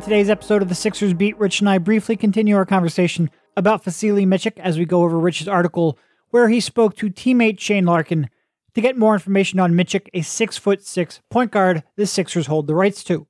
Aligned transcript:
In 0.00 0.04
today's 0.04 0.30
episode 0.30 0.62
of 0.62 0.70
the 0.70 0.74
Sixers 0.74 1.12
Beat, 1.12 1.38
Rich 1.38 1.60
and 1.60 1.68
I 1.68 1.76
briefly 1.76 2.16
continue 2.16 2.56
our 2.56 2.64
conversation 2.64 3.28
about 3.54 3.84
Vasilij 3.84 4.26
Micic 4.26 4.58
as 4.58 4.78
we 4.78 4.86
go 4.86 5.02
over 5.02 5.18
Rich's 5.18 5.46
article 5.46 5.98
where 6.30 6.48
he 6.48 6.58
spoke 6.58 6.96
to 6.96 7.10
teammate 7.10 7.60
Shane 7.60 7.84
Larkin 7.84 8.30
to 8.72 8.80
get 8.80 8.96
more 8.96 9.12
information 9.12 9.60
on 9.60 9.74
Micic, 9.74 10.08
a 10.14 10.22
six 10.22 10.56
foot 10.56 10.82
six 10.82 11.20
point 11.28 11.50
guard 11.50 11.82
the 11.96 12.06
Sixers 12.06 12.46
hold 12.46 12.66
the 12.66 12.74
rights 12.74 13.04
to. 13.04 13.26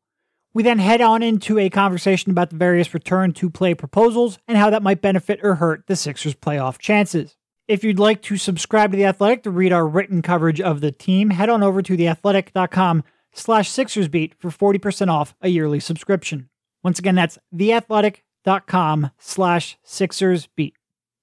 We 0.54 0.62
then 0.62 0.78
head 0.78 1.00
on 1.00 1.24
into 1.24 1.58
a 1.58 1.70
conversation 1.70 2.30
about 2.30 2.50
the 2.50 2.56
various 2.56 2.94
return 2.94 3.32
to 3.32 3.50
play 3.50 3.74
proposals 3.74 4.38
and 4.46 4.56
how 4.56 4.70
that 4.70 4.84
might 4.84 5.02
benefit 5.02 5.40
or 5.42 5.56
hurt 5.56 5.88
the 5.88 5.96
Sixers' 5.96 6.36
playoff 6.36 6.78
chances. 6.78 7.36
If 7.66 7.82
you'd 7.82 7.98
like 7.98 8.22
to 8.22 8.36
subscribe 8.36 8.92
to 8.92 8.96
The 8.96 9.06
Athletic 9.06 9.42
to 9.42 9.50
read 9.50 9.72
our 9.72 9.88
written 9.88 10.22
coverage 10.22 10.60
of 10.60 10.82
the 10.82 10.92
team, 10.92 11.30
head 11.30 11.48
on 11.48 11.64
over 11.64 11.82
to 11.82 11.96
theathletic.com 11.96 13.02
slash 13.32 13.68
SixersBeat 13.68 14.34
for 14.38 14.50
40% 14.50 15.08
off 15.08 15.34
a 15.42 15.48
yearly 15.48 15.80
subscription. 15.80 16.48
Once 16.82 16.98
again, 16.98 17.14
that's 17.14 17.38
theathletic.com 17.54 19.10
slash 19.18 19.78
SixersBeat. 19.84 20.72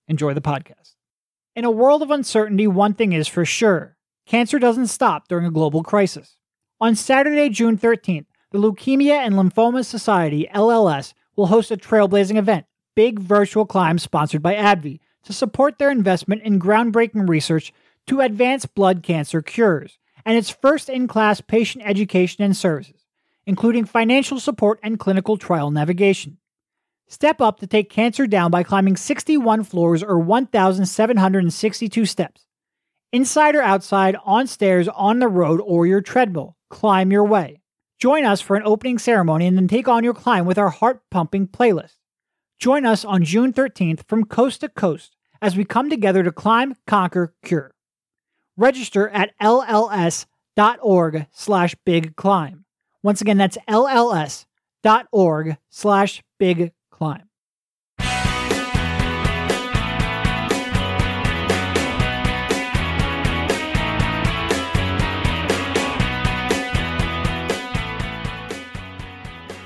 Enjoy 0.08 0.34
the 0.34 0.42
podcast. 0.42 0.96
In 1.56 1.66
a 1.66 1.72
world 1.72 2.02
of 2.02 2.12
uncertainty, 2.12 2.68
one 2.68 2.94
thing 2.94 3.14
is 3.14 3.28
for 3.28 3.44
sure. 3.44 3.98
Cancer 4.26 4.60
doesn't 4.60 4.88
stop 4.88 5.28
during 5.28 5.46
a 5.46 5.52
global 5.52 5.84
crisis. 5.84 6.36
On 6.80 6.96
Saturday, 6.96 7.50
June 7.50 7.78
13th, 7.78 8.28
the 8.52 8.60
Leukemia 8.60 9.18
and 9.18 9.34
Lymphoma 9.36 9.84
Society, 9.84 10.48
LLS, 10.54 11.14
will 11.36 11.48
host 11.48 11.72
a 11.72 11.78
trailblazing 11.78 12.38
event, 12.38 12.66
Big 12.96 13.20
Virtual 13.20 13.66
Climb 13.66 13.98
sponsored 13.98 14.42
by 14.42 14.54
AbbVie, 14.54 15.00
to 15.24 15.34
support 15.34 15.78
their 15.78 15.92
investment 15.92 16.44
in 16.44 16.60
groundbreaking 16.60 17.28
research 17.28 17.74
to 18.08 18.22
advance 18.22 18.66
blood 18.66 19.04
cancer 19.04 19.42
cures, 19.42 19.98
and 20.26 20.38
its 20.38 20.50
first 20.50 20.90
in 20.90 21.08
class 21.08 21.42
patient 21.42 21.84
education 21.86 22.44
and 22.44 22.56
services, 22.56 22.97
including 23.48 23.86
financial 23.86 24.40
support 24.40 24.80
and 24.84 25.00
clinical 25.00 25.38
trial 25.38 25.72
navigation. 25.72 26.38
Step 27.08 27.40
up 27.40 27.60
to 27.62 27.66
take 27.66 27.90
cancer 27.90 28.28
down 28.28 28.52
by 28.52 28.62
climbing 28.62 28.98
61 28.98 29.64
floors 29.64 30.04
or 30.04 30.20
1,762 30.20 32.06
steps. 32.06 32.46
Inside 33.14 33.56
or 33.56 33.62
outside, 33.62 34.18
on 34.26 34.46
stairs, 34.46 34.90
on 34.90 35.20
the 35.20 35.30
road, 35.30 35.62
or 35.64 35.88
your 35.88 36.02
treadmill, 36.02 36.58
climb 36.70 37.10
your 37.10 37.24
way. 37.24 37.62
Join 37.98 38.26
us 38.26 38.42
for 38.42 38.58
an 38.58 38.64
opening 38.66 39.00
ceremony 39.00 39.48
and 39.48 39.58
then 39.58 39.70
take 39.70 39.88
on 39.88 40.04
your 40.04 40.14
climb 40.14 40.46
with 40.46 40.58
our 40.58 40.70
heart 40.70 41.02
pumping 41.10 41.48
playlist. 41.48 41.96
Join 42.60 42.86
us 42.86 43.06
on 43.06 43.24
June 43.24 43.54
13th 43.54 44.06
from 44.08 44.26
coast 44.26 44.60
to 44.60 44.70
coast 44.70 45.16
as 45.42 45.56
we 45.56 45.64
come 45.64 45.90
together 45.90 46.24
to 46.24 46.32
climb, 46.34 46.76
conquer, 46.86 47.34
cure. 47.46 47.74
Register 48.58 49.08
at 49.10 49.32
lls.org 49.40 51.28
slash 51.32 51.76
big 51.86 52.16
climb. 52.18 52.66
Once 53.04 53.22
again, 53.22 53.38
that's 53.38 53.58
lls.org 53.68 55.58
slash 55.70 56.24
big 56.40 56.72
climb. 56.90 57.24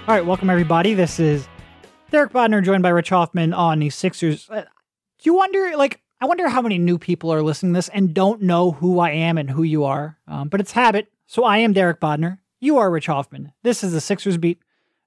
All 0.07 0.17
right, 0.17 0.25
welcome 0.25 0.49
everybody. 0.49 0.93
This 0.93 1.21
is 1.21 1.47
Derek 2.09 2.33
Bodner 2.33 2.61
joined 2.61 2.83
by 2.83 2.89
Rich 2.89 3.09
Hoffman 3.09 3.53
on 3.53 3.79
the 3.79 3.89
Sixers. 3.89 4.49
Uh, 4.49 4.63
do 4.63 4.67
you 5.23 5.33
wonder, 5.35 5.77
like, 5.77 6.01
I 6.19 6.25
wonder 6.25 6.49
how 6.49 6.61
many 6.61 6.77
new 6.77 6.97
people 6.97 7.31
are 7.31 7.41
listening 7.41 7.71
to 7.73 7.77
this 7.77 7.87
and 7.87 8.13
don't 8.13 8.41
know 8.41 8.71
who 8.71 8.99
I 8.99 9.11
am 9.11 9.37
and 9.37 9.49
who 9.49 9.63
you 9.63 9.85
are. 9.85 10.17
Um, 10.27 10.49
but 10.49 10.59
it's 10.59 10.73
habit. 10.73 11.07
So 11.27 11.45
I 11.45 11.59
am 11.59 11.71
Derek 11.71 12.01
Bodner. 12.01 12.39
You 12.61 12.77
are 12.77 12.89
Rich 12.89 13.07
Hoffman. 13.07 13.51
This 13.63 13.83
is 13.83 13.91
the 13.91 13.99
Sixers 13.99 14.37
Beat. 14.37 14.59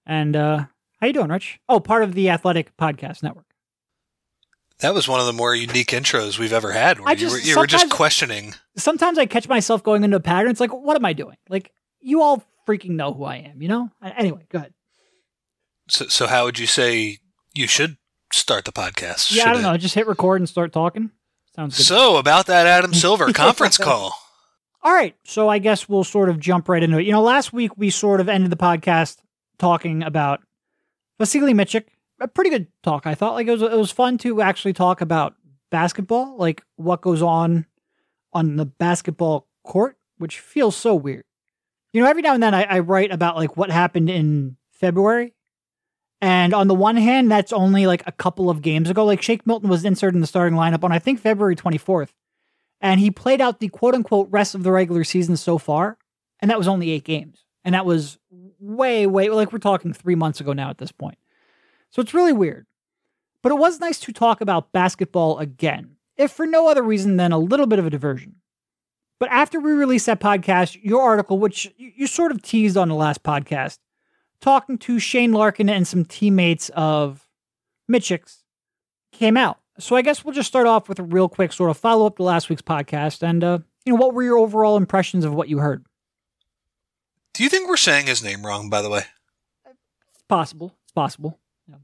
And 0.04 0.36
uh, 0.36 0.64
how 1.00 1.06
you 1.06 1.12
doing, 1.12 1.28
Rich? 1.28 1.60
Oh, 1.68 1.80
part 1.80 2.02
of 2.02 2.14
the 2.14 2.28
Athletic 2.28 2.76
Podcast 2.76 3.22
Network. 3.22 3.46
That 4.80 4.92
was 4.92 5.06
one 5.08 5.20
of 5.20 5.26
the 5.26 5.32
more 5.32 5.54
unique 5.54 5.88
intros 5.88 6.36
we've 6.38 6.52
ever 6.52 6.72
had. 6.72 6.98
Where 6.98 7.08
I 7.08 7.12
you, 7.12 7.16
just- 7.18 7.32
were, 7.32 7.40
you 7.40 7.56
were 7.56 7.66
just 7.66 7.90
questioning. 7.90 8.54
Sometimes 8.76 9.18
I 9.18 9.26
catch 9.26 9.48
myself 9.48 9.82
going 9.84 10.02
into 10.04 10.16
a 10.16 10.20
pattern. 10.20 10.50
It's 10.50 10.60
like, 10.60 10.72
what 10.74 10.96
am 10.96 11.04
I 11.04 11.12
doing? 11.12 11.36
Like, 11.48 11.72
you 12.00 12.20
all 12.22 12.42
freaking 12.66 12.90
know 12.90 13.14
who 13.14 13.24
I 13.24 13.36
am, 13.36 13.62
you 13.62 13.68
know? 13.68 13.90
Anyway, 14.02 14.44
go 14.50 14.58
ahead. 14.58 14.74
So, 15.88 16.08
so 16.08 16.26
how 16.26 16.44
would 16.44 16.58
you 16.58 16.66
say 16.66 17.18
you 17.54 17.68
should 17.68 17.98
start 18.32 18.64
the 18.64 18.72
podcast? 18.72 19.30
Yeah, 19.32 19.44
Should 19.44 19.46
I 19.46 19.52
don't 19.52 19.60
it- 19.60 19.62
know. 19.62 19.76
Just 19.76 19.94
hit 19.94 20.06
record 20.08 20.40
and 20.40 20.48
start 20.48 20.72
talking. 20.72 21.12
Sounds 21.54 21.76
good. 21.76 21.86
So 21.86 22.16
about 22.16 22.46
that 22.46 22.66
Adam 22.66 22.92
Silver 22.92 23.32
conference 23.32 23.78
call. 23.78 24.18
All 24.84 24.92
right. 24.92 25.16
So 25.24 25.48
I 25.48 25.58
guess 25.58 25.88
we'll 25.88 26.04
sort 26.04 26.28
of 26.28 26.38
jump 26.38 26.68
right 26.68 26.82
into 26.82 26.98
it. 26.98 27.06
You 27.06 27.12
know, 27.12 27.22
last 27.22 27.54
week 27.54 27.76
we 27.78 27.88
sort 27.88 28.20
of 28.20 28.28
ended 28.28 28.50
the 28.52 28.56
podcast 28.56 29.16
talking 29.58 30.02
about 30.02 30.42
Vasily 31.18 31.54
Micic. 31.54 31.86
A 32.20 32.28
pretty 32.28 32.50
good 32.50 32.66
talk, 32.82 33.06
I 33.06 33.14
thought. 33.14 33.32
Like 33.32 33.46
it 33.46 33.52
was 33.52 33.62
it 33.62 33.72
was 33.72 33.90
fun 33.90 34.18
to 34.18 34.42
actually 34.42 34.74
talk 34.74 35.00
about 35.00 35.34
basketball, 35.70 36.36
like 36.36 36.62
what 36.76 37.00
goes 37.00 37.22
on 37.22 37.66
on 38.32 38.56
the 38.56 38.66
basketball 38.66 39.48
court, 39.64 39.96
which 40.18 40.38
feels 40.38 40.76
so 40.76 40.94
weird. 40.94 41.24
You 41.92 42.02
know, 42.02 42.08
every 42.08 42.22
now 42.22 42.34
and 42.34 42.42
then 42.42 42.54
I, 42.54 42.64
I 42.64 42.78
write 42.80 43.10
about 43.10 43.36
like 43.36 43.56
what 43.56 43.70
happened 43.70 44.10
in 44.10 44.56
February. 44.70 45.32
And 46.20 46.54
on 46.54 46.68
the 46.68 46.74
one 46.74 46.96
hand, 46.96 47.30
that's 47.30 47.52
only 47.52 47.86
like 47.86 48.02
a 48.06 48.12
couple 48.12 48.50
of 48.50 48.62
games 48.62 48.90
ago. 48.90 49.04
Like 49.04 49.22
Shake 49.22 49.46
Milton 49.46 49.68
was 49.68 49.84
inserted 49.84 50.14
in 50.14 50.20
the 50.20 50.26
starting 50.26 50.58
lineup 50.58 50.84
on 50.84 50.92
I 50.92 50.98
think 50.98 51.20
February 51.20 51.56
24th 51.56 52.10
and 52.84 53.00
he 53.00 53.10
played 53.10 53.40
out 53.40 53.60
the 53.60 53.68
quote 53.68 53.94
unquote 53.94 54.28
rest 54.30 54.54
of 54.54 54.62
the 54.62 54.70
regular 54.70 55.04
season 55.04 55.38
so 55.38 55.56
far, 55.56 55.96
and 56.40 56.50
that 56.50 56.58
was 56.58 56.68
only 56.68 56.90
eight 56.90 57.04
games. 57.04 57.46
And 57.64 57.74
that 57.74 57.86
was 57.86 58.18
way, 58.60 59.06
way 59.06 59.30
like 59.30 59.52
we're 59.52 59.58
talking 59.58 59.94
three 59.94 60.14
months 60.14 60.38
ago 60.38 60.52
now 60.52 60.68
at 60.68 60.76
this 60.76 60.92
point. 60.92 61.16
So 61.88 62.02
it's 62.02 62.12
really 62.12 62.34
weird. 62.34 62.66
But 63.42 63.52
it 63.52 63.58
was 63.58 63.80
nice 63.80 63.98
to 64.00 64.12
talk 64.12 64.42
about 64.42 64.70
basketball 64.72 65.38
again, 65.38 65.96
if 66.18 66.30
for 66.30 66.44
no 66.44 66.68
other 66.68 66.82
reason 66.82 67.16
than 67.16 67.32
a 67.32 67.38
little 67.38 67.66
bit 67.66 67.78
of 67.78 67.86
a 67.86 67.90
diversion. 67.90 68.36
But 69.18 69.30
after 69.30 69.60
we 69.60 69.72
released 69.72 70.04
that 70.04 70.20
podcast, 70.20 70.78
your 70.82 71.00
article, 71.00 71.38
which 71.38 71.72
you 71.78 72.06
sort 72.06 72.32
of 72.32 72.42
teased 72.42 72.76
on 72.76 72.88
the 72.88 72.94
last 72.94 73.22
podcast, 73.22 73.78
talking 74.42 74.76
to 74.78 74.98
Shane 74.98 75.32
Larkin 75.32 75.70
and 75.70 75.88
some 75.88 76.04
teammates 76.04 76.68
of 76.74 77.26
Micic's, 77.88 78.44
came 79.10 79.38
out. 79.38 79.58
So 79.78 79.96
I 79.96 80.02
guess 80.02 80.24
we'll 80.24 80.34
just 80.34 80.48
start 80.48 80.66
off 80.66 80.88
with 80.88 80.98
a 80.98 81.02
real 81.02 81.28
quick 81.28 81.52
sort 81.52 81.70
of 81.70 81.76
follow 81.76 82.06
up 82.06 82.16
to 82.16 82.22
last 82.22 82.48
week's 82.48 82.62
podcast, 82.62 83.22
and 83.22 83.42
uh, 83.42 83.58
you 83.84 83.92
know, 83.92 83.98
what 83.98 84.14
were 84.14 84.22
your 84.22 84.38
overall 84.38 84.76
impressions 84.76 85.24
of 85.24 85.34
what 85.34 85.48
you 85.48 85.58
heard? 85.58 85.84
Do 87.32 87.42
you 87.42 87.48
think 87.48 87.68
we're 87.68 87.76
saying 87.76 88.06
his 88.06 88.22
name 88.22 88.46
wrong? 88.46 88.70
By 88.70 88.82
the 88.82 88.90
way, 88.90 89.02
It's 89.66 90.22
possible. 90.28 90.76
It's 90.84 90.92
possible. 90.92 91.40
Yeah. 91.68 91.76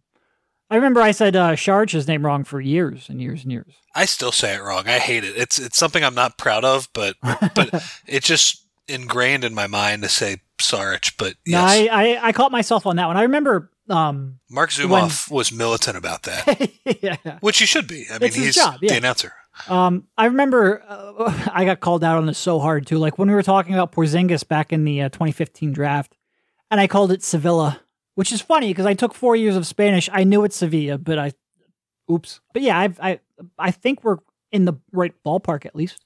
I 0.70 0.76
remember 0.76 1.00
I 1.00 1.10
said 1.10 1.34
uh, 1.34 1.56
Saric's 1.56 2.06
name 2.06 2.24
wrong 2.24 2.44
for 2.44 2.60
years 2.60 3.08
and 3.08 3.20
years 3.20 3.42
and 3.42 3.50
years. 3.50 3.74
I 3.94 4.04
still 4.04 4.32
say 4.32 4.54
it 4.54 4.62
wrong. 4.62 4.84
I 4.86 4.98
hate 5.00 5.24
it. 5.24 5.36
It's 5.36 5.58
it's 5.58 5.76
something 5.76 6.04
I'm 6.04 6.14
not 6.14 6.38
proud 6.38 6.64
of, 6.64 6.88
but 6.92 7.16
but 7.22 7.84
it's 8.06 8.28
just 8.28 8.64
ingrained 8.86 9.42
in 9.42 9.52
my 9.54 9.66
mind 9.66 10.02
to 10.02 10.08
say 10.08 10.36
Sarich. 10.60 11.14
But 11.18 11.34
No, 11.46 11.58
yes, 11.66 11.88
I, 11.90 12.14
I 12.16 12.28
I 12.28 12.32
caught 12.32 12.52
myself 12.52 12.86
on 12.86 12.96
that 12.96 13.06
one. 13.06 13.16
I 13.16 13.22
remember. 13.22 13.70
Um, 13.90 14.38
Marc 14.48 14.70
Zumoff 14.70 15.30
was 15.30 15.50
militant 15.50 15.96
about 15.96 16.22
that, 16.22 16.70
yeah. 17.02 17.38
which 17.40 17.58
he 17.58 17.66
should 17.66 17.88
be. 17.88 18.06
I 18.08 18.14
mean, 18.14 18.28
It's 18.28 18.36
he's 18.36 18.54
job, 18.54 18.78
yeah. 18.80 18.92
the 18.92 18.98
announcer. 18.98 19.32
Um, 19.68 20.06
I 20.16 20.26
remember 20.26 20.82
uh, 20.86 21.48
I 21.52 21.64
got 21.64 21.80
called 21.80 22.04
out 22.04 22.16
on 22.16 22.26
this 22.26 22.38
so 22.38 22.60
hard 22.60 22.86
too. 22.86 22.98
Like 22.98 23.18
when 23.18 23.28
we 23.28 23.34
were 23.34 23.42
talking 23.42 23.74
about 23.74 23.92
Porzingis 23.92 24.46
back 24.46 24.72
in 24.72 24.84
the 24.84 25.02
uh, 25.02 25.08
2015 25.08 25.72
draft, 25.72 26.16
and 26.70 26.80
I 26.80 26.86
called 26.86 27.10
it 27.10 27.22
Sevilla, 27.22 27.80
which 28.14 28.32
is 28.32 28.40
funny 28.40 28.68
because 28.68 28.86
I 28.86 28.94
took 28.94 29.12
four 29.12 29.34
years 29.34 29.56
of 29.56 29.66
Spanish. 29.66 30.08
I 30.12 30.24
knew 30.24 30.44
it's 30.44 30.56
Sevilla, 30.56 30.96
but 30.98 31.18
I, 31.18 31.32
oops. 32.10 32.40
But 32.52 32.62
yeah, 32.62 32.78
I've, 32.78 33.00
I 33.00 33.20
I 33.58 33.72
think 33.72 34.04
we're 34.04 34.18
in 34.52 34.66
the 34.66 34.74
right 34.92 35.14
ballpark 35.26 35.66
at 35.66 35.74
least. 35.74 36.04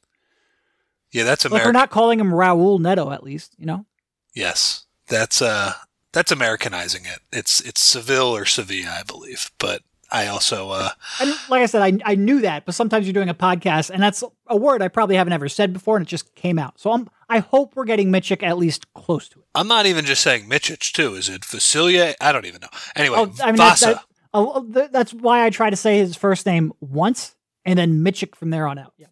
Yeah, 1.12 1.24
that's 1.24 1.44
Like 1.48 1.64
we're 1.64 1.72
not 1.72 1.90
calling 1.90 2.18
him 2.18 2.30
Raul 2.30 2.80
Neto 2.80 3.12
at 3.12 3.22
least, 3.22 3.54
you 3.58 3.66
know. 3.66 3.86
Yes, 4.34 4.86
that's 5.06 5.40
uh, 5.40 5.74
that's 6.14 6.32
Americanizing 6.32 7.02
it. 7.04 7.18
It's 7.32 7.60
it's 7.60 7.82
Seville 7.82 8.34
or 8.34 8.46
Sevilla, 8.46 8.96
I 9.00 9.02
believe. 9.02 9.50
But 9.58 9.82
I 10.10 10.26
also 10.28 10.70
uh, 10.70 10.90
And 11.20 11.34
like 11.50 11.62
I 11.62 11.66
said, 11.66 11.82
I 11.82 11.98
I 12.12 12.14
knew 12.14 12.40
that, 12.40 12.64
but 12.64 12.74
sometimes 12.74 13.06
you're 13.06 13.12
doing 13.12 13.28
a 13.28 13.34
podcast, 13.34 13.90
and 13.90 14.02
that's 14.02 14.24
a 14.46 14.56
word 14.56 14.80
I 14.80 14.88
probably 14.88 15.16
haven't 15.16 15.32
ever 15.34 15.48
said 15.48 15.72
before, 15.72 15.96
and 15.98 16.06
it 16.06 16.08
just 16.08 16.34
came 16.34 16.58
out. 16.58 16.78
So 16.80 16.92
I'm 16.92 17.08
I 17.28 17.38
hope 17.40 17.74
we're 17.74 17.84
getting 17.84 18.10
Mitchik 18.10 18.42
at 18.42 18.56
least 18.58 18.92
close 18.94 19.28
to 19.30 19.40
it. 19.40 19.44
I'm 19.54 19.68
not 19.68 19.86
even 19.86 20.04
just 20.04 20.22
saying 20.22 20.48
Michich 20.48 20.92
too. 20.92 21.14
Is 21.14 21.28
it 21.28 21.42
Vasilia? 21.42 22.14
I 22.20 22.32
don't 22.32 22.46
even 22.46 22.60
know. 22.62 22.68
Anyway, 22.96 23.16
Oh, 23.18 23.32
I 23.42 23.46
mean, 23.46 23.56
Vasa. 23.56 23.86
that, 23.86 24.04
oh, 24.32 24.62
th- 24.72 24.90
that's 24.92 25.12
why 25.12 25.44
I 25.44 25.50
try 25.50 25.68
to 25.70 25.76
say 25.76 25.98
his 25.98 26.16
first 26.16 26.44
name 26.46 26.72
once 26.80 27.34
and 27.64 27.78
then 27.78 28.04
Mitchik 28.04 28.34
from 28.36 28.50
there 28.50 28.66
on 28.66 28.78
out. 28.78 28.92
Yeah. 28.98 29.06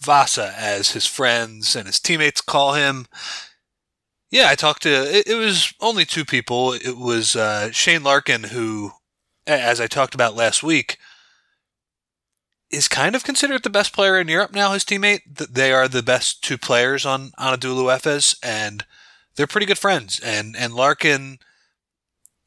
Vasa, 0.00 0.52
as 0.58 0.90
his 0.90 1.06
friends 1.06 1.74
and 1.74 1.86
his 1.86 1.98
teammates 1.98 2.42
call 2.42 2.74
him. 2.74 3.06
Yeah, 4.34 4.48
I 4.48 4.56
talked 4.56 4.82
to. 4.82 4.90
It, 4.90 5.28
it 5.28 5.34
was 5.36 5.72
only 5.80 6.04
two 6.04 6.24
people. 6.24 6.72
It 6.72 6.96
was 6.98 7.36
uh, 7.36 7.70
Shane 7.70 8.02
Larkin, 8.02 8.42
who, 8.42 8.90
as 9.46 9.80
I 9.80 9.86
talked 9.86 10.12
about 10.12 10.34
last 10.34 10.60
week, 10.60 10.98
is 12.68 12.88
kind 12.88 13.14
of 13.14 13.22
considered 13.22 13.62
the 13.62 13.70
best 13.70 13.92
player 13.92 14.18
in 14.18 14.26
Europe 14.26 14.52
now. 14.52 14.72
His 14.72 14.84
teammate, 14.84 15.20
they 15.36 15.72
are 15.72 15.86
the 15.86 16.02
best 16.02 16.42
two 16.42 16.58
players 16.58 17.06
on 17.06 17.30
Anadolu 17.38 17.94
Efes, 17.94 18.34
and 18.42 18.84
they're 19.36 19.46
pretty 19.46 19.66
good 19.66 19.78
friends. 19.78 20.18
And 20.18 20.56
and 20.56 20.74
Larkin 20.74 21.38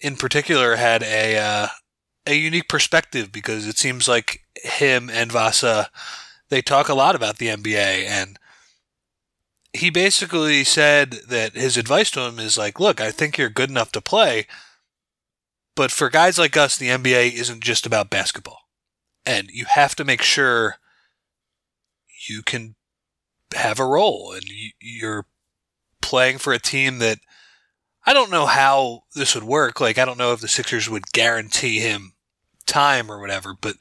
in 0.02 0.18
particular 0.18 0.76
had 0.76 1.04
a 1.04 1.38
uh, 1.38 1.68
a 2.26 2.34
unique 2.34 2.68
perspective 2.68 3.32
because 3.32 3.66
it 3.66 3.78
seems 3.78 4.10
like 4.10 4.42
him 4.62 5.10
and 5.10 5.32
Vasa 5.32 5.90
they 6.50 6.62
talk 6.62 6.90
a 6.90 6.94
lot 6.94 7.16
about 7.16 7.38
the 7.38 7.48
NBA 7.48 8.06
and 8.06 8.38
he 9.78 9.90
basically 9.90 10.64
said 10.64 11.12
that 11.30 11.56
his 11.56 11.78
advice 11.78 12.12
to 12.12 12.22
him 12.22 12.40
is 12.40 12.58
like, 12.58 12.80
look, 12.80 13.02
I 13.02 13.12
think 13.12 13.38
you're 13.38 13.50
good 13.50 13.70
enough 13.70 13.92
to 13.94 14.02
play, 14.02 14.48
but 15.76 15.92
for 15.92 16.10
guys 16.10 16.38
like 16.38 16.58
us, 16.58 16.76
the 16.78 16.90
NBA 16.90 17.34
isn't 17.34 17.64
just 17.64 17.86
about 17.86 18.10
basketball. 18.10 18.62
And 19.26 19.50
you 19.52 19.66
have 19.66 19.96
to 19.96 20.06
make 20.06 20.22
sure 20.22 20.78
you 22.28 22.42
can 22.42 22.76
have 23.54 23.80
a 23.80 23.86
role 23.86 24.34
and 24.34 24.44
you're 24.80 25.26
playing 26.02 26.38
for 26.38 26.54
a 26.54 26.60
team 26.60 27.00
that 27.00 27.20
I 28.06 28.14
don't 28.14 28.32
know 28.32 28.46
how 28.46 29.04
this 29.16 29.36
would 29.36 29.44
work. 29.44 29.82
Like, 29.82 29.98
I 29.98 30.06
don't 30.06 30.18
know 30.18 30.32
if 30.32 30.40
the 30.40 30.48
Sixers 30.48 30.90
would 30.90 31.12
guarantee 31.12 31.80
him 31.80 32.14
time 32.66 33.12
or 33.12 33.20
whatever, 33.20 33.54
but 33.60 33.76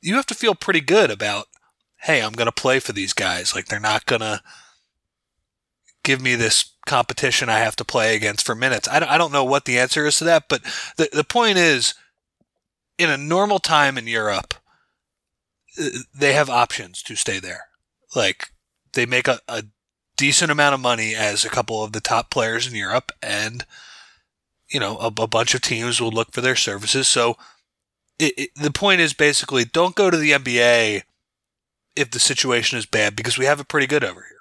you 0.00 0.14
have 0.14 0.26
to 0.26 0.34
feel 0.34 0.54
pretty 0.54 0.80
good 0.80 1.10
about, 1.10 1.46
hey, 2.02 2.22
I'm 2.22 2.32
going 2.32 2.46
to 2.46 2.52
play 2.52 2.78
for 2.78 2.92
these 2.92 3.12
guys. 3.12 3.54
Like, 3.54 3.66
they're 3.66 3.80
not 3.80 4.06
going 4.06 4.20
to 4.20 4.40
give 6.04 6.20
me 6.20 6.34
this 6.34 6.72
competition 6.86 7.48
I 7.48 7.58
have 7.60 7.76
to 7.76 7.84
play 7.84 8.16
against 8.16 8.44
for 8.44 8.54
minutes. 8.54 8.88
I 8.88 8.98
don't, 8.98 9.08
I 9.08 9.18
don't 9.18 9.32
know 9.32 9.44
what 9.44 9.64
the 9.64 9.78
answer 9.78 10.06
is 10.06 10.18
to 10.18 10.24
that, 10.24 10.44
but 10.48 10.62
the, 10.96 11.08
the 11.12 11.24
point 11.24 11.58
is, 11.58 11.94
in 12.98 13.08
a 13.08 13.16
normal 13.16 13.58
time 13.58 13.96
in 13.96 14.06
Europe, 14.06 14.54
uh, 15.80 15.88
they 16.14 16.32
have 16.32 16.50
options 16.50 17.02
to 17.04 17.16
stay 17.16 17.38
there. 17.38 17.66
Like, 18.14 18.48
they 18.92 19.06
make 19.06 19.28
a, 19.28 19.40
a 19.48 19.64
decent 20.16 20.50
amount 20.50 20.74
of 20.74 20.80
money 20.80 21.14
as 21.14 21.44
a 21.44 21.50
couple 21.50 21.82
of 21.82 21.92
the 21.92 22.00
top 22.00 22.30
players 22.30 22.66
in 22.66 22.74
Europe, 22.74 23.10
and 23.22 23.64
you 24.68 24.80
know 24.80 24.96
a, 24.98 25.06
a 25.06 25.26
bunch 25.26 25.54
of 25.54 25.62
teams 25.62 26.00
will 26.00 26.10
look 26.10 26.32
for 26.32 26.40
their 26.40 26.56
services. 26.56 27.08
So 27.08 27.36
it, 28.18 28.34
it, 28.36 28.50
the 28.54 28.70
point 28.70 29.00
is 29.00 29.14
basically 29.14 29.64
don't 29.64 29.94
go 29.94 30.10
to 30.10 30.16
the 30.16 30.32
NBA 30.32 31.02
if 31.96 32.10
the 32.10 32.20
situation 32.20 32.78
is 32.78 32.86
bad 32.86 33.16
because 33.16 33.38
we 33.38 33.46
have 33.46 33.60
it 33.60 33.68
pretty 33.68 33.86
good 33.86 34.04
over 34.04 34.24
here. 34.28 34.31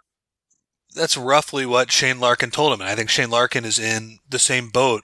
That's 0.94 1.18
roughly 1.18 1.66
what 1.66 1.92
Shane 1.92 2.20
Larkin 2.20 2.52
told 2.52 2.74
him, 2.74 2.82
and 2.82 2.90
I 2.90 2.96
think 2.96 3.10
Shane 3.10 3.30
Larkin 3.30 3.66
is 3.66 3.80
in 3.80 4.20
the 4.30 4.40
same 4.40 4.70
boat. 4.70 5.04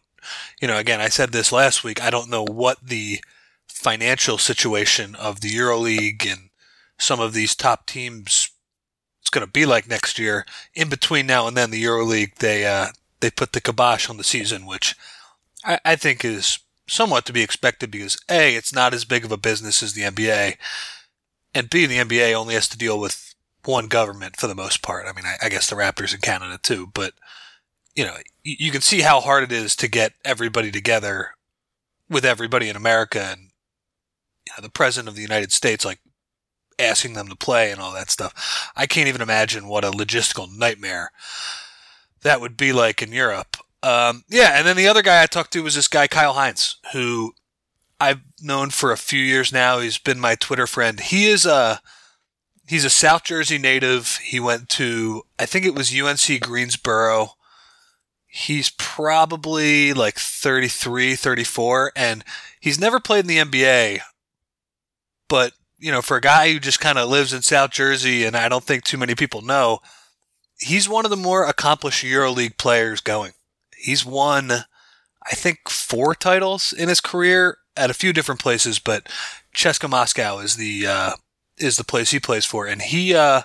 You 0.62 0.68
know, 0.68 0.78
again, 0.78 1.00
I 1.00 1.08
said 1.08 1.32
this 1.32 1.52
last 1.52 1.84
week. 1.84 2.02
I 2.02 2.10
don't 2.10 2.30
know 2.30 2.44
what 2.44 2.78
the 2.84 3.20
financial 3.68 4.38
situation 4.38 5.16
of 5.16 5.42
the 5.42 5.50
EuroLeague 5.50 6.30
and 6.30 6.50
some 6.98 7.20
of 7.20 7.34
these 7.34 7.56
top 7.56 7.86
teams 7.86 8.50
it's 9.28 9.30
going 9.30 9.46
to 9.46 9.52
be 9.52 9.66
like 9.66 9.90
next 9.90 10.18
year. 10.18 10.46
In 10.74 10.88
between 10.88 11.28
now 11.28 11.48
and 11.48 11.58
then, 11.58 11.70
the 11.70 11.84
EuroLeague 11.84 12.36
they 12.36 12.66
uh, 12.66 12.88
they 13.20 13.30
put 13.30 13.52
the 13.52 13.60
kibosh 13.60 14.10
on 14.10 14.16
the 14.16 14.24
season, 14.24 14.66
which 14.66 14.96
I, 15.66 15.80
I 15.84 15.96
think 15.98 16.24
is 16.24 16.60
somewhat 16.88 17.26
to 17.26 17.34
be 17.34 17.42
expected 17.42 17.92
because 17.92 18.18
a 18.30 18.56
it's 18.56 18.74
not 18.74 18.94
as 18.94 19.04
big 19.04 19.26
of 19.26 19.32
a 19.34 19.38
business 19.38 19.84
as 19.84 19.92
the 19.92 20.04
NBA, 20.04 20.56
and 21.54 21.70
b 21.70 21.86
the 21.86 21.98
NBA 21.98 22.34
only 22.36 22.54
has 22.54 22.70
to 22.70 22.78
deal 22.78 22.98
with 22.98 23.27
one 23.68 23.88
government 23.88 24.38
for 24.38 24.48
the 24.48 24.56
most 24.56 24.82
part. 24.82 25.06
I 25.08 25.14
mean, 25.14 25.26
I, 25.26 25.36
I 25.44 25.50
guess 25.50 25.70
the 25.70 25.76
Raptors 25.76 26.14
in 26.14 26.22
Canada 26.22 26.60
too, 26.62 26.88
but 26.94 27.14
you 27.96 28.06
know, 28.06 28.16
you, 28.44 28.56
you 28.60 28.72
can 28.72 28.82
see 28.82 29.02
how 29.02 29.20
hard 29.20 29.44
it 29.44 29.52
is 29.52 29.76
to 29.78 29.88
get 29.88 30.14
everybody 30.24 30.72
together 30.72 31.32
with 32.10 32.26
everybody 32.26 32.70
in 32.70 32.76
America 32.76 33.20
and 33.32 33.42
you 34.46 34.54
know, 34.58 34.62
the 34.62 34.70
president 34.70 35.10
of 35.10 35.16
the 35.16 35.22
United 35.22 35.52
States 35.52 35.84
like 35.84 36.00
asking 36.80 37.14
them 37.14 37.28
to 37.28 37.36
play 37.36 37.72
and 37.72 37.82
all 37.82 37.94
that 37.94 38.12
stuff. 38.12 38.72
I 38.76 38.86
can't 38.86 39.08
even 39.08 39.22
imagine 39.22 39.68
what 39.68 39.84
a 39.84 39.92
logistical 39.92 40.48
nightmare 40.56 41.12
that 42.22 42.42
would 42.42 42.58
be 42.58 42.72
like 42.74 43.02
in 43.02 43.12
Europe. 43.12 43.58
Um, 43.84 44.24
yeah, 44.30 44.58
and 44.58 44.68
then 44.68 44.76
the 44.76 44.88
other 44.88 45.02
guy 45.02 45.22
I 45.22 45.28
talked 45.28 45.54
to 45.54 45.64
was 45.64 45.76
this 45.76 45.88
guy 45.88 46.08
Kyle 46.08 46.34
Hines, 46.34 46.78
who 46.94 47.34
I've 48.00 48.22
known 48.42 48.70
for 48.70 48.92
a 48.92 48.98
few 48.98 49.20
years 49.20 49.52
now. 49.52 49.80
He's 49.80 49.98
been 49.98 50.20
my 50.20 50.36
Twitter 50.36 50.68
friend. 50.68 51.00
He 51.00 51.28
is 51.28 51.46
a 51.46 51.82
he's 52.68 52.86
a 52.86 52.90
South 52.90 53.24
Jersey 53.24 53.58
native. 53.58 54.20
He 54.24 54.40
went 54.40 54.70
to 54.70 55.24
I 55.40 55.46
think 55.46 55.66
it 55.66 55.76
was 55.76 55.94
UNC 55.94 56.42
Greensboro. 56.42 57.32
He's 58.28 58.70
probably 58.78 59.94
like 59.94 60.16
33, 60.16 61.16
34 61.16 61.94
and 61.96 62.24
he's 62.60 62.80
never 62.80 63.00
played 63.00 63.22
in 63.22 63.28
the 63.28 63.38
NBA, 63.38 64.02
but 65.28 65.54
you 65.80 65.92
know, 65.92 66.02
for 66.02 66.18
a 66.18 66.22
guy 66.22 66.52
who 66.52 66.60
just 66.60 66.80
kind 66.80 66.98
of 66.98 67.10
lives 67.10 67.34
in 67.34 67.42
South 67.42 67.72
Jersey, 67.72 68.26
and 68.26 68.36
I 68.36 68.50
don't 68.50 68.64
think 68.64 68.84
too 68.84 68.98
many 68.98 69.16
people 69.16 69.42
know, 69.42 69.80
he's 70.60 70.90
one 70.90 71.06
of 71.06 71.12
the 71.12 71.18
more 71.18 71.46
accomplished 71.46 72.04
EuroLeague 72.04 72.58
players 72.58 73.00
going. 73.00 73.34
He's 73.78 74.06
won, 74.06 74.52
I 74.52 75.36
think, 75.36 75.70
four 75.70 76.16
titles 76.16 76.74
in 76.74 76.90
his 76.90 77.02
career 77.02 77.58
at 77.76 77.92
a 77.92 77.96
few 77.96 78.12
different 78.12 78.42
places, 78.42 78.80
but 78.80 79.08
CSKA 79.56 79.90
Moscow 79.90 80.40
is 80.40 80.56
the 80.56 80.88
uh, 80.88 81.12
is 81.58 81.78
the 81.78 81.84
place 81.84 82.12
he 82.12 82.20
plays 82.20 82.46
for, 82.46 82.66
and 82.66 82.82
he 82.82 83.14
uh, 83.14 83.44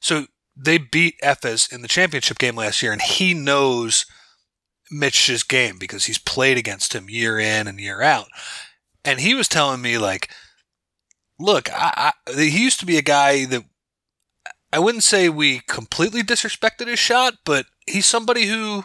so 0.00 0.26
they 0.56 0.78
beat 0.78 1.20
Efes 1.22 1.72
in 1.72 1.82
the 1.82 1.88
championship 1.88 2.38
game 2.38 2.56
last 2.56 2.82
year, 2.82 2.92
and 2.92 3.02
he 3.02 3.34
knows 3.34 4.06
Mitch's 4.90 5.42
game 5.42 5.78
because 5.78 6.06
he's 6.06 6.18
played 6.18 6.58
against 6.58 6.94
him 6.94 7.08
year 7.08 7.38
in 7.38 7.66
and 7.66 7.80
year 7.80 8.02
out, 8.02 8.28
and 9.04 9.20
he 9.20 9.34
was 9.34 9.48
telling 9.48 9.82
me 9.82 9.98
like 9.98 10.30
look, 11.40 11.70
I, 11.72 12.12
I, 12.28 12.32
he 12.32 12.62
used 12.62 12.78
to 12.80 12.86
be 12.86 12.98
a 12.98 13.02
guy 13.02 13.46
that 13.46 13.64
I 14.72 14.78
wouldn't 14.78 15.04
say 15.04 15.28
we 15.28 15.60
completely 15.60 16.22
disrespected 16.22 16.86
his 16.86 16.98
shot, 16.98 17.34
but 17.44 17.66
he's 17.86 18.06
somebody 18.06 18.44
who, 18.46 18.84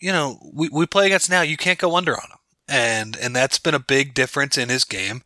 you 0.00 0.10
know, 0.10 0.40
we, 0.52 0.68
we 0.70 0.86
play 0.86 1.06
against 1.06 1.30
now. 1.30 1.42
You 1.42 1.56
can't 1.56 1.78
go 1.78 1.94
under 1.94 2.14
on 2.14 2.30
him, 2.30 2.38
and 2.68 3.16
and 3.16 3.36
that's 3.36 3.58
been 3.58 3.74
a 3.74 3.78
big 3.78 4.14
difference 4.14 4.58
in 4.58 4.68
his 4.68 4.84
game. 4.84 5.22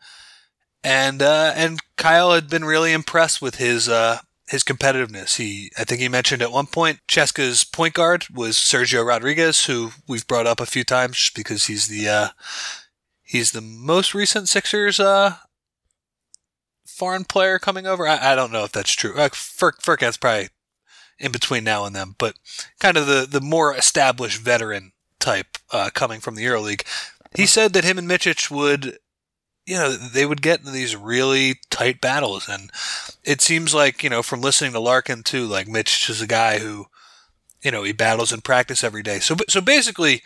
And 0.82 1.22
uh, 1.22 1.52
and 1.54 1.78
Kyle 1.96 2.32
had 2.32 2.48
been 2.48 2.64
really 2.64 2.92
impressed 2.92 3.42
with 3.42 3.56
his 3.56 3.88
uh, 3.88 4.20
his 4.48 4.64
competitiveness. 4.64 5.36
He, 5.36 5.70
I 5.78 5.84
think 5.84 6.00
he 6.00 6.08
mentioned 6.08 6.42
at 6.42 6.52
one 6.52 6.66
point, 6.66 7.00
CSKA's 7.06 7.64
point 7.64 7.94
guard 7.94 8.26
was 8.32 8.56
Sergio 8.56 9.06
Rodriguez, 9.06 9.66
who 9.66 9.92
we've 10.08 10.26
brought 10.26 10.46
up 10.46 10.60
a 10.60 10.66
few 10.66 10.84
times 10.84 11.30
because 11.34 11.66
he's 11.66 11.88
the 11.88 12.08
uh, 12.08 12.28
he's 13.22 13.52
the 13.52 13.60
most 13.60 14.14
recent 14.14 14.48
Sixers 14.48 14.98
uh, 14.98 15.36
foreign 16.86 17.24
player 17.24 17.58
coming 17.58 17.86
over. 17.86 18.06
I, 18.06 18.32
I 18.32 18.34
don't 18.34 18.52
know 18.52 18.64
if 18.64 18.72
that's 18.72 18.92
true. 18.92 19.14
Uh, 19.16 19.28
Fur, 19.32 19.72
Furkan's 19.72 20.16
probably 20.16 20.48
in 21.18 21.32
between 21.32 21.64
now 21.64 21.84
and 21.84 21.94
then, 21.94 22.14
but 22.18 22.36
kind 22.80 22.96
of 22.96 23.06
the, 23.06 23.26
the 23.30 23.40
more 23.40 23.74
established 23.74 24.40
veteran 24.40 24.92
type 25.18 25.58
uh, 25.70 25.90
coming 25.94 26.20
from 26.20 26.34
the 26.34 26.44
EuroLeague. 26.44 26.84
He 27.37 27.46
said 27.46 27.72
that 27.75 27.84
him 27.84 27.99
and 27.99 28.08
Micic 28.08 28.50
would, 28.50 28.99
you 29.70 29.76
know, 29.76 29.92
they 29.92 30.26
would 30.26 30.42
get 30.42 30.58
into 30.58 30.72
these 30.72 30.96
really 30.96 31.60
tight 31.70 32.00
battles, 32.00 32.48
and 32.48 32.72
it 33.22 33.40
seems 33.40 33.72
like 33.72 34.02
you 34.02 34.10
know 34.10 34.20
from 34.20 34.40
listening 34.40 34.72
to 34.72 34.80
Larkin 34.80 35.22
too, 35.22 35.46
like 35.46 35.68
Mitch 35.68 36.10
is 36.10 36.20
a 36.20 36.26
guy 36.26 36.58
who, 36.58 36.86
you 37.62 37.70
know, 37.70 37.84
he 37.84 37.92
battles 37.92 38.32
in 38.32 38.40
practice 38.40 38.82
every 38.82 39.04
day. 39.04 39.20
So 39.20 39.36
so 39.48 39.60
basically, 39.60 40.22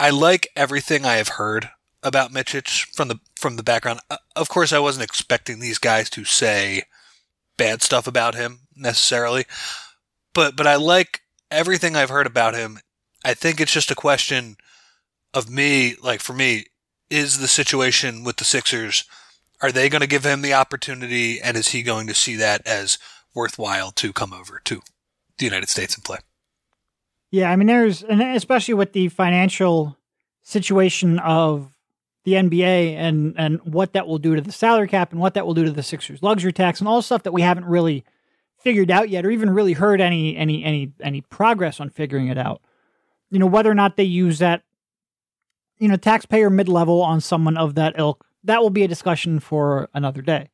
I 0.00 0.08
like 0.08 0.48
everything 0.56 1.04
I 1.04 1.16
have 1.16 1.28
heard 1.28 1.68
about 2.02 2.32
Micic 2.32 2.86
from 2.94 3.08
the 3.08 3.20
from 3.36 3.56
the 3.56 3.62
background. 3.62 4.00
Uh, 4.10 4.16
of 4.34 4.48
course, 4.48 4.72
I 4.72 4.78
wasn't 4.78 5.04
expecting 5.04 5.60
these 5.60 5.78
guys 5.78 6.08
to 6.10 6.24
say 6.24 6.84
bad 7.58 7.82
stuff 7.82 8.06
about 8.06 8.36
him 8.36 8.60
necessarily, 8.74 9.44
but 10.32 10.56
but 10.56 10.66
I 10.66 10.76
like 10.76 11.20
everything 11.50 11.94
I've 11.94 12.08
heard 12.08 12.26
about 12.26 12.54
him. 12.54 12.78
I 13.22 13.34
think 13.34 13.60
it's 13.60 13.72
just 13.72 13.90
a 13.90 13.94
question 13.94 14.56
of 15.34 15.50
me, 15.50 15.96
like 16.02 16.20
for 16.20 16.32
me, 16.32 16.68
is 17.10 17.38
the 17.38 17.48
situation 17.48 18.24
with 18.24 18.36
the 18.36 18.44
Sixers. 18.44 19.04
Are 19.60 19.72
they 19.72 19.88
going 19.88 20.00
to 20.00 20.06
give 20.06 20.24
him 20.24 20.42
the 20.42 20.54
opportunity, 20.54 21.40
and 21.40 21.56
is 21.56 21.68
he 21.68 21.82
going 21.82 22.06
to 22.06 22.14
see 22.14 22.36
that 22.36 22.66
as 22.66 22.98
worthwhile 23.34 23.90
to 23.92 24.12
come 24.12 24.32
over 24.32 24.60
to 24.64 24.82
the 25.38 25.44
United 25.44 25.68
States 25.68 25.94
and 25.94 26.04
play? 26.04 26.18
Yeah, 27.30 27.50
I 27.50 27.56
mean, 27.56 27.66
there's, 27.66 28.02
and 28.02 28.22
especially 28.22 28.74
with 28.74 28.92
the 28.92 29.08
financial 29.08 29.96
situation 30.42 31.18
of 31.18 31.70
the 32.24 32.34
NBA 32.34 32.94
and 32.94 33.34
and 33.38 33.60
what 33.64 33.94
that 33.94 34.06
will 34.06 34.18
do 34.18 34.34
to 34.34 34.40
the 34.40 34.52
salary 34.52 34.88
cap 34.88 35.12
and 35.12 35.20
what 35.20 35.34
that 35.34 35.46
will 35.46 35.54
do 35.54 35.64
to 35.64 35.70
the 35.70 35.82
Sixers 35.82 36.22
luxury 36.22 36.52
tax 36.52 36.80
and 36.80 36.88
all 36.88 37.00
stuff 37.00 37.22
that 37.22 37.32
we 37.32 37.42
haven't 37.42 37.64
really 37.64 38.04
figured 38.58 38.90
out 38.90 39.08
yet 39.08 39.24
or 39.24 39.30
even 39.30 39.50
really 39.50 39.72
heard 39.72 40.00
any 40.00 40.36
any 40.36 40.62
any 40.64 40.92
any 41.00 41.20
progress 41.22 41.80
on 41.80 41.90
figuring 41.90 42.28
it 42.28 42.38
out. 42.38 42.60
You 43.30 43.38
know, 43.38 43.46
whether 43.46 43.70
or 43.70 43.74
not 43.74 43.96
they 43.96 44.04
use 44.04 44.38
that 44.40 44.62
you 45.78 45.88
know, 45.88 45.96
taxpayer 45.96 46.50
mid-level 46.50 47.02
on 47.02 47.20
someone 47.20 47.56
of 47.56 47.74
that 47.74 47.98
ilk, 47.98 48.26
that 48.44 48.60
will 48.60 48.70
be 48.70 48.84
a 48.84 48.88
discussion 48.88 49.40
for 49.40 49.88
another 49.94 50.22
day. 50.22 50.50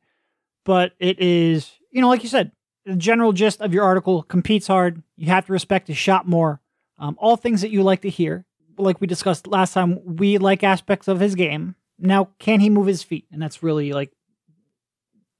But 0.63 0.93
it 0.99 1.19
is, 1.19 1.71
you 1.91 2.01
know, 2.01 2.09
like 2.09 2.23
you 2.23 2.29
said, 2.29 2.51
the 2.85 2.95
general 2.95 3.33
gist 3.33 3.61
of 3.61 3.73
your 3.73 3.83
article 3.83 4.23
competes 4.23 4.67
hard. 4.67 5.01
You 5.17 5.27
have 5.27 5.45
to 5.47 5.53
respect 5.53 5.87
his 5.87 5.97
shot 5.97 6.27
more. 6.27 6.61
Um, 6.97 7.15
all 7.19 7.35
things 7.35 7.61
that 7.61 7.71
you 7.71 7.83
like 7.83 8.01
to 8.01 8.09
hear 8.09 8.45
like 8.77 9.01
we 9.01 9.07
discussed 9.07 9.47
last 9.47 9.73
time, 9.73 9.99
we 10.03 10.37
like 10.37 10.63
aspects 10.63 11.07
of 11.07 11.19
his 11.19 11.35
game. 11.35 11.75
Now, 11.97 12.29
can 12.39 12.59
he 12.59 12.69
move 12.69 12.87
his 12.87 13.03
feet? 13.03 13.25
And 13.31 13.41
that's 13.41 13.63
really 13.63 13.93
like 13.93 14.11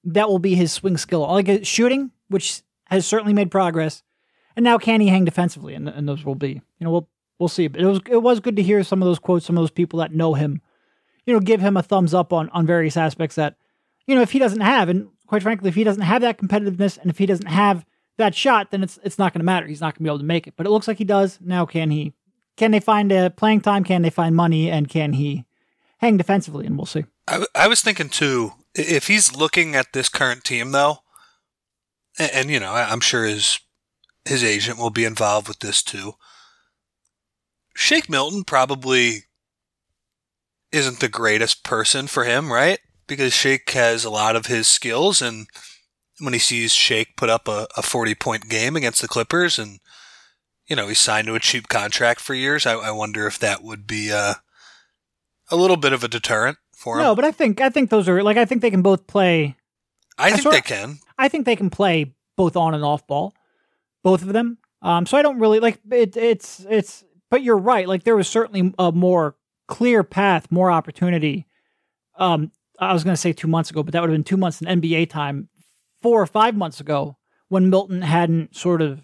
that 0.05 0.29
will 0.29 0.39
be 0.39 0.55
his 0.55 0.71
swing 0.71 0.97
skill. 0.97 1.21
Like 1.21 1.65
shooting, 1.65 2.11
which 2.29 2.61
has 2.85 3.05
certainly 3.05 3.33
made 3.33 3.51
progress. 3.51 4.03
And 4.55 4.63
now, 4.63 4.77
can 4.77 5.01
he 5.01 5.07
hang 5.07 5.25
defensively? 5.25 5.73
And, 5.73 5.89
and 5.89 6.07
those 6.07 6.23
will 6.23 6.35
be, 6.35 6.49
you 6.49 6.61
know, 6.85 6.91
we'll 6.91 7.09
we'll 7.39 7.49
see. 7.49 7.67
But 7.67 7.81
it 7.81 7.85
was 7.85 7.99
it 8.09 8.21
was 8.21 8.39
good 8.39 8.55
to 8.55 8.63
hear 8.63 8.83
some 8.83 9.01
of 9.01 9.05
those 9.05 9.19
quotes, 9.19 9.45
some 9.45 9.57
of 9.57 9.61
those 9.61 9.71
people 9.71 9.99
that 9.99 10.13
know 10.13 10.33
him, 10.33 10.61
you 11.25 11.33
know, 11.33 11.39
give 11.39 11.61
him 11.61 11.77
a 11.77 11.83
thumbs 11.83 12.13
up 12.13 12.33
on 12.33 12.49
on 12.49 12.65
various 12.65 12.97
aspects 12.97 13.35
that, 13.35 13.55
you 14.07 14.15
know, 14.15 14.21
if 14.21 14.31
he 14.31 14.39
doesn't 14.39 14.61
have, 14.61 14.89
and 14.89 15.09
quite 15.27 15.43
frankly, 15.43 15.69
if 15.69 15.75
he 15.75 15.83
doesn't 15.83 16.03
have 16.03 16.21
that 16.21 16.37
competitiveness 16.37 16.97
and 16.97 17.09
if 17.09 17.17
he 17.17 17.25
doesn't 17.25 17.47
have 17.47 17.85
that 18.17 18.35
shot, 18.35 18.71
then 18.71 18.83
it's 18.83 18.99
it's 19.03 19.19
not 19.19 19.33
going 19.33 19.39
to 19.39 19.45
matter. 19.45 19.67
He's 19.67 19.81
not 19.81 19.93
going 19.93 19.99
to 19.99 20.03
be 20.03 20.09
able 20.09 20.19
to 20.19 20.25
make 20.25 20.47
it. 20.47 20.53
But 20.55 20.65
it 20.65 20.69
looks 20.69 20.87
like 20.87 20.97
he 20.97 21.03
does. 21.03 21.39
Now, 21.41 21.65
can 21.65 21.91
he? 21.91 22.13
Can 22.57 22.71
they 22.71 22.79
find 22.79 23.11
a 23.11 23.29
playing 23.29 23.61
time? 23.61 23.83
Can 23.83 24.01
they 24.01 24.09
find 24.09 24.35
money? 24.35 24.71
And 24.71 24.87
can 24.87 25.13
he 25.13 25.45
hang 25.97 26.17
defensively? 26.17 26.65
And 26.65 26.77
we'll 26.77 26.85
see. 26.85 27.05
I, 27.27 27.45
I 27.53 27.67
was 27.67 27.81
thinking 27.81 28.09
too, 28.09 28.53
if 28.73 29.07
he's 29.07 29.35
looking 29.35 29.75
at 29.75 29.93
this 29.93 30.09
current 30.09 30.43
team 30.43 30.71
though, 30.71 30.99
and, 32.17 32.31
and 32.33 32.49
you 32.49 32.59
know, 32.59 32.71
I'm 32.71 33.01
sure 33.01 33.25
his 33.25 33.59
his 34.23 34.43
agent 34.43 34.77
will 34.77 34.89
be 34.89 35.05
involved 35.05 35.47
with 35.47 35.59
this 35.59 35.83
too. 35.83 36.13
Shake 37.75 38.09
Milton 38.09 38.43
probably 38.43 39.25
isn't 40.71 40.99
the 40.99 41.09
greatest 41.09 41.63
person 41.63 42.07
for 42.07 42.23
him, 42.23 42.51
right? 42.51 42.79
Because 43.05 43.33
Shake 43.33 43.69
has 43.71 44.03
a 44.03 44.09
lot 44.09 44.35
of 44.35 44.47
his 44.47 44.67
skills, 44.67 45.21
and 45.21 45.47
when 46.19 46.33
he 46.33 46.39
sees 46.39 46.73
Shake 46.73 47.15
put 47.17 47.29
up 47.29 47.47
a, 47.47 47.67
a 47.77 47.81
40 47.81 48.15
point 48.15 48.49
game 48.49 48.75
against 48.75 49.01
the 49.01 49.07
Clippers 49.07 49.59
and, 49.59 49.79
you 50.67 50.75
know, 50.75 50.87
he's 50.87 50.99
signed 50.99 51.27
to 51.27 51.35
a 51.35 51.39
cheap 51.39 51.67
contract 51.67 52.19
for 52.19 52.33
years, 52.33 52.65
I, 52.65 52.73
I 52.73 52.91
wonder 52.91 53.27
if 53.27 53.37
that 53.39 53.61
would 53.63 53.85
be 53.85 54.11
uh, 54.11 54.35
a 55.51 55.55
little 55.55 55.77
bit 55.77 55.93
of 55.93 56.03
a 56.03 56.07
deterrent 56.07 56.57
for 56.73 56.97
him. 56.97 57.03
No, 57.03 57.15
but 57.15 57.25
I 57.25 57.31
think 57.31 57.61
I 57.61 57.69
think 57.69 57.89
those 57.89 58.07
are 58.09 58.23
like 58.23 58.37
I 58.37 58.45
think 58.45 58.61
they 58.61 58.71
can 58.71 58.81
both 58.81 59.07
play. 59.07 59.55
I 60.17 60.31
think 60.31 60.49
they 60.49 60.59
of- 60.59 60.63
can. 60.63 60.99
I 61.17 61.27
think 61.27 61.45
they 61.45 61.55
can 61.55 61.69
play 61.69 62.13
both 62.35 62.55
on 62.55 62.73
and 62.73 62.83
off 62.83 63.05
ball, 63.07 63.33
both 64.03 64.21
of 64.21 64.33
them. 64.33 64.57
Um, 64.81 65.05
so 65.05 65.17
I 65.17 65.21
don't 65.21 65.39
really 65.39 65.59
like 65.59 65.79
it. 65.91 66.17
It's 66.17 66.65
it's. 66.69 67.03
But 67.29 67.43
you're 67.43 67.57
right. 67.57 67.87
Like 67.87 68.03
there 68.03 68.15
was 68.15 68.27
certainly 68.27 68.73
a 68.77 68.91
more 68.91 69.35
clear 69.67 70.03
path, 70.03 70.51
more 70.51 70.71
opportunity. 70.71 71.47
Um, 72.17 72.51
I 72.79 72.93
was 72.93 73.03
going 73.03 73.13
to 73.15 73.21
say 73.21 73.33
two 73.33 73.47
months 73.47 73.69
ago, 73.69 73.83
but 73.83 73.93
that 73.93 74.01
would 74.01 74.09
have 74.09 74.15
been 74.15 74.23
two 74.23 74.37
months 74.37 74.61
in 74.61 74.81
NBA 74.81 75.09
time, 75.09 75.49
four 76.01 76.21
or 76.21 76.27
five 76.27 76.55
months 76.55 76.79
ago, 76.79 77.17
when 77.47 77.69
Milton 77.69 78.01
hadn't 78.01 78.55
sort 78.55 78.81
of 78.81 79.01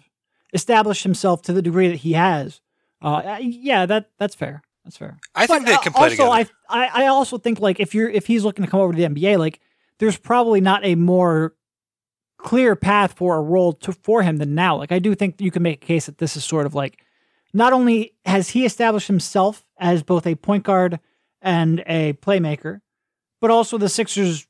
established 0.52 1.02
himself 1.02 1.42
to 1.42 1.52
the 1.52 1.62
degree 1.62 1.88
that 1.88 1.96
he 1.96 2.12
has. 2.12 2.60
Uh, 3.00 3.38
yeah, 3.40 3.86
that 3.86 4.10
that's 4.18 4.34
fair. 4.34 4.62
That's 4.84 4.96
fair. 4.96 5.18
I 5.34 5.46
think 5.46 5.64
But, 5.64 5.70
they 5.70 5.74
uh, 5.74 5.80
can 5.80 5.92
play 5.92 6.02
also, 6.02 6.10
together. 6.10 6.50
I, 6.68 6.86
I 6.86 7.04
I 7.04 7.06
also 7.06 7.38
think 7.38 7.60
like 7.60 7.80
if 7.80 7.94
you're 7.94 8.08
if 8.08 8.26
he's 8.26 8.44
looking 8.44 8.64
to 8.64 8.70
come 8.70 8.80
over 8.80 8.92
to 8.92 8.96
the 8.96 9.08
NBA, 9.08 9.38
like 9.38 9.60
there's 9.98 10.16
probably 10.16 10.60
not 10.60 10.84
a 10.84 10.94
more 10.94 11.54
clear 12.36 12.74
path 12.76 13.12
for 13.14 13.36
a 13.36 13.40
role 13.40 13.72
to 13.72 13.92
for 13.92 14.22
him 14.22 14.36
than 14.38 14.54
now. 14.54 14.76
Like 14.76 14.92
I 14.92 14.98
do 14.98 15.14
think 15.14 15.40
you 15.40 15.50
can 15.50 15.62
make 15.62 15.82
a 15.82 15.86
case 15.86 16.06
that 16.06 16.18
this 16.18 16.36
is 16.36 16.44
sort 16.44 16.66
of 16.66 16.74
like 16.74 17.01
not 17.52 17.72
only 17.72 18.14
has 18.24 18.50
he 18.50 18.64
established 18.64 19.06
himself 19.08 19.64
as 19.78 20.02
both 20.02 20.26
a 20.26 20.34
point 20.34 20.64
guard 20.64 21.00
and 21.40 21.82
a 21.86 22.14
playmaker, 22.14 22.80
but 23.40 23.50
also 23.50 23.76
the 23.78 23.88
Sixers 23.88 24.46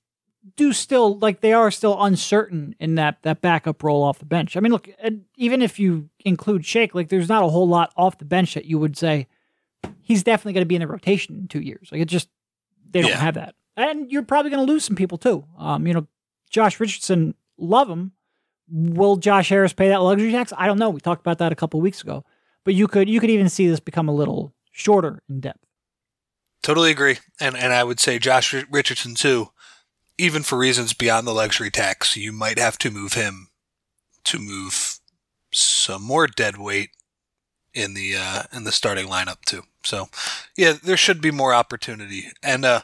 do 0.56 0.72
still 0.72 1.18
like 1.18 1.40
they 1.40 1.52
are 1.52 1.70
still 1.70 2.02
uncertain 2.02 2.74
in 2.80 2.96
that 2.96 3.22
that 3.22 3.40
backup 3.40 3.82
role 3.82 4.02
off 4.02 4.18
the 4.18 4.24
bench. 4.24 4.56
I 4.56 4.60
mean, 4.60 4.72
look, 4.72 4.88
even 5.36 5.62
if 5.62 5.78
you 5.78 6.08
include 6.24 6.64
Shake, 6.66 6.94
like 6.94 7.08
there's 7.08 7.28
not 7.28 7.44
a 7.44 7.48
whole 7.48 7.68
lot 7.68 7.92
off 7.96 8.18
the 8.18 8.24
bench 8.24 8.54
that 8.54 8.64
you 8.64 8.78
would 8.78 8.96
say 8.96 9.28
he's 10.00 10.22
definitely 10.24 10.54
going 10.54 10.62
to 10.62 10.68
be 10.68 10.74
in 10.74 10.80
the 10.80 10.86
rotation 10.88 11.36
in 11.38 11.48
two 11.48 11.60
years. 11.60 11.88
Like 11.92 12.00
it 12.00 12.06
just 12.08 12.28
they 12.90 13.00
don't 13.02 13.10
Yeah. 13.10 13.18
have 13.18 13.34
that, 13.34 13.54
and 13.76 14.10
you're 14.10 14.22
probably 14.24 14.50
going 14.50 14.66
to 14.66 14.70
lose 14.72 14.84
some 14.84 14.96
people 14.96 15.16
too. 15.16 15.44
Um, 15.58 15.86
you 15.86 15.94
know, 15.94 16.06
Josh 16.50 16.78
Richardson, 16.80 17.34
love 17.56 17.88
him. 17.88 18.12
Will 18.68 19.16
Josh 19.16 19.48
Harris 19.48 19.72
pay 19.72 19.88
that 19.90 20.02
luxury 20.02 20.32
tax? 20.32 20.52
I 20.58 20.66
don't 20.66 20.78
know. 20.78 20.90
We 20.90 21.00
talked 21.00 21.20
about 21.20 21.38
that 21.38 21.52
a 21.52 21.56
couple 21.56 21.78
of 21.78 21.84
weeks 21.84 22.02
ago, 22.02 22.24
but 22.64 22.74
you 22.74 22.88
could 22.88 23.08
you 23.08 23.20
could 23.20 23.30
even 23.30 23.48
see 23.48 23.66
this 23.68 23.80
become 23.80 24.08
a 24.08 24.14
little 24.14 24.54
shorter 24.70 25.22
in 25.28 25.40
depth. 25.40 25.64
Totally 26.62 26.90
agree. 26.90 27.18
And 27.40 27.56
and 27.56 27.72
I 27.72 27.84
would 27.84 28.00
say 28.00 28.18
Josh 28.18 28.54
Richardson 28.70 29.14
too. 29.14 29.50
Even 30.18 30.42
for 30.42 30.58
reasons 30.58 30.92
beyond 30.92 31.26
the 31.26 31.32
luxury 31.32 31.70
tax, 31.70 32.16
you 32.16 32.32
might 32.32 32.58
have 32.58 32.78
to 32.78 32.90
move 32.90 33.14
him 33.14 33.48
to 34.24 34.38
move 34.38 35.00
some 35.52 36.02
more 36.02 36.26
dead 36.26 36.58
weight 36.58 36.90
in 37.74 37.94
the 37.94 38.14
uh, 38.16 38.42
in 38.52 38.64
the 38.64 38.72
starting 38.72 39.06
lineup 39.06 39.40
too. 39.44 39.62
So, 39.84 40.08
yeah, 40.56 40.74
there 40.82 40.96
should 40.96 41.20
be 41.20 41.30
more 41.30 41.54
opportunity. 41.54 42.26
And 42.42 42.64
uh, 42.64 42.80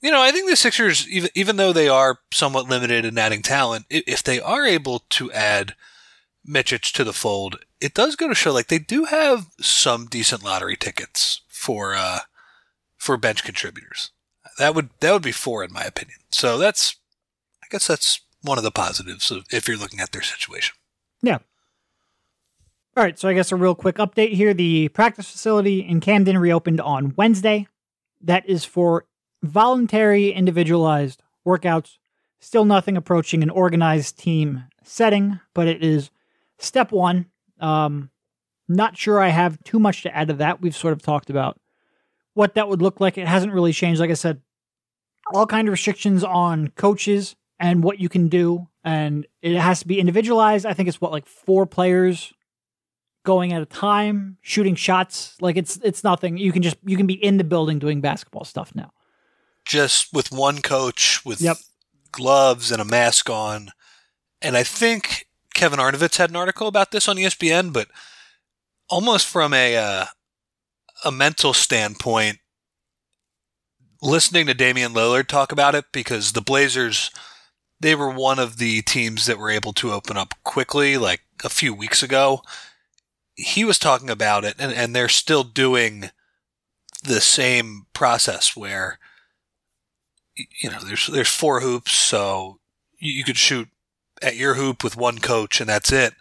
you 0.00 0.10
know, 0.10 0.20
I 0.20 0.30
think 0.30 0.48
the 0.48 0.56
Sixers, 0.56 1.08
even 1.08 1.30
even 1.34 1.56
though 1.56 1.72
they 1.72 1.88
are 1.88 2.20
somewhat 2.32 2.68
limited 2.68 3.04
in 3.04 3.18
adding 3.18 3.42
talent, 3.42 3.86
if 3.90 4.22
they 4.22 4.40
are 4.40 4.66
able 4.66 5.00
to 5.10 5.30
add 5.32 5.74
Micic 6.48 6.92
to 6.92 7.04
the 7.04 7.12
fold, 7.12 7.58
it 7.80 7.94
does 7.94 8.16
go 8.16 8.28
to 8.28 8.34
show 8.34 8.52
like 8.52 8.68
they 8.68 8.78
do 8.78 9.04
have 9.04 9.46
some 9.60 10.06
decent 10.06 10.44
lottery 10.44 10.76
tickets 10.76 11.42
for 11.48 11.94
uh, 11.94 12.20
for 12.96 13.16
bench 13.16 13.44
contributors. 13.44 14.10
That 14.58 14.74
would 14.74 14.90
that 15.00 15.12
would 15.12 15.22
be 15.22 15.32
four 15.32 15.62
in 15.64 15.72
my 15.72 15.82
opinion. 15.84 16.18
So 16.30 16.58
that's 16.58 16.96
I 17.62 17.66
guess 17.70 17.86
that's 17.86 18.20
one 18.42 18.58
of 18.58 18.64
the 18.64 18.70
positives 18.70 19.30
of, 19.30 19.44
if 19.50 19.66
you're 19.66 19.76
looking 19.76 20.00
at 20.00 20.12
their 20.12 20.22
situation. 20.22 20.76
Yeah. 21.22 21.38
All 22.96 23.04
right, 23.04 23.18
so 23.18 23.28
I 23.28 23.34
guess 23.34 23.52
a 23.52 23.56
real 23.56 23.74
quick 23.74 23.96
update 23.96 24.32
here. 24.32 24.54
The 24.54 24.88
practice 24.88 25.30
facility 25.30 25.80
in 25.80 26.00
Camden 26.00 26.38
reopened 26.38 26.80
on 26.80 27.12
Wednesday. 27.14 27.66
That 28.22 28.48
is 28.48 28.64
for 28.64 29.04
voluntary, 29.42 30.32
individualized 30.32 31.22
workouts. 31.46 31.98
Still 32.40 32.64
nothing 32.64 32.96
approaching 32.96 33.42
an 33.42 33.50
organized 33.50 34.18
team 34.18 34.64
setting, 34.82 35.40
but 35.52 35.68
it 35.68 35.82
is 35.82 36.10
step 36.58 36.90
one. 36.90 37.26
Um, 37.60 38.10
not 38.68 38.96
sure 38.96 39.20
I 39.20 39.28
have 39.28 39.62
too 39.64 39.78
much 39.78 40.02
to 40.02 40.14
add 40.14 40.28
to 40.28 40.34
that. 40.34 40.60
We've 40.60 40.76
sort 40.76 40.92
of 40.92 41.02
talked 41.02 41.30
about 41.30 41.58
what 42.34 42.54
that 42.54 42.68
would 42.68 42.82
look 42.82 43.00
like. 43.00 43.16
It 43.16 43.26
hasn't 43.28 43.52
really 43.52 43.72
changed. 43.72 44.00
Like 44.00 44.10
I 44.10 44.14
said, 44.14 44.40
all 45.32 45.46
kind 45.46 45.68
of 45.68 45.72
restrictions 45.72 46.22
on 46.24 46.68
coaches 46.68 47.36
and 47.58 47.82
what 47.82 47.98
you 48.00 48.08
can 48.08 48.28
do, 48.28 48.68
and 48.84 49.26
it 49.42 49.56
has 49.56 49.80
to 49.80 49.86
be 49.86 49.98
individualized. 50.00 50.66
I 50.66 50.72
think 50.74 50.88
it's 50.88 51.00
what 51.00 51.12
like 51.12 51.26
four 51.26 51.64
players 51.66 52.32
going 53.24 53.52
at 53.52 53.62
a 53.62 53.66
time, 53.66 54.36
shooting 54.42 54.74
shots. 54.74 55.36
Like 55.40 55.56
it's 55.56 55.78
it's 55.82 56.04
nothing. 56.04 56.36
You 56.36 56.52
can 56.52 56.62
just 56.62 56.76
you 56.84 56.96
can 56.96 57.06
be 57.06 57.14
in 57.14 57.38
the 57.38 57.44
building 57.44 57.78
doing 57.78 58.00
basketball 58.00 58.44
stuff 58.44 58.74
now. 58.74 58.92
Just 59.64 60.12
with 60.12 60.30
one 60.30 60.60
coach 60.62 61.24
with 61.24 61.40
Yep. 61.40 61.56
gloves 62.12 62.70
and 62.70 62.80
a 62.80 62.84
mask 62.84 63.28
on. 63.30 63.70
And 64.42 64.56
I 64.56 64.62
think 64.62 65.25
Kevin 65.56 65.78
Arnovitz 65.78 66.18
had 66.18 66.28
an 66.28 66.36
article 66.36 66.68
about 66.68 66.90
this 66.90 67.08
on 67.08 67.16
ESPN, 67.16 67.72
but 67.72 67.88
almost 68.90 69.26
from 69.26 69.54
a 69.54 69.76
uh, 69.76 70.04
a 71.04 71.10
mental 71.10 71.54
standpoint, 71.54 72.38
listening 74.02 74.46
to 74.46 74.54
Damian 74.54 74.92
Lillard 74.92 75.28
talk 75.28 75.52
about 75.52 75.74
it 75.74 75.86
because 75.92 76.32
the 76.32 76.42
Blazers 76.42 77.10
they 77.80 77.94
were 77.94 78.10
one 78.10 78.38
of 78.38 78.58
the 78.58 78.82
teams 78.82 79.26
that 79.26 79.38
were 79.38 79.50
able 79.50 79.72
to 79.74 79.92
open 79.92 80.16
up 80.16 80.34
quickly, 80.44 80.98
like 80.98 81.22
a 81.42 81.48
few 81.48 81.74
weeks 81.74 82.02
ago. 82.02 82.42
He 83.34 83.64
was 83.64 83.78
talking 83.78 84.10
about 84.10 84.44
it, 84.44 84.56
and, 84.58 84.72
and 84.72 84.94
they're 84.94 85.08
still 85.08 85.44
doing 85.44 86.10
the 87.02 87.20
same 87.20 87.86
process 87.94 88.54
where 88.54 88.98
you 90.34 90.70
know 90.70 90.80
there's 90.84 91.06
there's 91.06 91.28
four 91.28 91.60
hoops, 91.60 91.92
so 91.92 92.58
you, 92.98 93.12
you 93.12 93.24
could 93.24 93.38
shoot 93.38 93.68
at 94.22 94.36
your 94.36 94.54
hoop 94.54 94.82
with 94.82 94.96
one 94.96 95.18
coach, 95.18 95.60
and 95.60 95.68
that's 95.68 95.92
it. 95.92 96.14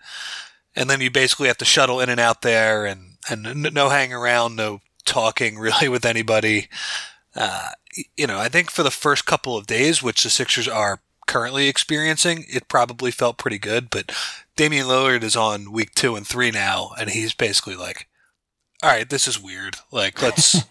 And 0.76 0.90
then 0.90 1.02
you 1.02 1.10
basically 1.10 1.48
have 1.48 1.58
to 1.58 1.66
shuttle 1.66 2.00
in 2.00 2.10
and 2.10 2.20
out 2.20 2.42
there, 2.42 2.86
and 2.86 3.18
and 3.30 3.74
no 3.74 3.90
hang 3.90 4.14
around, 4.14 4.56
no 4.56 4.82
talking 5.06 5.58
really 5.60 5.90
with 5.90 6.06
anybody. 6.06 6.68
Uh, 7.36 7.70
you 8.16 8.28
know, 8.28 8.40
I 8.40 8.50
think 8.50 8.70
for 8.70 8.84
the 8.84 8.92
first 8.92 9.26
couple 9.26 9.58
of 9.58 9.68
days, 9.68 10.04
which 10.04 10.24
the 10.24 10.30
Sixers 10.30 10.68
are 10.68 11.02
currently 11.28 11.68
experiencing, 11.68 12.46
it 12.48 12.68
probably 12.68 13.12
felt 13.12 13.38
pretty 13.38 13.58
good. 13.58 13.90
But 13.90 14.12
Damian 14.56 14.88
Lillard 14.88 15.24
is 15.24 15.36
on 15.36 15.72
week 15.72 15.96
two 15.96 16.16
and 16.16 16.26
three 16.26 16.52
now, 16.52 16.92
and 17.00 17.10
he's 17.10 17.34
basically 17.34 17.76
like, 17.76 18.08
"All 18.84 18.90
right, 18.90 19.10
this 19.10 19.28
is 19.28 19.42
weird. 19.42 19.78
Like, 19.92 20.22
let's 20.22 20.64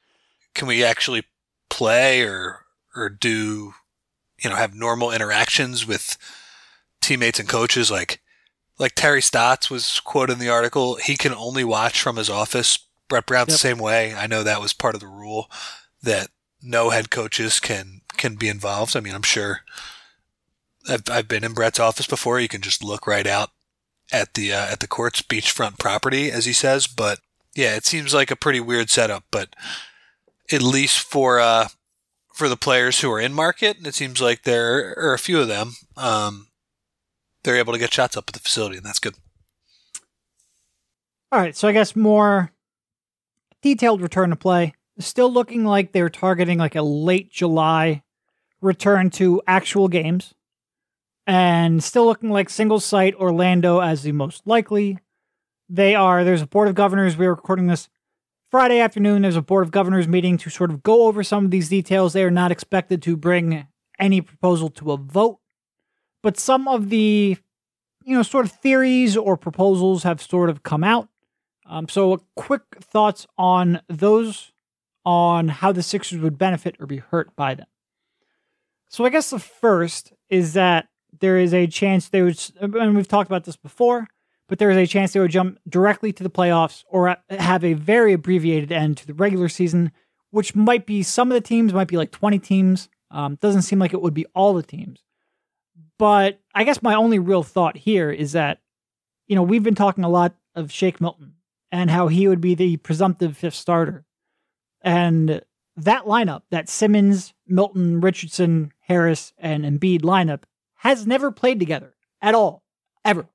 can 0.54 0.66
we 0.66 0.82
actually 0.84 1.24
play 1.68 2.22
or 2.22 2.66
or 2.94 3.08
do 3.08 3.74
you 4.42 4.50
know 4.50 4.56
have 4.56 4.74
normal 4.74 5.10
interactions 5.10 5.86
with 5.86 6.18
teammates 7.00 7.40
and 7.40 7.48
coaches 7.48 7.90
like 7.90 8.20
like 8.78 8.94
Terry 8.94 9.20
Stotts 9.20 9.70
was 9.70 10.00
quoted 10.00 10.34
in 10.34 10.38
the 10.38 10.48
article 10.48 10.96
he 10.96 11.16
can 11.16 11.34
only 11.34 11.64
watch 11.64 12.00
from 12.00 12.16
his 12.16 12.30
office. 12.30 12.78
Brett 13.08 13.26
Brown's 13.26 13.52
the 13.52 13.58
same 13.58 13.78
way. 13.78 14.14
I 14.14 14.26
know 14.26 14.42
that 14.42 14.60
was 14.60 14.72
part 14.72 14.94
of 14.94 15.00
the 15.00 15.06
rule 15.06 15.50
that 16.02 16.28
no 16.62 16.90
head 16.90 17.10
coaches 17.10 17.60
can 17.60 18.00
can 18.16 18.36
be 18.36 18.48
involved. 18.48 18.96
I 18.96 19.00
mean 19.00 19.14
I'm 19.14 19.22
sure 19.22 19.60
I've, 20.88 21.02
I've 21.10 21.28
been 21.28 21.44
in 21.44 21.52
Brett's 21.52 21.80
office 21.80 22.06
before. 22.06 22.40
You 22.40 22.48
can 22.48 22.62
just 22.62 22.82
look 22.82 23.06
right 23.06 23.26
out 23.26 23.50
at 24.12 24.34
the 24.34 24.52
uh, 24.52 24.72
at 24.72 24.80
the 24.80 24.88
court's 24.88 25.22
beachfront 25.22 25.78
property 25.78 26.30
as 26.30 26.46
he 26.46 26.52
says. 26.52 26.86
But 26.86 27.20
yeah 27.54 27.76
it 27.76 27.84
seems 27.84 28.14
like 28.14 28.30
a 28.30 28.36
pretty 28.36 28.60
weird 28.60 28.90
setup. 28.90 29.24
But 29.30 29.54
at 30.52 30.62
least 30.62 31.00
for 31.00 31.40
uh, 31.40 31.68
for 32.32 32.48
the 32.48 32.56
players 32.56 33.00
who 33.00 33.10
are 33.12 33.20
in 33.20 33.32
market, 33.32 33.76
and 33.76 33.86
it 33.86 33.94
seems 33.94 34.20
like 34.20 34.42
there 34.42 34.94
are 34.98 35.12
a 35.12 35.18
few 35.18 35.40
of 35.40 35.48
them. 35.48 35.74
Um, 35.96 36.46
they're 37.42 37.56
able 37.56 37.72
to 37.72 37.78
get 37.78 37.92
shots 37.92 38.16
up 38.16 38.24
at 38.28 38.34
the 38.34 38.40
facility, 38.40 38.76
and 38.76 38.86
that's 38.86 38.98
good. 38.98 39.14
All 41.32 41.40
right, 41.40 41.56
so 41.56 41.68
I 41.68 41.72
guess 41.72 41.94
more 41.94 42.50
detailed 43.62 44.00
return 44.00 44.30
to 44.30 44.36
play. 44.36 44.74
Still 44.98 45.32
looking 45.32 45.64
like 45.64 45.92
they're 45.92 46.08
targeting 46.08 46.58
like 46.58 46.74
a 46.74 46.82
late 46.82 47.30
July 47.30 48.02
return 48.60 49.10
to 49.10 49.40
actual 49.46 49.88
games. 49.88 50.34
And 51.26 51.82
still 51.84 52.06
looking 52.06 52.30
like 52.30 52.50
single 52.50 52.80
site 52.80 53.14
Orlando 53.14 53.80
as 53.80 54.02
the 54.02 54.12
most 54.12 54.46
likely. 54.46 54.98
They 55.68 55.94
are, 55.94 56.24
there's 56.24 56.42
a 56.42 56.46
board 56.46 56.68
of 56.68 56.74
governors. 56.74 57.16
We're 57.16 57.30
recording 57.30 57.68
this 57.68 57.88
Friday 58.50 58.80
afternoon. 58.80 59.22
There's 59.22 59.36
a 59.36 59.42
board 59.42 59.64
of 59.64 59.70
governors 59.70 60.08
meeting 60.08 60.36
to 60.38 60.50
sort 60.50 60.70
of 60.70 60.82
go 60.82 61.04
over 61.04 61.22
some 61.22 61.44
of 61.44 61.50
these 61.52 61.68
details. 61.68 62.12
They 62.12 62.24
are 62.24 62.30
not 62.30 62.50
expected 62.50 63.00
to 63.02 63.16
bring 63.16 63.68
any 63.98 64.20
proposal 64.20 64.70
to 64.70 64.92
a 64.92 64.96
vote, 64.96 65.38
but 66.22 66.38
some 66.38 66.68
of 66.68 66.90
the, 66.90 67.36
you 68.04 68.16
know, 68.16 68.22
sort 68.22 68.46
of 68.46 68.52
theories 68.52 69.16
or 69.16 69.36
proposals 69.36 70.02
have 70.02 70.20
sort 70.20 70.50
of 70.50 70.62
come 70.62 70.84
out. 70.84 71.08
Um, 71.66 71.88
so, 71.88 72.24
quick 72.34 72.62
thoughts 72.80 73.26
on 73.38 73.80
those, 73.88 74.52
on 75.04 75.48
how 75.48 75.70
the 75.72 75.82
Sixers 75.82 76.20
would 76.20 76.36
benefit 76.36 76.76
or 76.80 76.86
be 76.86 76.96
hurt 76.96 77.34
by 77.36 77.54
them. 77.54 77.66
So, 78.88 79.04
I 79.04 79.10
guess 79.10 79.30
the 79.30 79.38
first 79.38 80.12
is 80.28 80.54
that 80.54 80.88
there 81.20 81.38
is 81.38 81.54
a 81.54 81.66
chance 81.66 82.08
they 82.08 82.22
would, 82.22 82.40
and 82.60 82.96
we've 82.96 83.08
talked 83.08 83.30
about 83.30 83.44
this 83.44 83.56
before, 83.56 84.08
but 84.48 84.58
there 84.58 84.70
is 84.70 84.76
a 84.76 84.86
chance 84.86 85.12
they 85.12 85.20
would 85.20 85.30
jump 85.30 85.58
directly 85.68 86.12
to 86.12 86.22
the 86.22 86.30
playoffs 86.30 86.82
or 86.88 87.16
have 87.30 87.64
a 87.64 87.74
very 87.74 88.12
abbreviated 88.12 88.72
end 88.72 88.96
to 88.98 89.06
the 89.06 89.14
regular 89.14 89.48
season, 89.48 89.92
which 90.30 90.56
might 90.56 90.86
be 90.86 91.04
some 91.04 91.30
of 91.30 91.34
the 91.34 91.40
teams, 91.40 91.72
might 91.72 91.88
be 91.88 91.96
like 91.96 92.10
20 92.10 92.38
teams. 92.40 92.88
Um, 93.12 93.36
doesn't 93.40 93.62
seem 93.62 93.78
like 93.78 93.92
it 93.92 94.02
would 94.02 94.14
be 94.14 94.26
all 94.34 94.54
the 94.54 94.62
teams. 94.62 95.02
But 96.00 96.40
I 96.54 96.64
guess 96.64 96.82
my 96.82 96.94
only 96.94 97.18
real 97.18 97.42
thought 97.42 97.76
here 97.76 98.10
is 98.10 98.32
that, 98.32 98.62
you 99.26 99.36
know, 99.36 99.42
we've 99.42 99.62
been 99.62 99.74
talking 99.74 100.02
a 100.02 100.08
lot 100.08 100.34
of 100.54 100.72
Shake 100.72 100.98
Milton 100.98 101.34
and 101.70 101.90
how 101.90 102.08
he 102.08 102.26
would 102.26 102.40
be 102.40 102.54
the 102.54 102.78
presumptive 102.78 103.36
fifth 103.36 103.54
starter. 103.54 104.06
And 104.80 105.42
that 105.76 106.04
lineup, 106.04 106.44
that 106.50 106.70
Simmons, 106.70 107.34
Milton, 107.46 108.00
Richardson, 108.00 108.72
Harris, 108.80 109.34
and 109.36 109.62
Embiid 109.62 110.00
lineup, 110.00 110.44
has 110.76 111.06
never 111.06 111.30
played 111.30 111.60
together 111.60 111.92
at 112.22 112.34
all, 112.34 112.62
ever. 113.04 113.28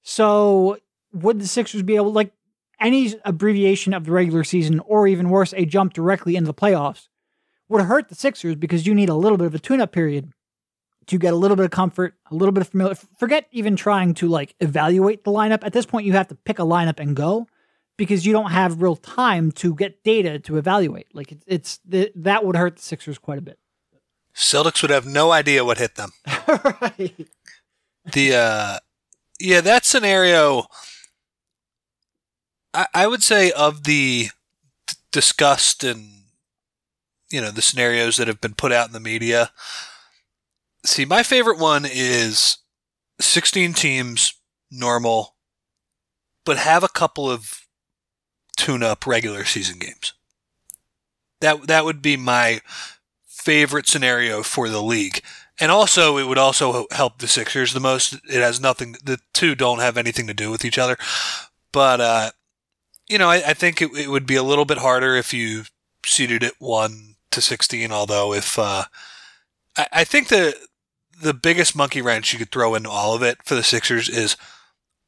So 0.00 0.78
would 1.12 1.38
the 1.38 1.46
Sixers 1.46 1.82
be 1.82 1.96
able, 1.96 2.14
like 2.14 2.32
any 2.80 3.14
abbreviation 3.26 3.92
of 3.92 4.06
the 4.06 4.12
regular 4.12 4.42
season, 4.42 4.80
or 4.86 5.06
even 5.06 5.28
worse, 5.28 5.52
a 5.52 5.66
jump 5.66 5.92
directly 5.92 6.34
into 6.34 6.46
the 6.46 6.54
playoffs, 6.54 7.08
would 7.68 7.82
hurt 7.82 8.08
the 8.08 8.14
Sixers 8.14 8.54
because 8.56 8.86
you 8.86 8.94
need 8.94 9.10
a 9.10 9.14
little 9.14 9.36
bit 9.36 9.48
of 9.48 9.54
a 9.54 9.58
tune-up 9.58 9.92
period 9.92 10.32
to 11.06 11.18
get 11.18 11.32
a 11.32 11.36
little 11.36 11.56
bit 11.56 11.64
of 11.64 11.70
comfort, 11.70 12.14
a 12.30 12.34
little 12.34 12.52
bit 12.52 12.62
of 12.62 12.68
familiar. 12.68 12.96
Forget 13.18 13.46
even 13.52 13.76
trying 13.76 14.14
to 14.14 14.28
like 14.28 14.54
evaluate 14.60 15.24
the 15.24 15.30
lineup. 15.30 15.64
At 15.64 15.72
this 15.72 15.86
point, 15.86 16.06
you 16.06 16.12
have 16.12 16.28
to 16.28 16.34
pick 16.34 16.58
a 16.58 16.62
lineup 16.62 16.98
and 16.98 17.14
go 17.14 17.46
because 17.96 18.26
you 18.26 18.32
don't 18.32 18.50
have 18.50 18.82
real 18.82 18.96
time 18.96 19.52
to 19.52 19.74
get 19.74 20.02
data 20.02 20.38
to 20.40 20.56
evaluate. 20.56 21.14
Like 21.14 21.32
it's, 21.32 21.44
it's 21.46 21.78
the, 21.84 22.12
that 22.16 22.44
would 22.44 22.56
hurt 22.56 22.76
the 22.76 22.82
Sixers 22.82 23.18
quite 23.18 23.38
a 23.38 23.42
bit. 23.42 23.58
Celtics 24.34 24.82
would 24.82 24.90
have 24.90 25.06
no 25.06 25.30
idea 25.30 25.64
what 25.64 25.78
hit 25.78 25.94
them. 25.94 26.10
right. 26.80 27.28
The 28.12 28.34
uh, 28.34 28.78
yeah, 29.40 29.60
that 29.60 29.84
scenario. 29.84 30.66
I, 32.72 32.86
I 32.92 33.06
would 33.06 33.22
say 33.22 33.52
of 33.52 33.84
the 33.84 34.28
discussed 35.12 35.84
and 35.84 36.24
you 37.30 37.40
know 37.40 37.52
the 37.52 37.62
scenarios 37.62 38.16
that 38.16 38.26
have 38.26 38.40
been 38.40 38.54
put 38.54 38.72
out 38.72 38.88
in 38.88 38.92
the 38.92 39.00
media 39.00 39.52
see, 40.84 41.04
my 41.04 41.22
favorite 41.22 41.58
one 41.58 41.84
is 41.90 42.58
16 43.20 43.72
teams, 43.74 44.34
normal, 44.70 45.34
but 46.44 46.58
have 46.58 46.82
a 46.82 46.88
couple 46.88 47.30
of 47.30 47.66
tune-up 48.56 49.06
regular 49.06 49.44
season 49.44 49.78
games. 49.78 50.12
That 51.40 51.66
that 51.66 51.84
would 51.84 52.00
be 52.00 52.16
my 52.16 52.60
favorite 53.26 53.86
scenario 53.86 54.42
for 54.42 54.68
the 54.68 54.82
league. 54.82 55.20
And 55.60 55.70
also, 55.70 56.16
it 56.16 56.26
would 56.26 56.38
also 56.38 56.86
help 56.90 57.18
the 57.18 57.28
Sixers 57.28 57.72
the 57.72 57.80
most. 57.80 58.14
It 58.14 58.40
has 58.40 58.60
nothing; 58.60 58.96
the 59.04 59.20
two 59.32 59.54
don't 59.54 59.80
have 59.80 59.96
anything 59.96 60.26
to 60.26 60.34
do 60.34 60.50
with 60.50 60.64
each 60.64 60.78
other. 60.78 60.96
But 61.70 62.00
uh, 62.00 62.30
you 63.08 63.18
know, 63.18 63.28
I, 63.28 63.36
I 63.48 63.54
think 63.54 63.82
it, 63.82 63.90
it, 63.96 64.08
would 64.08 64.26
be 64.26 64.36
a 64.36 64.42
little 64.42 64.64
bit 64.64 64.78
harder 64.78 65.16
if 65.16 65.34
you 65.34 65.64
seeded 66.04 66.42
it 66.42 66.54
one 66.58 67.16
to 67.30 67.40
sixteen. 67.40 67.92
Although, 67.92 68.32
if 68.32 68.58
uh, 68.58 68.84
I, 69.76 69.86
I 69.92 70.04
think 70.04 70.28
the 70.28 70.56
the 71.20 71.34
biggest 71.34 71.76
monkey 71.76 72.02
wrench 72.02 72.32
you 72.32 72.38
could 72.38 72.50
throw 72.50 72.74
into 72.74 72.90
all 72.90 73.14
of 73.14 73.22
it 73.22 73.38
for 73.44 73.54
the 73.54 73.62
Sixers 73.62 74.08
is 74.08 74.36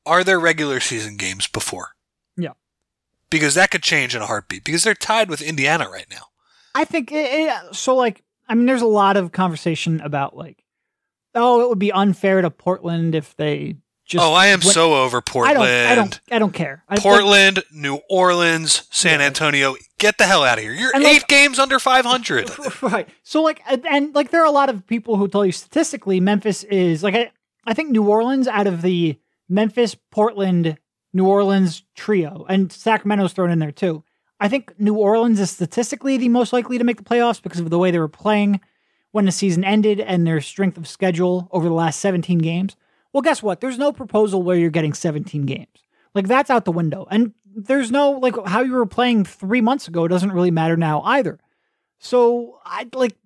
are 0.06 0.22
there 0.22 0.38
regular 0.38 0.80
season 0.80 1.16
games 1.16 1.46
before? 1.46 1.90
Yeah. 2.36 2.52
Because 3.28 3.54
that 3.54 3.70
could 3.70 3.82
change 3.82 4.14
in 4.14 4.22
a 4.22 4.26
heartbeat 4.26 4.64
because 4.64 4.84
they're 4.84 4.94
tied 4.94 5.28
with 5.28 5.42
Indiana 5.42 5.90
right 5.90 6.06
now. 6.10 6.28
I 6.74 6.84
think 6.84 7.10
eh, 7.10 7.16
eh, 7.16 7.44
it, 7.44 7.70
it, 7.70 7.74
so. 7.74 7.96
Like, 7.96 8.22
I 8.48 8.54
mean, 8.54 8.66
there's 8.66 8.82
a 8.82 8.86
lot 8.86 9.16
of 9.16 9.32
conversation 9.32 10.00
about 10.00 10.36
like, 10.36 10.62
oh, 11.34 11.62
it 11.62 11.68
would 11.68 11.78
be 11.78 11.90
unfair 11.90 12.42
to 12.42 12.50
Portland 12.50 13.14
if 13.14 13.34
they 13.36 13.76
just. 14.04 14.24
Oh, 14.24 14.32
I 14.32 14.48
am 14.48 14.60
went, 14.60 14.74
so 14.74 14.94
over 14.94 15.20
Portland. 15.20 15.58
I 15.58 15.64
don't. 15.64 15.90
I 15.90 15.94
don't. 15.94 16.20
I 16.32 16.38
don't 16.38 16.52
care. 16.52 16.84
Portland, 16.98 17.58
I, 17.58 17.62
New 17.72 18.00
Orleans, 18.08 18.86
San 18.90 19.20
yeah. 19.20 19.26
Antonio. 19.26 19.74
Get 19.98 20.18
the 20.18 20.24
hell 20.24 20.44
out 20.44 20.58
of 20.58 20.64
here! 20.64 20.74
You're 20.74 20.94
and 20.94 21.04
eight 21.04 21.22
like, 21.22 21.28
games 21.28 21.58
under 21.58 21.78
500. 21.78 22.50
Right. 22.82 23.08
So 23.22 23.42
like, 23.42 23.62
and 23.66 24.14
like, 24.14 24.30
there 24.30 24.42
are 24.42 24.46
a 24.46 24.50
lot 24.50 24.68
of 24.68 24.86
people 24.86 25.16
who 25.16 25.28
tell 25.28 25.46
you 25.46 25.52
statistically, 25.52 26.20
Memphis 26.20 26.64
is 26.64 27.02
like. 27.02 27.14
I, 27.14 27.30
I 27.68 27.74
think 27.74 27.90
New 27.90 28.08
Orleans 28.08 28.46
out 28.46 28.68
of 28.68 28.82
the 28.82 29.18
Memphis, 29.48 29.96
Portland, 30.12 30.78
New 31.12 31.26
Orleans 31.26 31.82
trio, 31.96 32.46
and 32.48 32.70
Sacramento's 32.70 33.32
thrown 33.32 33.50
in 33.50 33.58
there 33.58 33.72
too. 33.72 34.04
I 34.38 34.48
think 34.48 34.78
New 34.78 34.94
Orleans 34.94 35.40
is 35.40 35.50
statistically 35.50 36.16
the 36.16 36.28
most 36.28 36.52
likely 36.52 36.78
to 36.78 36.84
make 36.84 36.98
the 36.98 37.02
playoffs 37.02 37.42
because 37.42 37.60
of 37.60 37.70
the 37.70 37.78
way 37.78 37.90
they 37.90 37.98
were 37.98 38.08
playing 38.08 38.60
when 39.12 39.24
the 39.24 39.32
season 39.32 39.64
ended 39.64 39.98
and 39.98 40.26
their 40.26 40.40
strength 40.40 40.76
of 40.76 40.86
schedule 40.86 41.48
over 41.50 41.66
the 41.66 41.74
last 41.74 42.00
17 42.00 42.38
games. 42.38 42.76
Well, 43.12 43.22
guess 43.22 43.42
what? 43.42 43.60
There's 43.60 43.78
no 43.78 43.92
proposal 43.92 44.42
where 44.42 44.58
you're 44.58 44.70
getting 44.70 44.92
17 44.92 45.46
games. 45.46 45.68
Like 46.14 46.26
that's 46.28 46.50
out 46.50 46.66
the 46.66 46.72
window. 46.72 47.06
And 47.10 47.32
there's 47.56 47.90
no 47.90 48.12
like 48.12 48.34
how 48.46 48.60
you 48.60 48.72
were 48.72 48.86
playing 48.86 49.24
3 49.24 49.60
months 49.60 49.88
ago 49.88 50.06
doesn't 50.06 50.32
really 50.32 50.50
matter 50.50 50.76
now 50.76 51.02
either. 51.02 51.40
So, 51.98 52.60
I 52.64 52.86
like 52.92 53.16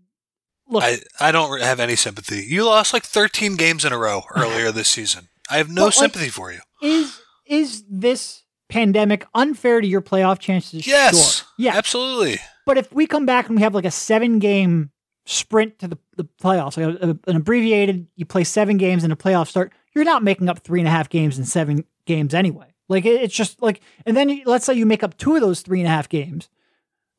look 0.69 0.83
I 0.83 0.99
I 1.19 1.33
don't 1.33 1.61
have 1.61 1.81
any 1.81 1.97
sympathy. 1.97 2.47
You 2.49 2.65
lost 2.65 2.93
like 2.93 3.03
13 3.03 3.57
games 3.57 3.85
in 3.85 3.93
a 3.93 3.99
row 3.99 4.23
earlier 4.37 4.73
this 4.73 4.89
season. 4.89 5.29
I 5.51 5.59
have 5.59 5.69
no 5.69 5.91
sympathy 5.91 6.27
like, 6.27 6.33
for 6.33 6.53
you. 6.53 6.61
Is 6.81 7.21
is 7.47 7.85
this 7.91 8.45
pandemic 8.69 9.27
unfair 9.35 9.81
to 9.81 9.87
your 9.87 10.01
playoff 10.01 10.39
chances? 10.39 10.87
Yes. 10.87 11.39
Sure. 11.39 11.47
Yeah. 11.59 11.77
Absolutely. 11.77 12.39
But 12.65 12.79
if 12.79 12.93
we 12.93 13.07
come 13.07 13.27
back 13.27 13.49
and 13.49 13.57
we 13.57 13.63
have 13.63 13.75
like 13.75 13.85
a 13.85 13.91
seven 13.91 14.39
game 14.39 14.91
sprint 15.27 15.79
to 15.81 15.89
the, 15.89 15.99
the 16.17 16.25
playoffs, 16.41 16.77
like 16.77 17.03
a, 17.03 17.09
a, 17.09 17.31
an 17.31 17.37
abbreviated, 17.37 18.07
you 18.15 18.25
play 18.25 18.45
seven 18.45 18.77
games 18.77 19.05
and 19.05 19.13
a 19.13 19.17
playoff 19.17 19.49
start, 19.49 19.73
you're 19.95 20.05
not 20.05 20.23
making 20.23 20.49
up 20.49 20.61
three 20.61 20.81
and 20.81 20.89
a 20.89 20.91
half 20.91 21.09
games 21.09 21.39
in 21.39 21.45
seven 21.45 21.85
games 22.07 22.33
anyway. 22.33 22.70
Like 22.91 23.07
it, 23.07 23.23
it's 23.23 23.35
just 23.35 23.63
like, 23.63 23.81
and 24.05 24.17
then 24.17 24.29
you, 24.29 24.43
let's 24.45 24.67
say 24.67 24.75
you 24.75 24.85
make 24.85 25.05
up 25.05 25.17
two 25.17 25.37
of 25.37 25.41
those 25.41 25.63
three 25.63 25.79
and 25.81 25.87
a 25.87 25.91
half 25.91 26.09
games. 26.09 26.51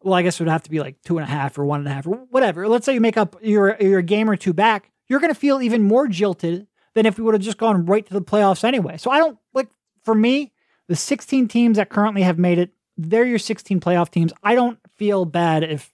Well, 0.04 0.14
I 0.14 0.22
guess 0.22 0.40
it 0.40 0.44
would 0.44 0.52
have 0.52 0.64
to 0.64 0.70
be 0.70 0.80
like 0.80 1.02
two 1.02 1.18
and 1.18 1.26
a 1.26 1.32
half 1.32 1.58
or 1.58 1.66
one 1.66 1.80
and 1.80 1.88
a 1.88 1.94
half 1.94 2.06
or 2.06 2.18
whatever. 2.30 2.68
Let's 2.68 2.86
say 2.86 2.94
you 2.94 3.02
make 3.02 3.18
up 3.18 3.38
your 3.42 3.78
your 3.80 4.02
game 4.02 4.30
or 4.30 4.36
two 4.36 4.54
back. 4.54 4.92
You're 5.08 5.22
going 5.22 5.34
to 5.34 5.40
feel 5.40 5.62
even 5.62 5.84
more 5.84 6.08
jilted 6.08 6.68
than 6.94 7.06
if 7.06 7.18
we 7.18 7.24
would 7.24 7.34
have 7.34 7.42
just 7.42 7.58
gone 7.58 7.86
right 7.86 8.06
to 8.06 8.14
the 8.14 8.22
playoffs 8.22 8.64
anyway. 8.64 8.98
So 8.98 9.10
I 9.10 9.20
don't 9.20 9.40
like 9.54 9.70
for 10.04 10.14
me, 10.14 10.52
the 10.88 10.96
16 10.96 11.48
teams 11.48 11.78
that 11.78 11.90
currently 11.90 12.24
have 12.24 12.38
made 12.38 12.60
it, 12.60 12.72
they're 12.98 13.26
your 13.26 13.40
16 13.40 13.80
playoff 13.80 14.10
teams. 14.10 14.34
I 14.44 14.56
don't 14.56 14.78
feel 14.98 15.24
bad 15.24 15.64
if 15.64 15.94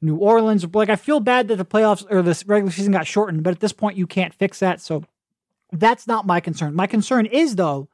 New 0.00 0.16
Orleans, 0.16 0.64
like 0.74 0.90
I 0.90 0.96
feel 0.96 1.18
bad 1.18 1.48
that 1.48 1.56
the 1.56 1.64
playoffs 1.64 2.06
or 2.08 2.22
this 2.22 2.46
regular 2.46 2.70
season 2.70 2.92
got 2.92 3.08
shortened, 3.08 3.42
but 3.42 3.52
at 3.52 3.60
this 3.60 3.72
point 3.72 3.96
you 3.96 4.06
can't 4.06 4.32
fix 4.32 4.60
that. 4.60 4.80
So 4.80 5.02
that's 5.72 6.06
not 6.06 6.24
my 6.24 6.38
concern. 6.38 6.74
My 6.74 6.86
concern 6.86 7.26
is 7.26 7.56
though 7.56 7.88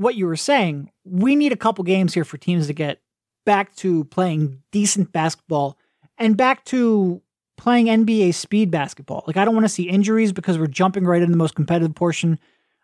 what 0.00 0.14
you 0.14 0.26
were 0.26 0.36
saying. 0.36 0.90
We 1.04 1.36
need 1.36 1.52
a 1.52 1.56
couple 1.56 1.84
games 1.84 2.14
here 2.14 2.24
for 2.24 2.38
teams 2.38 2.68
to 2.68 2.72
get 2.72 3.02
back 3.44 3.76
to 3.76 4.04
playing 4.04 4.62
decent 4.72 5.12
basketball 5.12 5.76
and 6.16 6.38
back 6.38 6.64
to 6.66 7.20
playing 7.58 7.86
NBA 7.86 8.32
speed 8.32 8.70
basketball. 8.70 9.24
Like 9.26 9.36
I 9.36 9.44
don't 9.44 9.54
want 9.54 9.64
to 9.64 9.68
see 9.68 9.90
injuries 9.90 10.32
because 10.32 10.58
we're 10.58 10.68
jumping 10.68 11.04
right 11.04 11.20
in 11.20 11.30
the 11.30 11.36
most 11.36 11.54
competitive 11.54 11.94
portion 11.94 12.38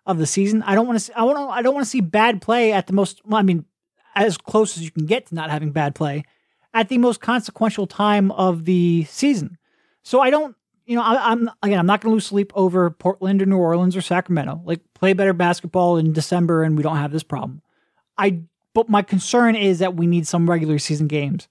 of 0.04 0.18
the 0.18 0.26
season. 0.26 0.62
I 0.64 0.74
don't 0.74 0.86
want 0.86 0.98
to. 0.98 1.04
See, 1.06 1.12
I 1.14 1.22
want. 1.22 1.38
to, 1.38 1.48
I 1.48 1.62
don't 1.62 1.74
want 1.74 1.86
to 1.86 1.90
see 1.90 2.02
bad 2.02 2.42
play 2.42 2.72
at 2.72 2.86
the 2.86 2.92
most. 2.92 3.22
Well, 3.24 3.38
I 3.38 3.42
mean, 3.42 3.64
as 4.14 4.36
close 4.36 4.76
as 4.76 4.84
you 4.84 4.90
can 4.90 5.06
get 5.06 5.26
to 5.26 5.34
not 5.34 5.48
having 5.48 5.72
bad 5.72 5.94
play 5.94 6.24
at 6.74 6.90
the 6.90 6.98
most 6.98 7.22
consequential 7.22 7.86
time 7.86 8.30
of 8.32 8.66
the 8.66 9.04
season. 9.04 9.56
So 10.02 10.20
I 10.20 10.28
don't. 10.28 10.54
You 10.86 10.96
know, 10.96 11.02
I, 11.02 11.32
am 11.32 11.50
again. 11.62 11.78
I'm 11.78 11.86
not 11.86 12.00
going 12.00 12.12
to 12.12 12.14
lose 12.14 12.26
sleep 12.26 12.52
over 12.54 12.90
Portland 12.90 13.42
or 13.42 13.46
New 13.46 13.58
Orleans 13.58 13.96
or 13.96 14.00
Sacramento. 14.00 14.62
Like 14.64 14.80
play 14.94 15.12
better 15.12 15.32
basketball 15.32 15.96
in 15.96 16.12
December, 16.12 16.62
and 16.62 16.76
we 16.76 16.82
don't 16.82 16.96
have 16.96 17.12
this 17.12 17.22
problem. 17.22 17.62
I. 18.16 18.40
But 18.72 18.90
my 18.90 19.00
concern 19.00 19.56
is 19.56 19.78
that 19.78 19.96
we 19.96 20.06
need 20.06 20.26
some 20.26 20.50
regular 20.50 20.78
season 20.78 21.06
games 21.06 21.48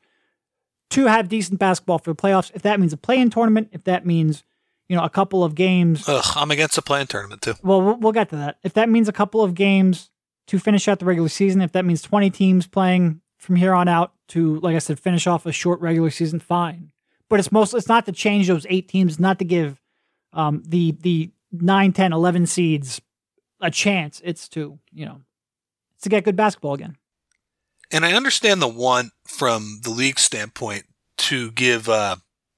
to 0.91 1.07
have 1.07 1.27
decent 1.27 1.59
basketball 1.59 1.97
for 1.97 2.11
the 2.11 2.15
playoffs. 2.15 2.51
If 2.53 2.61
that 2.61 2.79
means 2.79 2.93
a 2.93 2.97
play-in 2.97 3.31
tournament, 3.31 3.69
if 3.71 3.83
that 3.85 4.05
means 4.05 4.43
you 4.87 4.95
know, 4.95 5.03
a 5.03 5.09
couple 5.09 5.43
of 5.43 5.55
games. 5.55 6.07
Ugh, 6.07 6.23
I'm 6.35 6.51
against 6.51 6.75
the 6.75 6.81
play-in 6.81 7.07
tournament 7.07 7.41
too. 7.41 7.55
Well, 7.63 7.81
well, 7.81 7.97
we'll 7.97 8.11
get 8.11 8.29
to 8.29 8.35
that. 8.37 8.57
If 8.63 8.73
that 8.73 8.89
means 8.89 9.07
a 9.07 9.13
couple 9.13 9.41
of 9.41 9.55
games 9.55 10.11
to 10.47 10.59
finish 10.59 10.87
out 10.87 10.99
the 10.99 11.05
regular 11.05 11.29
season, 11.29 11.61
if 11.61 11.71
that 11.71 11.85
means 11.85 12.01
20 12.01 12.29
teams 12.29 12.67
playing 12.67 13.21
from 13.37 13.55
here 13.55 13.73
on 13.73 13.87
out, 13.87 14.13
to, 14.29 14.59
like 14.59 14.75
I 14.75 14.79
said, 14.79 14.99
finish 14.99 15.27
off 15.27 15.45
a 15.45 15.51
short 15.51 15.79
regular 15.81 16.09
season, 16.09 16.39
fine. 16.39 16.91
But 17.29 17.39
it's 17.39 17.51
mostly 17.51 17.79
it's 17.79 17.87
not 17.87 18.05
to 18.05 18.11
change 18.11 18.47
those 18.47 18.65
eight 18.69 18.87
teams, 18.87 19.19
not 19.19 19.39
to 19.39 19.45
give 19.45 19.81
um, 20.33 20.63
the 20.65 20.91
the 21.01 21.31
9, 21.51 21.93
10, 21.93 22.13
11 22.13 22.45
seeds 22.45 23.01
a 23.61 23.71
chance. 23.71 24.21
It's 24.23 24.47
to, 24.49 24.79
you 24.91 25.05
know, 25.05 25.21
it's 25.95 26.03
to 26.03 26.09
get 26.09 26.25
good 26.25 26.35
basketball 26.35 26.73
again. 26.73 26.97
And 27.91 28.05
I 28.05 28.13
understand 28.13 28.61
the 28.61 28.67
want 28.67 29.11
from 29.25 29.79
the 29.83 29.91
league 29.91 30.19
standpoint 30.19 30.85
to 31.17 31.51
give 31.51 31.87
uh, 31.87 32.17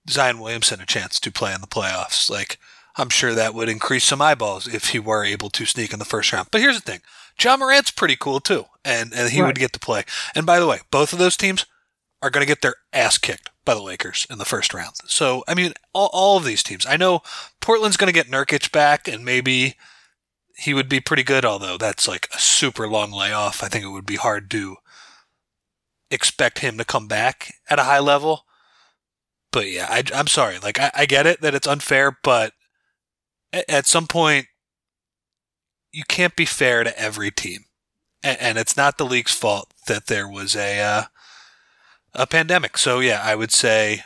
Zion 0.09 0.39
Williamson 0.39 0.81
a 0.81 0.85
chance 0.85 1.19
to 1.19 1.31
play 1.31 1.53
in 1.53 1.61
the 1.61 1.67
playoffs. 1.67 2.29
Like, 2.29 2.57
I'm 2.95 3.09
sure 3.09 3.35
that 3.35 3.53
would 3.53 3.69
increase 3.69 4.05
some 4.05 4.21
eyeballs 4.21 4.67
if 4.73 4.89
he 4.89 4.99
were 4.99 5.23
able 5.23 5.49
to 5.51 5.65
sneak 5.65 5.93
in 5.93 5.99
the 5.99 6.05
first 6.05 6.33
round. 6.33 6.47
But 6.51 6.61
here's 6.61 6.81
the 6.81 6.91
thing 6.91 7.01
Ja 7.39 7.55
Morant's 7.57 7.91
pretty 7.91 8.15
cool 8.15 8.39
too, 8.39 8.65
and, 8.83 9.13
and 9.13 9.29
he 9.29 9.41
right. 9.41 9.47
would 9.47 9.59
get 9.59 9.73
to 9.73 9.79
play. 9.79 10.03
And 10.33 10.45
by 10.45 10.59
the 10.59 10.67
way, 10.67 10.79
both 10.89 11.13
of 11.13 11.19
those 11.19 11.37
teams 11.37 11.65
are 12.27 12.29
going 12.29 12.45
to 12.45 12.47
get 12.47 12.61
their 12.61 12.75
ass 12.93 13.17
kicked 13.17 13.49
by 13.65 13.73
the 13.73 13.81
Lakers 13.81 14.27
in 14.29 14.37
the 14.37 14.45
first 14.45 14.73
round. 14.73 14.95
So, 15.05 15.43
I 15.47 15.53
mean, 15.53 15.73
all, 15.93 16.09
all 16.13 16.37
of 16.37 16.45
these 16.45 16.61
teams. 16.61 16.85
I 16.85 16.97
know 16.97 17.21
Portland's 17.61 17.97
going 17.97 18.07
to 18.07 18.13
get 18.13 18.29
Nurkic 18.29 18.71
back, 18.71 19.07
and 19.07 19.25
maybe 19.25 19.75
he 20.57 20.73
would 20.73 20.89
be 20.89 20.99
pretty 20.99 21.23
good, 21.23 21.45
although 21.45 21.77
that's 21.77 22.07
like 22.07 22.27
a 22.33 22.39
super 22.39 22.87
long 22.87 23.11
layoff. 23.11 23.63
I 23.63 23.67
think 23.67 23.83
it 23.83 23.89
would 23.89 24.05
be 24.05 24.17
hard 24.17 24.51
to 24.51 24.77
expect 26.11 26.59
him 26.59 26.77
to 26.77 26.85
come 26.85 27.07
back 27.07 27.53
at 27.69 27.79
a 27.79 27.83
high 27.83 27.99
level. 27.99 28.45
But 29.51 29.69
yeah, 29.71 29.87
I, 29.89 30.03
am 30.13 30.27
sorry. 30.27 30.59
Like, 30.59 30.79
I, 30.79 30.91
I 30.93 31.05
get 31.05 31.25
it 31.25 31.41
that 31.41 31.55
it's 31.55 31.67
unfair, 31.67 32.17
but 32.23 32.53
at 33.53 33.85
some 33.85 34.07
point, 34.07 34.47
you 35.91 36.03
can't 36.07 36.35
be 36.35 36.45
fair 36.45 36.83
to 36.83 36.99
every 36.99 37.31
team, 37.31 37.65
and, 38.21 38.37
and 38.39 38.57
it's 38.57 38.75
not 38.75 38.97
the 38.97 39.05
league's 39.05 39.33
fault 39.33 39.73
that 39.87 40.07
there 40.07 40.27
was 40.27 40.55
a 40.55 40.79
uh, 40.79 41.03
a 42.17 42.27
pandemic. 42.27 42.77
So 42.77 42.99
yeah, 42.99 43.21
I 43.23 43.35
would 43.35 43.51
say 43.51 44.03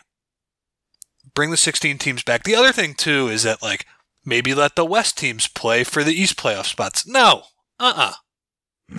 bring 1.34 1.50
the 1.50 1.58
16 1.58 1.98
teams 1.98 2.24
back. 2.24 2.44
The 2.44 2.56
other 2.56 2.72
thing 2.72 2.94
too 2.94 3.28
is 3.28 3.44
that 3.44 3.64
like 3.64 3.86
maybe 4.24 4.54
let 4.54 4.76
the 4.76 4.86
West 4.86 5.18
teams 5.18 5.48
play 5.48 5.84
for 5.84 6.04
the 6.04 6.14
East 6.14 6.38
playoff 6.38 6.66
spots. 6.66 7.08
No, 7.08 7.44
uh 7.80 7.94
uh-uh. 7.96 8.12
uh 8.12 8.14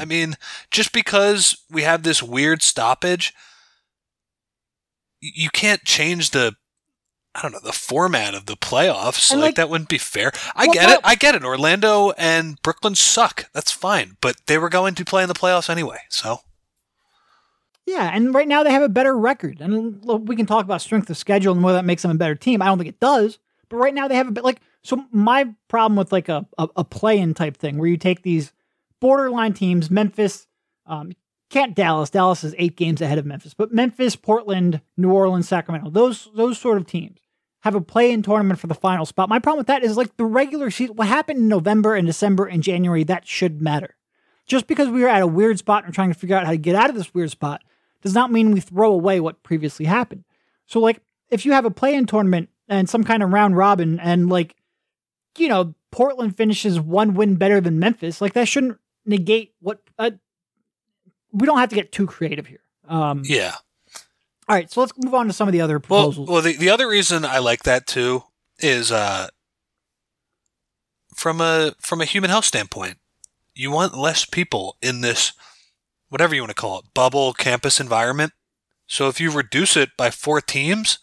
I 0.00 0.06
mean, 0.06 0.36
just 0.70 0.92
because 0.94 1.64
we 1.70 1.82
have 1.82 2.02
this 2.02 2.22
weird 2.22 2.62
stoppage, 2.62 3.34
you 5.20 5.50
can't 5.50 5.84
change 5.84 6.30
the 6.30 6.54
I 7.34 7.40
don't 7.40 7.52
know 7.52 7.60
the 7.62 7.72
format 7.72 8.34
of 8.34 8.46
the 8.46 8.56
playoffs. 8.56 9.30
Like, 9.30 9.40
like, 9.40 9.54
that 9.56 9.70
wouldn't 9.70 9.88
be 9.88 9.98
fair. 9.98 10.32
I 10.54 10.66
well, 10.66 10.74
get 10.74 10.90
it. 10.90 11.00
I 11.04 11.14
get 11.14 11.34
it. 11.34 11.44
Orlando 11.44 12.10
and 12.12 12.60
Brooklyn 12.62 12.94
suck. 12.94 13.50
That's 13.54 13.70
fine, 13.70 14.16
but 14.20 14.36
they 14.46 14.58
were 14.58 14.68
going 14.68 14.94
to 14.96 15.04
play 15.04 15.22
in 15.22 15.28
the 15.28 15.34
playoffs 15.34 15.70
anyway. 15.70 16.00
So 16.10 16.40
yeah, 17.86 18.10
and 18.14 18.34
right 18.34 18.46
now 18.46 18.62
they 18.62 18.70
have 18.70 18.82
a 18.82 18.88
better 18.88 19.16
record, 19.16 19.60
and 19.60 20.04
we 20.28 20.36
can 20.36 20.46
talk 20.46 20.64
about 20.64 20.80
strength 20.80 21.10
of 21.10 21.16
schedule 21.16 21.52
and 21.52 21.62
whether 21.62 21.78
that 21.78 21.84
makes 21.84 22.02
them 22.02 22.12
a 22.12 22.14
better 22.14 22.34
team. 22.34 22.62
I 22.62 22.66
don't 22.66 22.78
think 22.78 22.88
it 22.88 23.00
does, 23.00 23.38
but 23.68 23.76
right 23.76 23.94
now 23.94 24.08
they 24.08 24.16
have 24.16 24.28
a 24.28 24.32
bit 24.32 24.44
like. 24.44 24.60
So 24.84 25.04
my 25.10 25.52
problem 25.68 25.96
with 25.96 26.12
like 26.12 26.28
a 26.28 26.46
a, 26.58 26.68
a 26.76 26.84
play-in 26.84 27.34
type 27.34 27.56
thing 27.56 27.78
where 27.78 27.88
you 27.88 27.96
take 27.96 28.22
these 28.22 28.52
borderline 29.00 29.52
teams, 29.52 29.90
Memphis, 29.90 30.46
um, 30.86 31.12
can't 31.50 31.74
Dallas. 31.74 32.08
Dallas 32.08 32.44
is 32.44 32.54
eight 32.56 32.76
games 32.76 33.00
ahead 33.00 33.18
of 33.18 33.26
Memphis, 33.26 33.52
but 33.52 33.72
Memphis, 33.72 34.14
Portland, 34.14 34.80
New 34.96 35.12
Orleans, 35.12 35.48
Sacramento, 35.48 35.90
those 35.90 36.30
those 36.34 36.58
sort 36.58 36.78
of 36.78 36.86
teams 36.86 37.18
have 37.62 37.74
a 37.74 37.80
play-in 37.80 38.22
tournament 38.22 38.58
for 38.58 38.66
the 38.66 38.74
final 38.74 39.06
spot. 39.06 39.28
My 39.28 39.38
problem 39.38 39.58
with 39.58 39.68
that 39.68 39.84
is 39.84 39.96
like 39.96 40.16
the 40.16 40.24
regular 40.24 40.70
season. 40.70 40.96
What 40.96 41.08
happened 41.08 41.38
in 41.40 41.48
November 41.48 41.94
and 41.94 42.06
December 42.06 42.46
and 42.46 42.62
January 42.62 43.04
that 43.04 43.26
should 43.26 43.60
matter. 43.60 43.96
Just 44.46 44.66
because 44.66 44.88
we 44.88 45.04
are 45.04 45.08
at 45.08 45.22
a 45.22 45.26
weird 45.26 45.58
spot 45.58 45.84
and 45.84 45.94
trying 45.94 46.12
to 46.12 46.18
figure 46.18 46.36
out 46.36 46.44
how 46.44 46.50
to 46.50 46.56
get 46.56 46.74
out 46.74 46.90
of 46.90 46.96
this 46.96 47.14
weird 47.14 47.30
spot 47.30 47.62
does 48.02 48.14
not 48.14 48.30
mean 48.30 48.50
we 48.50 48.60
throw 48.60 48.92
away 48.92 49.20
what 49.20 49.42
previously 49.42 49.86
happened. 49.86 50.24
So 50.66 50.80
like 50.80 51.00
if 51.30 51.46
you 51.46 51.52
have 51.52 51.64
a 51.64 51.70
play-in 51.70 52.06
tournament 52.06 52.50
and 52.68 52.88
some 52.88 53.04
kind 53.04 53.22
of 53.22 53.30
round 53.30 53.56
robin 53.56 53.98
and 54.00 54.28
like 54.28 54.54
you 55.38 55.48
know 55.48 55.74
Portland 55.90 56.36
finishes 56.36 56.80
one 56.80 57.14
win 57.14 57.36
better 57.36 57.60
than 57.60 57.78
Memphis, 57.78 58.20
like 58.20 58.32
that 58.34 58.48
shouldn't 58.48 58.78
negate 59.04 59.54
what 59.60 59.80
uh, 59.98 60.10
we 61.32 61.46
don't 61.46 61.58
have 61.58 61.68
to 61.70 61.74
get 61.74 61.92
too 61.92 62.06
creative 62.06 62.46
here. 62.46 62.60
Um, 62.88 63.22
yeah. 63.24 63.54
All 64.48 64.56
right, 64.56 64.70
so 64.70 64.80
let's 64.80 64.92
move 64.98 65.14
on 65.14 65.28
to 65.28 65.32
some 65.32 65.48
of 65.48 65.52
the 65.52 65.60
other 65.60 65.78
proposals. 65.78 66.28
Well, 66.28 66.34
well 66.34 66.42
the, 66.42 66.56
the 66.56 66.70
other 66.70 66.88
reason 66.88 67.24
I 67.24 67.38
like 67.38 67.62
that 67.62 67.86
too 67.86 68.24
is 68.58 68.90
uh, 68.90 69.28
from 71.14 71.40
a 71.40 71.74
from 71.78 72.00
a 72.00 72.04
human 72.04 72.30
health 72.30 72.44
standpoint, 72.44 72.98
you 73.54 73.70
want 73.70 73.96
less 73.96 74.24
people 74.24 74.76
in 74.82 75.00
this 75.00 75.32
whatever 76.12 76.34
you 76.34 76.42
want 76.42 76.50
to 76.50 76.54
call 76.54 76.78
it 76.78 76.84
bubble 76.94 77.32
campus 77.32 77.80
environment. 77.80 78.32
So 78.86 79.08
if 79.08 79.18
you 79.18 79.30
reduce 79.30 79.76
it 79.76 79.90
by 79.96 80.10
four 80.10 80.42
teams, 80.42 80.98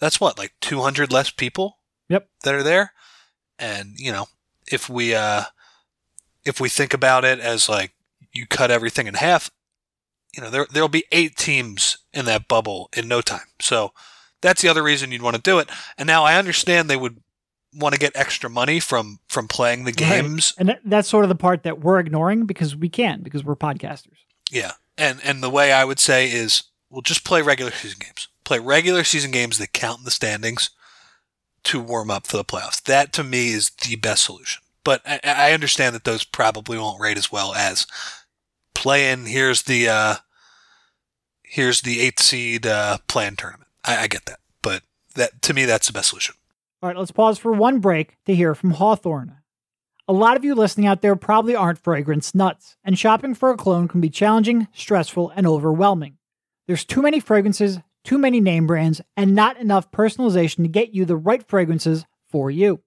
that's 0.00 0.20
what 0.20 0.36
like 0.36 0.54
200 0.60 1.12
less 1.12 1.30
people. 1.30 1.78
Yep. 2.08 2.28
That 2.42 2.54
are 2.56 2.62
there, 2.64 2.92
and 3.56 3.94
you 3.96 4.10
know 4.10 4.26
if 4.66 4.88
we 4.88 5.14
uh 5.14 5.44
if 6.44 6.60
we 6.60 6.68
think 6.68 6.92
about 6.92 7.24
it 7.24 7.38
as 7.38 7.68
like 7.68 7.92
you 8.32 8.46
cut 8.46 8.72
everything 8.72 9.06
in 9.06 9.14
half, 9.14 9.48
you 10.36 10.42
know, 10.42 10.50
there 10.50 10.66
there'll 10.72 10.88
be 10.88 11.04
eight 11.12 11.36
teams 11.36 11.98
in 12.12 12.24
that 12.24 12.48
bubble 12.48 12.88
in 12.96 13.06
no 13.06 13.20
time. 13.20 13.46
So 13.60 13.92
that's 14.40 14.60
the 14.60 14.68
other 14.68 14.82
reason 14.82 15.12
you'd 15.12 15.22
want 15.22 15.36
to 15.36 15.42
do 15.42 15.60
it. 15.60 15.68
And 15.96 16.06
now 16.06 16.24
I 16.24 16.36
understand 16.36 16.88
they 16.88 16.96
would 16.96 17.20
want 17.72 17.94
to 17.94 18.00
get 18.00 18.12
extra 18.16 18.50
money 18.50 18.80
from 18.80 19.20
from 19.28 19.46
playing 19.46 19.84
the 19.84 19.92
games. 19.92 20.54
Right. 20.58 20.70
And 20.70 20.78
that's 20.84 21.08
sort 21.08 21.24
of 21.24 21.28
the 21.28 21.34
part 21.36 21.62
that 21.64 21.80
we're 21.80 22.00
ignoring 22.00 22.46
because 22.46 22.74
we 22.74 22.88
can 22.88 23.22
because 23.22 23.44
we're 23.44 23.56
podcasters. 23.56 24.18
Yeah. 24.50 24.72
And 24.98 25.20
and 25.24 25.42
the 25.42 25.50
way 25.50 25.72
I 25.72 25.84
would 25.84 25.98
say 25.98 26.30
is 26.30 26.64
we'll 26.90 27.02
just 27.02 27.24
play 27.24 27.42
regular 27.42 27.72
season 27.72 27.98
games. 28.00 28.28
Play 28.44 28.58
regular 28.58 29.04
season 29.04 29.30
games 29.30 29.58
that 29.58 29.72
count 29.72 30.00
in 30.00 30.04
the 30.04 30.10
standings 30.10 30.70
to 31.64 31.80
warm 31.80 32.10
up 32.10 32.26
for 32.26 32.36
the 32.36 32.44
playoffs. 32.44 32.82
That 32.82 33.12
to 33.14 33.24
me 33.24 33.50
is 33.50 33.70
the 33.70 33.96
best 33.96 34.24
solution. 34.24 34.62
But 34.84 35.02
I, 35.06 35.20
I 35.24 35.52
understand 35.52 35.94
that 35.94 36.04
those 36.04 36.24
probably 36.24 36.78
won't 36.78 37.00
rate 37.00 37.18
as 37.18 37.30
well 37.30 37.54
as 37.54 37.86
play-in. 38.74 39.26
Here's 39.26 39.62
the 39.62 39.88
uh, 39.88 40.14
here's 41.42 41.82
the 41.82 42.00
eighth 42.00 42.20
seed 42.20 42.66
uh, 42.66 42.98
plan 43.06 43.36
tournament. 43.36 43.68
I, 43.84 43.98
I 43.98 44.06
get 44.08 44.24
that, 44.26 44.40
but 44.62 44.82
that 45.14 45.42
to 45.42 45.54
me 45.54 45.64
that's 45.64 45.86
the 45.86 45.92
best 45.92 46.10
solution. 46.10 46.34
All 46.82 46.88
right, 46.88 46.96
let's 46.96 47.10
pause 47.10 47.38
for 47.38 47.52
one 47.52 47.78
break 47.78 48.16
to 48.24 48.34
hear 48.34 48.54
from 48.54 48.70
Hawthorne. 48.72 49.36
A 50.10 50.20
lot 50.20 50.36
of 50.36 50.44
you 50.44 50.56
listening 50.56 50.88
out 50.88 51.02
there 51.02 51.14
probably 51.14 51.54
aren't 51.54 51.78
fragrance 51.78 52.34
nuts, 52.34 52.76
and 52.82 52.98
shopping 52.98 53.32
for 53.32 53.50
a 53.50 53.56
cologne 53.56 53.86
can 53.86 54.00
be 54.00 54.10
challenging, 54.10 54.66
stressful, 54.72 55.30
and 55.36 55.46
overwhelming. 55.46 56.18
There's 56.66 56.84
too 56.84 57.00
many 57.00 57.20
fragrances, 57.20 57.78
too 58.02 58.18
many 58.18 58.40
name 58.40 58.66
brands, 58.66 59.00
and 59.16 59.36
not 59.36 59.56
enough 59.58 59.92
personalization 59.92 60.64
to 60.64 60.68
get 60.68 60.92
you 60.92 61.04
the 61.04 61.16
right 61.16 61.46
fragrances 61.46 62.06
for 62.28 62.50
you. 62.50 62.80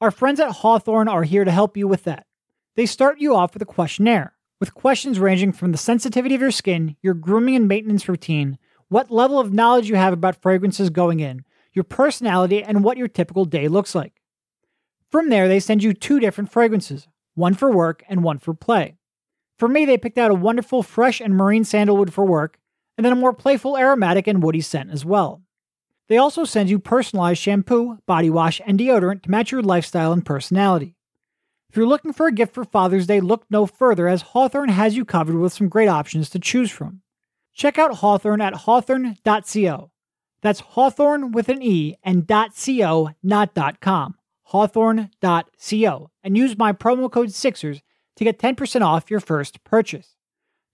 Our 0.00 0.10
friends 0.10 0.40
at 0.40 0.50
Hawthorne 0.50 1.06
are 1.06 1.22
here 1.22 1.44
to 1.44 1.52
help 1.52 1.76
you 1.76 1.86
with 1.86 2.02
that. 2.02 2.26
They 2.74 2.86
start 2.86 3.20
you 3.20 3.36
off 3.36 3.54
with 3.54 3.62
a 3.62 3.66
questionnaire 3.66 4.34
with 4.58 4.74
questions 4.74 5.20
ranging 5.20 5.52
from 5.52 5.70
the 5.70 5.78
sensitivity 5.78 6.34
of 6.34 6.40
your 6.40 6.50
skin, 6.50 6.96
your 7.00 7.14
grooming 7.14 7.54
and 7.54 7.68
maintenance 7.68 8.08
routine, 8.08 8.58
what 8.88 9.08
level 9.08 9.38
of 9.38 9.52
knowledge 9.52 9.88
you 9.88 9.94
have 9.94 10.12
about 10.12 10.42
fragrances 10.42 10.90
going 10.90 11.20
in, 11.20 11.44
your 11.72 11.84
personality, 11.84 12.60
and 12.60 12.82
what 12.82 12.96
your 12.96 13.06
typical 13.06 13.44
day 13.44 13.68
looks 13.68 13.94
like. 13.94 14.20
From 15.14 15.28
there, 15.28 15.46
they 15.46 15.60
send 15.60 15.84
you 15.84 15.92
two 15.94 16.18
different 16.18 16.50
fragrances, 16.50 17.06
one 17.36 17.54
for 17.54 17.70
work 17.70 18.02
and 18.08 18.24
one 18.24 18.38
for 18.38 18.52
play. 18.52 18.96
For 19.56 19.68
me, 19.68 19.84
they 19.84 19.96
picked 19.96 20.18
out 20.18 20.32
a 20.32 20.34
wonderful 20.34 20.82
fresh 20.82 21.20
and 21.20 21.36
marine 21.36 21.62
sandalwood 21.62 22.12
for 22.12 22.24
work, 22.24 22.58
and 22.98 23.04
then 23.04 23.12
a 23.12 23.14
more 23.14 23.32
playful 23.32 23.78
aromatic 23.78 24.26
and 24.26 24.42
woody 24.42 24.60
scent 24.60 24.90
as 24.90 25.04
well. 25.04 25.40
They 26.08 26.18
also 26.18 26.42
send 26.42 26.68
you 26.68 26.80
personalized 26.80 27.40
shampoo, 27.40 27.98
body 28.06 28.28
wash, 28.28 28.60
and 28.66 28.76
deodorant 28.76 29.22
to 29.22 29.30
match 29.30 29.52
your 29.52 29.62
lifestyle 29.62 30.12
and 30.12 30.26
personality. 30.26 30.96
If 31.70 31.76
you're 31.76 31.86
looking 31.86 32.12
for 32.12 32.26
a 32.26 32.32
gift 32.32 32.52
for 32.52 32.64
Father's 32.64 33.06
Day, 33.06 33.20
look 33.20 33.44
no 33.48 33.66
further 33.66 34.08
as 34.08 34.22
Hawthorne 34.22 34.70
has 34.70 34.96
you 34.96 35.04
covered 35.04 35.36
with 35.36 35.52
some 35.52 35.68
great 35.68 35.86
options 35.86 36.28
to 36.30 36.40
choose 36.40 36.72
from. 36.72 37.02
Check 37.52 37.78
out 37.78 37.98
Hawthorne 37.98 38.40
at 38.40 38.54
hawthorne.co. 38.54 39.92
That's 40.42 40.58
Hawthorne 40.58 41.30
with 41.30 41.48
an 41.48 41.62
E 41.62 41.94
and 42.02 42.26
.co, 42.26 43.10
not 43.22 43.80
.com. 43.80 44.16
Hawthorne.co. 44.44 46.10
And 46.22 46.36
use 46.36 46.58
my 46.58 46.72
promo 46.72 47.10
code 47.10 47.30
SIXERS 47.30 47.82
to 48.16 48.24
get 48.24 48.38
10% 48.38 48.82
off 48.82 49.10
your 49.10 49.20
first 49.20 49.62
purchase. 49.64 50.16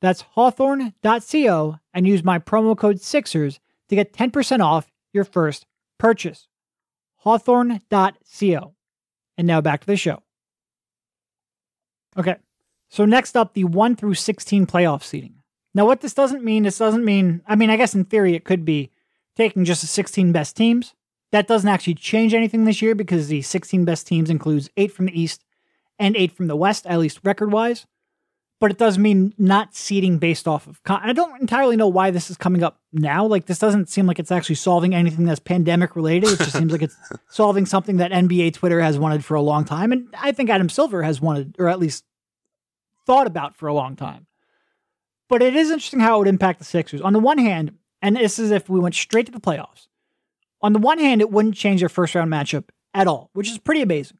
That's 0.00 0.22
Hawthorne.co 0.22 1.78
and 1.92 2.06
use 2.06 2.24
my 2.24 2.38
promo 2.38 2.76
code 2.76 2.96
SIXERS 2.96 3.58
to 3.88 3.94
get 3.94 4.12
10% 4.12 4.60
off 4.60 4.90
your 5.12 5.24
first 5.24 5.66
purchase. 5.98 6.48
Hawthorne.co. 7.16 8.74
And 9.36 9.46
now 9.46 9.60
back 9.60 9.80
to 9.80 9.86
the 9.86 9.96
show. 9.96 10.22
Okay. 12.16 12.36
So 12.88 13.04
next 13.04 13.36
up, 13.36 13.54
the 13.54 13.64
1 13.64 13.96
through 13.96 14.14
16 14.14 14.66
playoff 14.66 15.02
seeding. 15.02 15.34
Now, 15.74 15.86
what 15.86 16.00
this 16.00 16.14
doesn't 16.14 16.42
mean, 16.42 16.64
this 16.64 16.78
doesn't 16.78 17.04
mean, 17.04 17.42
I 17.46 17.54
mean, 17.54 17.70
I 17.70 17.76
guess 17.76 17.94
in 17.94 18.04
theory 18.04 18.34
it 18.34 18.44
could 18.44 18.64
be 18.64 18.90
taking 19.36 19.64
just 19.64 19.82
the 19.82 19.86
16 19.86 20.32
best 20.32 20.56
teams. 20.56 20.94
That 21.32 21.46
doesn't 21.46 21.68
actually 21.68 21.94
change 21.94 22.34
anything 22.34 22.64
this 22.64 22.82
year 22.82 22.94
because 22.94 23.28
the 23.28 23.42
16 23.42 23.84
best 23.84 24.06
teams 24.06 24.30
includes 24.30 24.68
8 24.76 24.92
from 24.92 25.06
the 25.06 25.20
East 25.20 25.44
and 25.98 26.16
8 26.16 26.32
from 26.32 26.46
the 26.48 26.56
West, 26.56 26.86
at 26.86 26.98
least 26.98 27.20
record 27.22 27.52
wise. 27.52 27.86
but 28.58 28.70
it 28.70 28.76
does 28.76 28.98
mean 28.98 29.32
not 29.38 29.74
seeding 29.74 30.18
based 30.18 30.46
off 30.46 30.66
of. 30.66 30.82
Con- 30.82 31.00
I 31.02 31.14
don't 31.14 31.40
entirely 31.40 31.76
know 31.76 31.88
why 31.88 32.10
this 32.10 32.30
is 32.30 32.36
coming 32.36 32.62
up 32.62 32.78
now. 32.92 33.24
Like 33.24 33.46
this 33.46 33.58
doesn't 33.58 33.88
seem 33.88 34.06
like 34.06 34.18
it's 34.18 34.30
actually 34.30 34.56
solving 34.56 34.94
anything 34.94 35.24
that's 35.24 35.40
pandemic 35.40 35.96
related. 35.96 36.30
It 36.32 36.38
just 36.40 36.52
seems 36.58 36.70
like 36.70 36.82
it's 36.82 36.96
solving 37.30 37.64
something 37.64 37.96
that 37.98 38.10
NBA 38.12 38.52
Twitter 38.52 38.80
has 38.80 38.98
wanted 38.98 39.24
for 39.24 39.34
a 39.34 39.40
long 39.40 39.64
time, 39.64 39.92
and 39.92 40.08
I 40.18 40.32
think 40.32 40.50
Adam 40.50 40.68
Silver 40.68 41.02
has 41.02 41.22
wanted, 41.22 41.56
or 41.58 41.68
at 41.68 41.78
least 41.78 42.04
thought 43.06 43.26
about 43.26 43.56
for 43.56 43.66
a 43.66 43.72
long 43.74 43.96
time. 43.96 44.26
But 45.28 45.40
it 45.42 45.56
is 45.56 45.70
interesting 45.70 46.00
how 46.00 46.16
it 46.16 46.18
would 46.18 46.28
impact 46.28 46.58
the 46.58 46.64
Sixers. 46.66 47.00
On 47.00 47.12
the 47.14 47.18
one 47.18 47.38
hand, 47.38 47.78
and 48.02 48.16
this 48.16 48.38
is 48.38 48.50
if 48.50 48.68
we 48.68 48.80
went 48.80 48.94
straight 48.94 49.24
to 49.26 49.32
the 49.32 49.40
playoffs. 49.40 49.86
On 50.62 50.72
the 50.72 50.78
one 50.78 50.98
hand, 50.98 51.20
it 51.20 51.30
wouldn't 51.30 51.54
change 51.54 51.80
their 51.80 51.88
first 51.88 52.14
round 52.14 52.30
matchup 52.30 52.64
at 52.94 53.06
all, 53.06 53.30
which 53.32 53.50
is 53.50 53.58
pretty 53.58 53.82
amazing. 53.82 54.18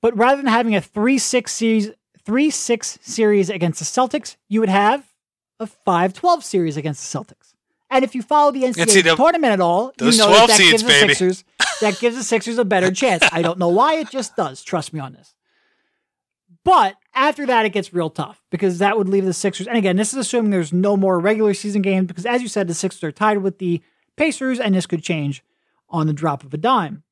But 0.00 0.16
rather 0.16 0.36
than 0.36 0.46
having 0.46 0.74
a 0.74 0.80
3 0.80 1.18
6 1.18 1.52
series, 1.52 1.90
3 2.24 2.50
6 2.50 2.98
series 3.02 3.50
against 3.50 3.78
the 3.78 3.84
Celtics, 3.84 4.36
you 4.48 4.60
would 4.60 4.68
have 4.68 5.06
a 5.58 5.66
5 5.66 6.14
12 6.14 6.44
series 6.44 6.76
against 6.76 7.12
the 7.12 7.18
Celtics. 7.18 7.54
And 7.90 8.04
if 8.04 8.14
you 8.14 8.22
follow 8.22 8.52
the 8.52 8.62
NCAA 8.62 9.02
the- 9.02 9.16
tournament 9.16 9.52
at 9.52 9.60
all, 9.60 9.92
you 10.00 10.16
know 10.16 10.30
that, 10.30 10.48
that 10.48 10.56
seeds, 10.56 10.82
gives 10.82 10.84
the. 10.84 11.08
Sixers 11.08 11.44
that 11.80 11.98
gives 11.98 12.16
the 12.16 12.24
Sixers 12.24 12.58
a 12.58 12.64
better 12.64 12.90
chance. 12.90 13.24
I 13.32 13.42
don't 13.42 13.58
know 13.58 13.68
why, 13.68 13.94
it 13.96 14.10
just 14.10 14.36
does. 14.36 14.62
Trust 14.62 14.92
me 14.92 15.00
on 15.00 15.12
this. 15.12 15.34
But 16.64 16.96
after 17.14 17.46
that, 17.46 17.64
it 17.64 17.70
gets 17.70 17.92
real 17.92 18.10
tough 18.10 18.42
because 18.50 18.78
that 18.78 18.96
would 18.96 19.08
leave 19.08 19.24
the 19.24 19.32
Sixers. 19.32 19.66
And 19.66 19.76
again, 19.78 19.96
this 19.96 20.12
is 20.12 20.18
assuming 20.18 20.50
there's 20.50 20.72
no 20.72 20.96
more 20.96 21.18
regular 21.18 21.54
season 21.54 21.82
games 21.82 22.06
because, 22.06 22.26
as 22.26 22.42
you 22.42 22.48
said, 22.48 22.68
the 22.68 22.74
Sixers 22.74 23.02
are 23.02 23.12
tied 23.12 23.38
with 23.38 23.58
the 23.58 23.82
Pacers, 24.16 24.60
and 24.60 24.74
this 24.74 24.86
could 24.86 25.02
change 25.02 25.42
on 25.90 26.06
the 26.06 26.12
drop 26.12 26.44
of 26.44 26.54
a 26.54 26.58
dime. 26.58 27.02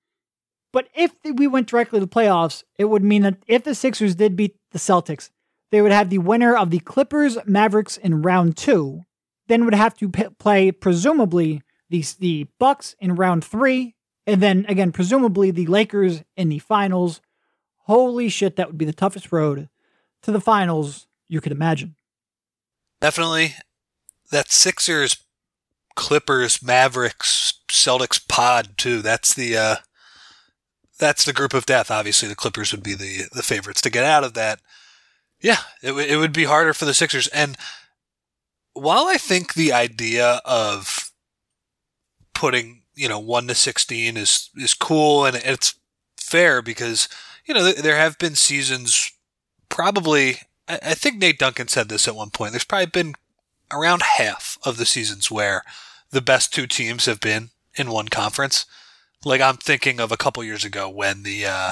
But 0.72 0.88
if 0.94 1.12
we 1.24 1.46
went 1.46 1.68
directly 1.68 1.98
to 1.98 2.06
the 2.06 2.10
playoffs, 2.10 2.62
it 2.78 2.86
would 2.86 3.02
mean 3.02 3.22
that 3.22 3.38
if 3.46 3.64
the 3.64 3.74
Sixers 3.74 4.14
did 4.14 4.36
beat 4.36 4.56
the 4.72 4.78
Celtics, 4.78 5.30
they 5.70 5.82
would 5.82 5.92
have 5.92 6.10
the 6.10 6.18
winner 6.18 6.56
of 6.56 6.70
the 6.70 6.78
Clippers 6.80 7.38
Mavericks 7.46 7.96
in 7.96 8.22
round 8.22 8.56
two, 8.56 9.02
then 9.48 9.64
would 9.64 9.74
have 9.74 9.96
to 9.98 10.08
p- 10.08 10.28
play 10.38 10.70
presumably 10.70 11.62
the 11.90 12.04
the 12.18 12.46
Bucks 12.58 12.94
in 13.00 13.14
round 13.14 13.44
three, 13.44 13.94
and 14.26 14.42
then 14.42 14.66
again 14.68 14.92
presumably 14.92 15.50
the 15.50 15.66
Lakers 15.66 16.22
in 16.36 16.48
the 16.48 16.58
finals. 16.58 17.20
Holy 17.84 18.28
shit, 18.28 18.56
that 18.56 18.66
would 18.66 18.78
be 18.78 18.84
the 18.84 18.92
toughest 18.92 19.32
road 19.32 19.68
to 20.22 20.32
the 20.32 20.40
finals 20.40 21.06
you 21.28 21.40
could 21.40 21.52
imagine. 21.52 21.96
Definitely. 23.00 23.54
That 24.30 24.50
Sixers, 24.50 25.16
Clippers, 25.94 26.62
Mavericks, 26.62 27.57
Celtics 27.68 28.26
pod 28.26 28.76
too. 28.76 29.02
That's 29.02 29.34
the 29.34 29.56
uh, 29.56 29.76
that's 30.98 31.24
the 31.24 31.32
group 31.32 31.54
of 31.54 31.66
death. 31.66 31.90
Obviously, 31.90 32.28
the 32.28 32.34
Clippers 32.34 32.72
would 32.72 32.82
be 32.82 32.94
the 32.94 33.24
the 33.32 33.42
favorites 33.42 33.80
to 33.82 33.90
get 33.90 34.04
out 34.04 34.24
of 34.24 34.34
that. 34.34 34.60
Yeah, 35.40 35.58
it 35.82 35.88
w- 35.88 36.06
it 36.06 36.16
would 36.16 36.32
be 36.32 36.44
harder 36.44 36.74
for 36.74 36.84
the 36.84 36.94
Sixers. 36.94 37.28
And 37.28 37.56
while 38.72 39.06
I 39.06 39.16
think 39.16 39.54
the 39.54 39.72
idea 39.72 40.40
of 40.44 41.10
putting 42.34 42.82
you 42.94 43.08
know 43.08 43.18
one 43.18 43.46
to 43.48 43.54
sixteen 43.54 44.16
is 44.16 44.50
is 44.56 44.74
cool 44.74 45.24
and 45.24 45.36
it's 45.36 45.74
fair 46.16 46.62
because 46.62 47.08
you 47.46 47.54
know 47.54 47.64
th- 47.64 47.82
there 47.82 47.96
have 47.96 48.18
been 48.18 48.34
seasons 48.34 49.12
probably 49.68 50.38
I, 50.68 50.78
I 50.82 50.94
think 50.94 51.16
Nate 51.18 51.38
Duncan 51.38 51.68
said 51.68 51.88
this 51.88 52.06
at 52.06 52.14
one 52.16 52.30
point. 52.30 52.52
There's 52.52 52.64
probably 52.64 52.86
been 52.86 53.14
around 53.72 54.02
half 54.02 54.58
of 54.64 54.76
the 54.76 54.86
seasons 54.86 55.30
where 55.30 55.62
the 56.10 56.22
best 56.22 56.52
two 56.52 56.66
teams 56.66 57.06
have 57.06 57.20
been 57.20 57.50
in 57.78 57.90
one 57.90 58.08
conference. 58.08 58.66
Like 59.24 59.40
I'm 59.40 59.56
thinking 59.56 60.00
of 60.00 60.12
a 60.12 60.16
couple 60.16 60.42
years 60.44 60.64
ago 60.64 60.88
when 60.88 61.22
the 61.22 61.46
uh, 61.46 61.70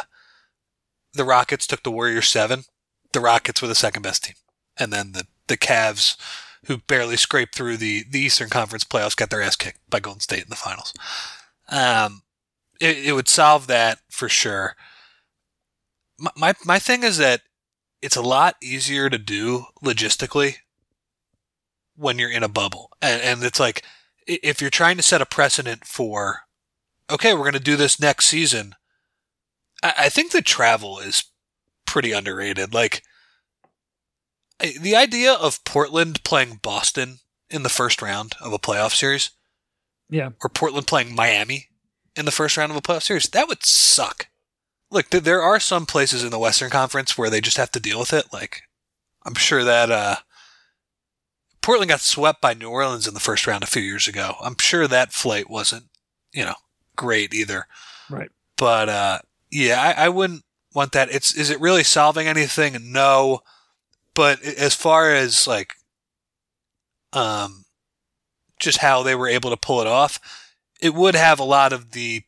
the 1.12 1.24
Rockets 1.24 1.66
took 1.66 1.82
the 1.82 1.90
Warriors 1.90 2.28
seven. 2.28 2.64
The 3.12 3.20
Rockets 3.20 3.62
were 3.62 3.68
the 3.68 3.74
second 3.74 4.02
best 4.02 4.24
team, 4.24 4.34
and 4.76 4.92
then 4.92 5.12
the 5.12 5.26
the 5.46 5.56
Cavs, 5.56 6.16
who 6.66 6.78
barely 6.78 7.16
scraped 7.16 7.54
through 7.54 7.76
the 7.76 8.04
the 8.10 8.20
Eastern 8.20 8.48
Conference 8.48 8.84
playoffs, 8.84 9.16
got 9.16 9.30
their 9.30 9.42
ass 9.42 9.56
kicked 9.56 9.78
by 9.88 10.00
Golden 10.00 10.20
State 10.20 10.42
in 10.42 10.50
the 10.50 10.56
finals. 10.56 10.92
Um, 11.68 12.22
it, 12.80 12.98
it 12.98 13.12
would 13.12 13.28
solve 13.28 13.66
that 13.66 13.98
for 14.10 14.28
sure. 14.28 14.76
My, 16.18 16.30
my 16.36 16.54
my 16.64 16.78
thing 16.78 17.02
is 17.02 17.18
that 17.18 17.42
it's 18.02 18.16
a 18.16 18.22
lot 18.22 18.56
easier 18.62 19.08
to 19.08 19.18
do 19.18 19.66
logistically 19.82 20.56
when 21.96 22.18
you're 22.18 22.30
in 22.30 22.42
a 22.42 22.48
bubble. 22.48 22.90
And, 23.00 23.22
and 23.22 23.42
it's 23.42 23.58
like, 23.58 23.82
if 24.26 24.60
you're 24.60 24.70
trying 24.70 24.96
to 24.96 25.02
set 25.02 25.20
a 25.22 25.26
precedent 25.26 25.84
for, 25.84 26.40
okay, 27.10 27.32
we're 27.32 27.40
going 27.40 27.52
to 27.52 27.60
do 27.60 27.76
this 27.76 28.00
next 28.00 28.26
season, 28.26 28.74
I, 29.82 29.94
I 29.98 30.08
think 30.08 30.32
the 30.32 30.42
travel 30.42 30.98
is 30.98 31.24
pretty 31.86 32.12
underrated. 32.12 32.74
Like, 32.74 33.02
I- 34.60 34.74
the 34.80 34.96
idea 34.96 35.32
of 35.32 35.62
Portland 35.64 36.24
playing 36.24 36.56
Boston 36.62 37.18
in 37.50 37.62
the 37.62 37.68
first 37.68 38.02
round 38.02 38.34
of 38.40 38.52
a 38.52 38.58
playoff 38.58 38.94
series, 38.94 39.30
Yeah. 40.10 40.30
or 40.42 40.48
Portland 40.50 40.86
playing 40.86 41.14
Miami 41.14 41.68
in 42.16 42.24
the 42.24 42.32
first 42.32 42.56
round 42.56 42.70
of 42.72 42.76
a 42.76 42.82
playoff 42.82 43.02
series, 43.02 43.28
that 43.28 43.48
would 43.48 43.64
suck. 43.64 44.28
Look, 44.90 45.10
th- 45.10 45.24
there 45.24 45.42
are 45.42 45.60
some 45.60 45.86
places 45.86 46.24
in 46.24 46.30
the 46.30 46.38
Western 46.38 46.70
Conference 46.70 47.16
where 47.18 47.30
they 47.30 47.40
just 47.40 47.56
have 47.56 47.70
to 47.72 47.80
deal 47.80 47.98
with 47.98 48.12
it. 48.12 48.32
Like, 48.32 48.62
I'm 49.24 49.34
sure 49.34 49.62
that 49.64 49.90
uh, 49.90 50.16
Portland 51.66 51.88
got 51.88 52.00
swept 52.00 52.40
by 52.40 52.54
New 52.54 52.70
Orleans 52.70 53.08
in 53.08 53.14
the 53.14 53.18
first 53.18 53.44
round 53.44 53.64
a 53.64 53.66
few 53.66 53.82
years 53.82 54.06
ago. 54.06 54.36
I'm 54.40 54.56
sure 54.56 54.86
that 54.86 55.12
flight 55.12 55.50
wasn't, 55.50 55.86
you 56.32 56.44
know, 56.44 56.54
great 56.94 57.34
either. 57.34 57.66
Right. 58.08 58.30
But 58.56 58.88
uh, 58.88 59.18
yeah, 59.50 59.82
I, 59.82 60.04
I 60.04 60.08
wouldn't 60.08 60.44
want 60.74 60.92
that. 60.92 61.10
It's 61.10 61.34
is 61.34 61.50
it 61.50 61.60
really 61.60 61.82
solving 61.82 62.28
anything? 62.28 62.92
No. 62.92 63.40
But 64.14 64.40
as 64.44 64.76
far 64.76 65.12
as 65.12 65.48
like, 65.48 65.74
um, 67.12 67.64
just 68.60 68.78
how 68.78 69.02
they 69.02 69.16
were 69.16 69.26
able 69.26 69.50
to 69.50 69.56
pull 69.56 69.80
it 69.80 69.88
off, 69.88 70.20
it 70.80 70.94
would 70.94 71.16
have 71.16 71.40
a 71.40 71.44
lot 71.44 71.72
of 71.72 71.90
the 71.90 72.22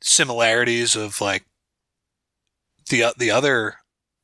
similarities 0.00 0.94
of 0.94 1.20
like 1.20 1.44
the 2.88 3.12
the 3.18 3.32
other 3.32 3.78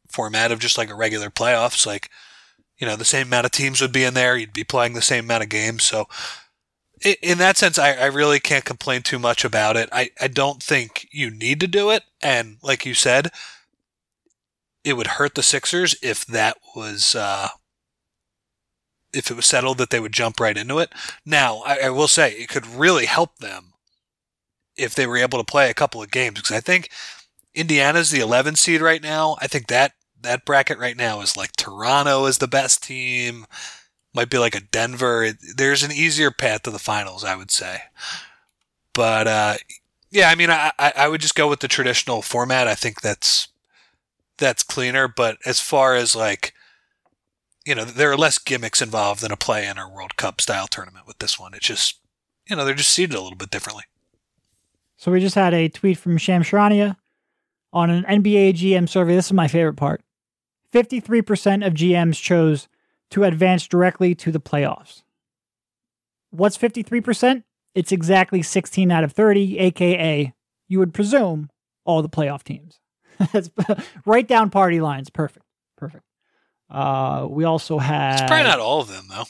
format 0.08 0.52
of 0.52 0.60
just 0.60 0.78
like 0.78 0.88
a 0.88 0.94
regular 0.94 1.30
playoffs. 1.30 1.84
Like, 1.84 2.10
you 2.84 2.90
know, 2.90 2.96
the 2.96 3.04
same 3.06 3.28
amount 3.28 3.46
of 3.46 3.50
teams 3.50 3.80
would 3.80 3.92
be 3.92 4.04
in 4.04 4.12
there. 4.12 4.36
You'd 4.36 4.52
be 4.52 4.62
playing 4.62 4.92
the 4.92 5.00
same 5.00 5.24
amount 5.24 5.42
of 5.42 5.48
games. 5.48 5.84
So, 5.84 6.06
in 7.22 7.38
that 7.38 7.56
sense, 7.56 7.78
I, 7.78 7.92
I 7.94 8.04
really 8.04 8.38
can't 8.38 8.66
complain 8.66 9.00
too 9.00 9.18
much 9.18 9.42
about 9.42 9.78
it. 9.78 9.88
I, 9.90 10.10
I 10.20 10.28
don't 10.28 10.62
think 10.62 11.08
you 11.10 11.30
need 11.30 11.60
to 11.60 11.66
do 11.66 11.88
it. 11.88 12.02
And 12.20 12.58
like 12.62 12.84
you 12.84 12.92
said, 12.92 13.30
it 14.84 14.98
would 14.98 15.06
hurt 15.06 15.34
the 15.34 15.42
Sixers 15.42 15.96
if 16.02 16.26
that 16.26 16.58
was, 16.76 17.14
uh, 17.14 17.48
if 19.14 19.30
it 19.30 19.34
was 19.34 19.46
settled 19.46 19.78
that 19.78 19.88
they 19.88 20.00
would 20.00 20.12
jump 20.12 20.38
right 20.38 20.58
into 20.58 20.78
it. 20.78 20.92
Now, 21.24 21.62
I, 21.64 21.86
I 21.86 21.88
will 21.88 22.08
say 22.08 22.32
it 22.32 22.50
could 22.50 22.66
really 22.66 23.06
help 23.06 23.38
them 23.38 23.72
if 24.76 24.94
they 24.94 25.06
were 25.06 25.16
able 25.16 25.38
to 25.38 25.50
play 25.50 25.70
a 25.70 25.74
couple 25.74 26.02
of 26.02 26.10
games 26.10 26.34
because 26.34 26.54
I 26.54 26.60
think 26.60 26.90
Indiana's 27.54 28.10
the 28.10 28.20
11 28.20 28.56
seed 28.56 28.82
right 28.82 29.02
now. 29.02 29.38
I 29.40 29.46
think 29.46 29.68
that 29.68 29.94
that 30.24 30.44
bracket 30.44 30.78
right 30.78 30.96
now 30.96 31.20
is 31.20 31.36
like 31.36 31.52
Toronto 31.52 32.26
is 32.26 32.38
the 32.38 32.48
best 32.48 32.82
team. 32.82 33.46
Might 34.14 34.30
be 34.30 34.38
like 34.38 34.54
a 34.54 34.60
Denver. 34.60 35.32
There's 35.56 35.82
an 35.82 35.92
easier 35.92 36.30
path 36.30 36.62
to 36.62 36.70
the 36.70 36.78
finals, 36.78 37.24
I 37.24 37.36
would 37.36 37.50
say. 37.50 37.82
But 38.92 39.26
uh, 39.26 39.54
yeah, 40.10 40.28
I 40.28 40.36
mean, 40.36 40.50
I, 40.50 40.70
I 40.78 41.08
would 41.08 41.20
just 41.20 41.34
go 41.34 41.48
with 41.48 41.60
the 41.60 41.68
traditional 41.68 42.22
format. 42.22 42.68
I 42.68 42.74
think 42.74 43.00
that's 43.00 43.48
that's 44.38 44.62
cleaner. 44.62 45.08
But 45.08 45.38
as 45.44 45.60
far 45.60 45.96
as 45.96 46.14
like, 46.14 46.54
you 47.66 47.74
know, 47.74 47.84
there 47.84 48.10
are 48.10 48.16
less 48.16 48.38
gimmicks 48.38 48.80
involved 48.80 49.22
than 49.22 49.32
a 49.32 49.36
play-in 49.36 49.78
or 49.78 49.92
World 49.92 50.16
Cup 50.16 50.40
style 50.40 50.68
tournament 50.68 51.06
with 51.06 51.18
this 51.18 51.38
one. 51.38 51.54
It's 51.54 51.66
just, 51.66 51.98
you 52.48 52.54
know, 52.54 52.64
they're 52.64 52.74
just 52.74 52.92
seeded 52.92 53.16
a 53.16 53.20
little 53.20 53.36
bit 53.36 53.50
differently. 53.50 53.84
So 54.96 55.10
we 55.10 55.20
just 55.20 55.34
had 55.34 55.54
a 55.54 55.68
tweet 55.68 55.98
from 55.98 56.16
Shams 56.16 56.46
Charania 56.46 56.96
on 57.72 57.90
an 57.90 58.04
NBA 58.04 58.54
GM 58.54 58.88
survey. 58.88 59.16
This 59.16 59.26
is 59.26 59.32
my 59.32 59.48
favorite 59.48 59.74
part. 59.74 60.02
53% 60.74 61.66
of 61.66 61.74
GMs 61.74 62.20
chose 62.20 62.68
to 63.10 63.24
advance 63.24 63.66
directly 63.68 64.14
to 64.16 64.32
the 64.32 64.40
playoffs. 64.40 65.02
What's 66.30 66.58
53%? 66.58 67.44
It's 67.74 67.92
exactly 67.92 68.42
16 68.42 68.90
out 68.90 69.04
of 69.04 69.12
30, 69.12 69.58
aka 69.58 70.34
you 70.68 70.78
would 70.78 70.94
presume 70.94 71.50
all 71.84 72.02
the 72.02 72.08
playoff 72.08 72.42
teams. 72.42 72.80
That's 73.32 73.50
right 74.06 74.26
down 74.26 74.50
party 74.50 74.80
lines. 74.80 75.10
Perfect. 75.10 75.46
Perfect. 75.76 76.04
Uh, 76.70 77.26
we 77.28 77.44
also 77.44 77.78
had. 77.78 78.14
It's 78.14 78.22
probably 78.22 78.44
not 78.44 78.58
all 78.58 78.80
of 78.80 78.88
them 78.88 79.06
though. 79.08 79.24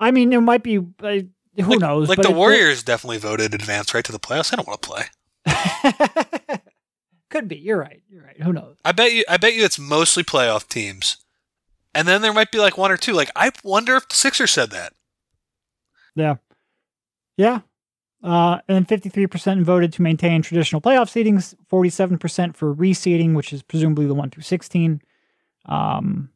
I 0.00 0.10
mean, 0.10 0.30
there 0.30 0.40
might 0.40 0.62
be. 0.62 0.78
Uh, 0.78 1.20
who 1.56 1.70
like, 1.70 1.78
knows? 1.78 2.08
Like 2.08 2.16
but 2.16 2.24
the 2.24 2.32
it- 2.32 2.36
Warriors 2.36 2.82
definitely 2.82 3.18
voted 3.18 3.54
advance 3.54 3.94
right 3.94 4.04
to 4.04 4.12
the 4.12 4.18
playoffs. 4.18 4.52
I 4.52 4.56
don't 4.56 4.66
want 4.66 4.82
to 4.82 4.88
play. 4.88 6.58
Could 7.34 7.48
be. 7.48 7.56
You're 7.56 7.80
right. 7.80 8.00
You're 8.08 8.22
right. 8.22 8.40
Who 8.40 8.52
knows? 8.52 8.76
I 8.84 8.92
bet 8.92 9.12
you. 9.12 9.24
I 9.28 9.38
bet 9.38 9.54
you 9.54 9.64
it's 9.64 9.76
mostly 9.76 10.22
playoff 10.22 10.68
teams, 10.68 11.16
and 11.92 12.06
then 12.06 12.22
there 12.22 12.32
might 12.32 12.52
be 12.52 12.58
like 12.58 12.78
one 12.78 12.92
or 12.92 12.96
two. 12.96 13.12
Like 13.12 13.28
I 13.34 13.50
wonder 13.64 13.96
if 13.96 14.08
the 14.08 14.14
Sixers 14.14 14.52
said 14.52 14.70
that. 14.70 14.92
Yeah. 16.14 16.36
Yeah. 17.36 17.62
Uh, 18.22 18.60
and 18.68 18.86
then 18.86 19.00
53% 19.00 19.64
voted 19.64 19.92
to 19.94 20.02
maintain 20.02 20.42
traditional 20.42 20.80
playoff 20.80 21.10
seedings, 21.10 21.54
47% 21.70 22.56
for 22.56 22.72
reseeding, 22.72 23.34
which 23.34 23.52
is 23.52 23.62
presumably 23.62 24.06
the 24.06 24.14
1 24.14 24.30
through 24.30 24.44
16. 24.44 25.02
Um, 25.66 26.30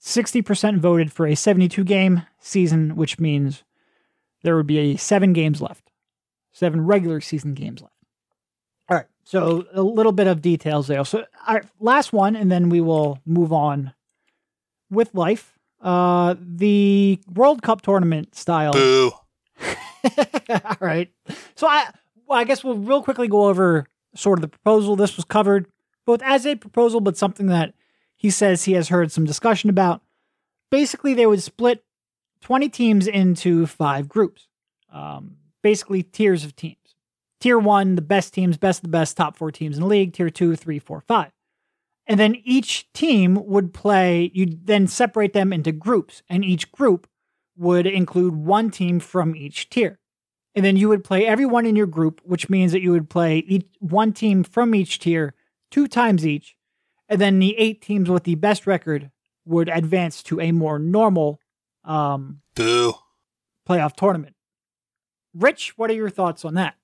60% 0.00 0.78
voted 0.78 1.10
for 1.10 1.26
a 1.26 1.34
72 1.34 1.82
game 1.82 2.22
season, 2.38 2.94
which 2.94 3.18
means 3.18 3.64
there 4.42 4.54
would 4.56 4.68
be 4.68 4.78
a 4.78 4.96
seven 4.96 5.32
games 5.32 5.60
left, 5.60 5.90
seven 6.52 6.82
regular 6.82 7.20
season 7.20 7.54
games 7.54 7.80
left. 7.80 7.95
So 9.26 9.66
a 9.72 9.82
little 9.82 10.12
bit 10.12 10.28
of 10.28 10.40
details 10.40 10.86
there. 10.86 11.04
So, 11.04 11.24
right, 11.48 11.64
last 11.80 12.12
one, 12.12 12.36
and 12.36 12.50
then 12.50 12.68
we 12.68 12.80
will 12.80 13.18
move 13.26 13.52
on 13.52 13.92
with 14.88 15.12
life. 15.14 15.58
Uh, 15.82 16.36
the 16.40 17.18
World 17.34 17.60
Cup 17.60 17.82
tournament 17.82 18.36
style. 18.36 18.72
Boo. 18.72 19.10
all 20.48 20.76
right. 20.78 21.10
So 21.56 21.66
I, 21.66 21.90
well, 22.24 22.38
I 22.38 22.44
guess 22.44 22.62
we'll 22.62 22.76
real 22.78 23.02
quickly 23.02 23.26
go 23.26 23.46
over 23.46 23.88
sort 24.14 24.38
of 24.38 24.42
the 24.42 24.48
proposal. 24.48 24.94
This 24.94 25.16
was 25.16 25.24
covered 25.24 25.66
both 26.04 26.22
as 26.22 26.46
a 26.46 26.54
proposal, 26.54 27.00
but 27.00 27.16
something 27.16 27.48
that 27.48 27.74
he 28.14 28.30
says 28.30 28.62
he 28.62 28.74
has 28.74 28.90
heard 28.90 29.10
some 29.10 29.24
discussion 29.24 29.68
about. 29.68 30.02
Basically, 30.70 31.14
they 31.14 31.26
would 31.26 31.42
split 31.42 31.84
20 32.42 32.68
teams 32.68 33.08
into 33.08 33.66
five 33.66 34.08
groups, 34.08 34.46
um, 34.92 35.38
basically 35.62 36.04
tiers 36.04 36.44
of 36.44 36.54
teams. 36.54 36.85
Tier 37.40 37.58
one, 37.58 37.94
the 37.94 38.02
best 38.02 38.32
teams, 38.32 38.56
best 38.56 38.78
of 38.78 38.82
the 38.84 38.88
best, 38.88 39.16
top 39.16 39.36
four 39.36 39.50
teams 39.50 39.76
in 39.76 39.82
the 39.82 39.88
league. 39.88 40.12
Tier 40.12 40.30
two, 40.30 40.56
three, 40.56 40.78
four, 40.78 41.00
five. 41.00 41.32
And 42.06 42.20
then 42.20 42.36
each 42.44 42.90
team 42.92 43.44
would 43.46 43.74
play, 43.74 44.30
you'd 44.32 44.66
then 44.66 44.86
separate 44.86 45.32
them 45.32 45.52
into 45.52 45.72
groups, 45.72 46.22
and 46.28 46.44
each 46.44 46.70
group 46.70 47.08
would 47.56 47.86
include 47.86 48.36
one 48.36 48.70
team 48.70 49.00
from 49.00 49.34
each 49.34 49.68
tier. 49.68 49.98
And 50.54 50.64
then 50.64 50.76
you 50.76 50.88
would 50.88 51.04
play 51.04 51.26
everyone 51.26 51.66
in 51.66 51.76
your 51.76 51.86
group, 51.86 52.20
which 52.24 52.48
means 52.48 52.72
that 52.72 52.80
you 52.80 52.92
would 52.92 53.10
play 53.10 53.38
each, 53.38 53.66
one 53.80 54.12
team 54.12 54.44
from 54.44 54.74
each 54.74 54.98
tier 54.98 55.34
two 55.70 55.88
times 55.88 56.26
each. 56.26 56.56
And 57.08 57.20
then 57.20 57.38
the 57.38 57.56
eight 57.58 57.82
teams 57.82 58.08
with 58.08 58.24
the 58.24 58.36
best 58.36 58.66
record 58.66 59.10
would 59.44 59.68
advance 59.68 60.22
to 60.24 60.40
a 60.40 60.52
more 60.52 60.78
normal 60.78 61.40
um, 61.84 62.40
Boo. 62.54 62.94
playoff 63.68 63.94
tournament. 63.94 64.34
Rich, 65.34 65.74
what 65.76 65.90
are 65.90 65.94
your 65.94 66.10
thoughts 66.10 66.44
on 66.44 66.54
that? 66.54 66.76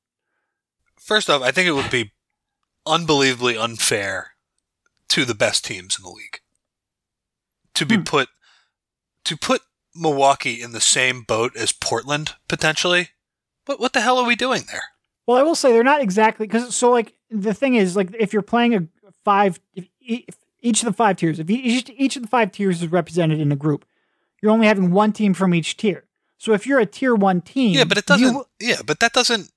First 1.04 1.28
off, 1.28 1.42
I 1.42 1.50
think 1.50 1.66
it 1.68 1.72
would 1.72 1.90
be 1.90 2.12
unbelievably 2.86 3.56
unfair 3.56 4.32
to 5.08 5.24
the 5.24 5.34
best 5.34 5.64
teams 5.64 5.96
in 5.98 6.02
the 6.04 6.10
league 6.10 6.40
to 7.74 7.84
be 7.86 7.96
Hmm. 7.96 8.02
put 8.02 8.28
to 9.24 9.36
put 9.36 9.62
Milwaukee 9.94 10.60
in 10.62 10.72
the 10.72 10.80
same 10.80 11.22
boat 11.22 11.54
as 11.56 11.72
Portland 11.72 12.34
potentially. 12.48 13.10
What 13.66 13.78
what 13.80 13.92
the 13.92 14.00
hell 14.00 14.18
are 14.18 14.26
we 14.26 14.36
doing 14.36 14.64
there? 14.70 14.82
Well, 15.26 15.36
I 15.36 15.42
will 15.42 15.54
say 15.54 15.72
they're 15.72 15.84
not 15.84 16.00
exactly 16.02 16.46
because 16.46 16.74
so 16.74 16.90
like 16.90 17.14
the 17.30 17.54
thing 17.54 17.74
is 17.76 17.94
like 17.96 18.14
if 18.18 18.32
you're 18.32 18.42
playing 18.42 18.74
a 18.74 18.86
five, 19.24 19.60
if, 19.74 19.86
if 20.00 20.36
each 20.60 20.80
of 20.82 20.86
the 20.86 20.92
five 20.92 21.16
tiers, 21.16 21.38
if 21.38 21.48
each 21.50 21.90
each 21.96 22.16
of 22.16 22.22
the 22.22 22.28
five 22.28 22.52
tiers 22.52 22.82
is 22.82 22.88
represented 22.90 23.38
in 23.40 23.52
a 23.52 23.56
group, 23.56 23.84
you're 24.40 24.50
only 24.52 24.66
having 24.66 24.90
one 24.90 25.12
team 25.12 25.34
from 25.34 25.54
each 25.54 25.76
tier. 25.76 26.04
So 26.38 26.52
if 26.52 26.66
you're 26.66 26.80
a 26.80 26.86
tier 26.86 27.14
one 27.14 27.40
team, 27.40 27.74
Yeah, 27.74 27.84
but 27.84 27.98
it 27.98 28.06
doesn't. 28.06 28.26
w- 28.26 28.46
yeah, 28.60 28.78
but 28.84 28.98
that 29.00 29.12
doesn't 29.12 29.50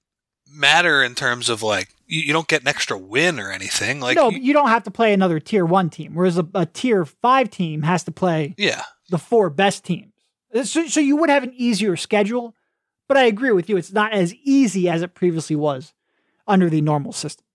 matter 0.56 1.04
in 1.04 1.16
terms 1.16 1.50
of 1.50 1.62
like 1.62 1.90
you, 2.08 2.22
you 2.22 2.34
don't 2.34 2.48
get 2.48 2.62
an 2.62 2.68
extra 2.68 2.98
win 2.98 3.40
or 3.40 3.52
anything. 3.52 4.00
Like, 4.00 4.16
no, 4.16 4.30
you- 4.30 4.40
you 4.40 4.54
don't 4.54 4.70
have 4.70 4.84
to 4.84 4.92
play 4.92 5.14
another 5.14 5.40
tier 5.40 5.66
one 5.66 5.90
team, 5.90 6.14
whereas 6.16 6.38
a, 6.38 6.48
a 6.54 6.66
tier 6.66 7.06
five 7.06 7.50
team 7.50 7.82
has 7.84 8.04
to 8.06 8.12
play 8.12 8.56
yeah, 8.58 8.84
the 9.10 9.18
four 9.18 9.50
best 9.50 9.84
teams. 9.84 10.14
Uh, 10.54 10.64
so, 10.64 10.88
so 10.88 11.00
you 11.00 11.16
would 11.18 11.30
have 11.30 11.44
an 11.44 11.54
easier 11.56 11.96
schedule, 11.96 12.56
but 13.08 13.18
I 13.18 13.24
agree 13.26 13.52
with 13.52 13.70
you. 13.70 13.78
It's 13.78 13.92
not 13.92 14.14
as 14.14 14.34
easy 14.44 14.88
as 14.90 15.02
it 15.02 15.14
previously 15.16 15.56
was 15.56 15.94
under 16.48 16.70
the 16.70 16.82
normal 16.82 17.12
system. 17.12 17.46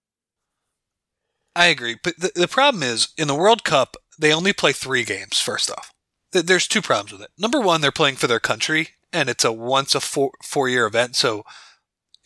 I 1.57 1.67
agree. 1.67 1.97
But 2.03 2.19
the, 2.19 2.31
the 2.35 2.49
problem 2.49 2.83
is 2.83 3.09
in 3.17 3.29
the 3.29 3.35
World 3.35 3.65
Cup 3.65 3.97
they 4.19 4.33
only 4.33 4.53
play 4.53 4.73
three 4.73 5.05
games. 5.05 5.41
First 5.41 5.71
off, 5.71 5.93
Th- 6.33 6.45
there's 6.45 6.69
two 6.69 6.83
problems 6.83 7.13
with 7.13 7.23
it. 7.23 7.31
Number 7.39 7.61
one, 7.61 7.81
they're 7.81 7.91
playing 7.91 8.17
for 8.17 8.27
their 8.27 8.39
country, 8.41 8.91
and 9.13 9.29
it's 9.29 9.45
a 9.45 9.53
once 9.53 9.95
a 9.95 10.01
four 10.01 10.33
four 10.45 10.69
year 10.69 10.87
event. 10.87 11.17
So 11.17 11.45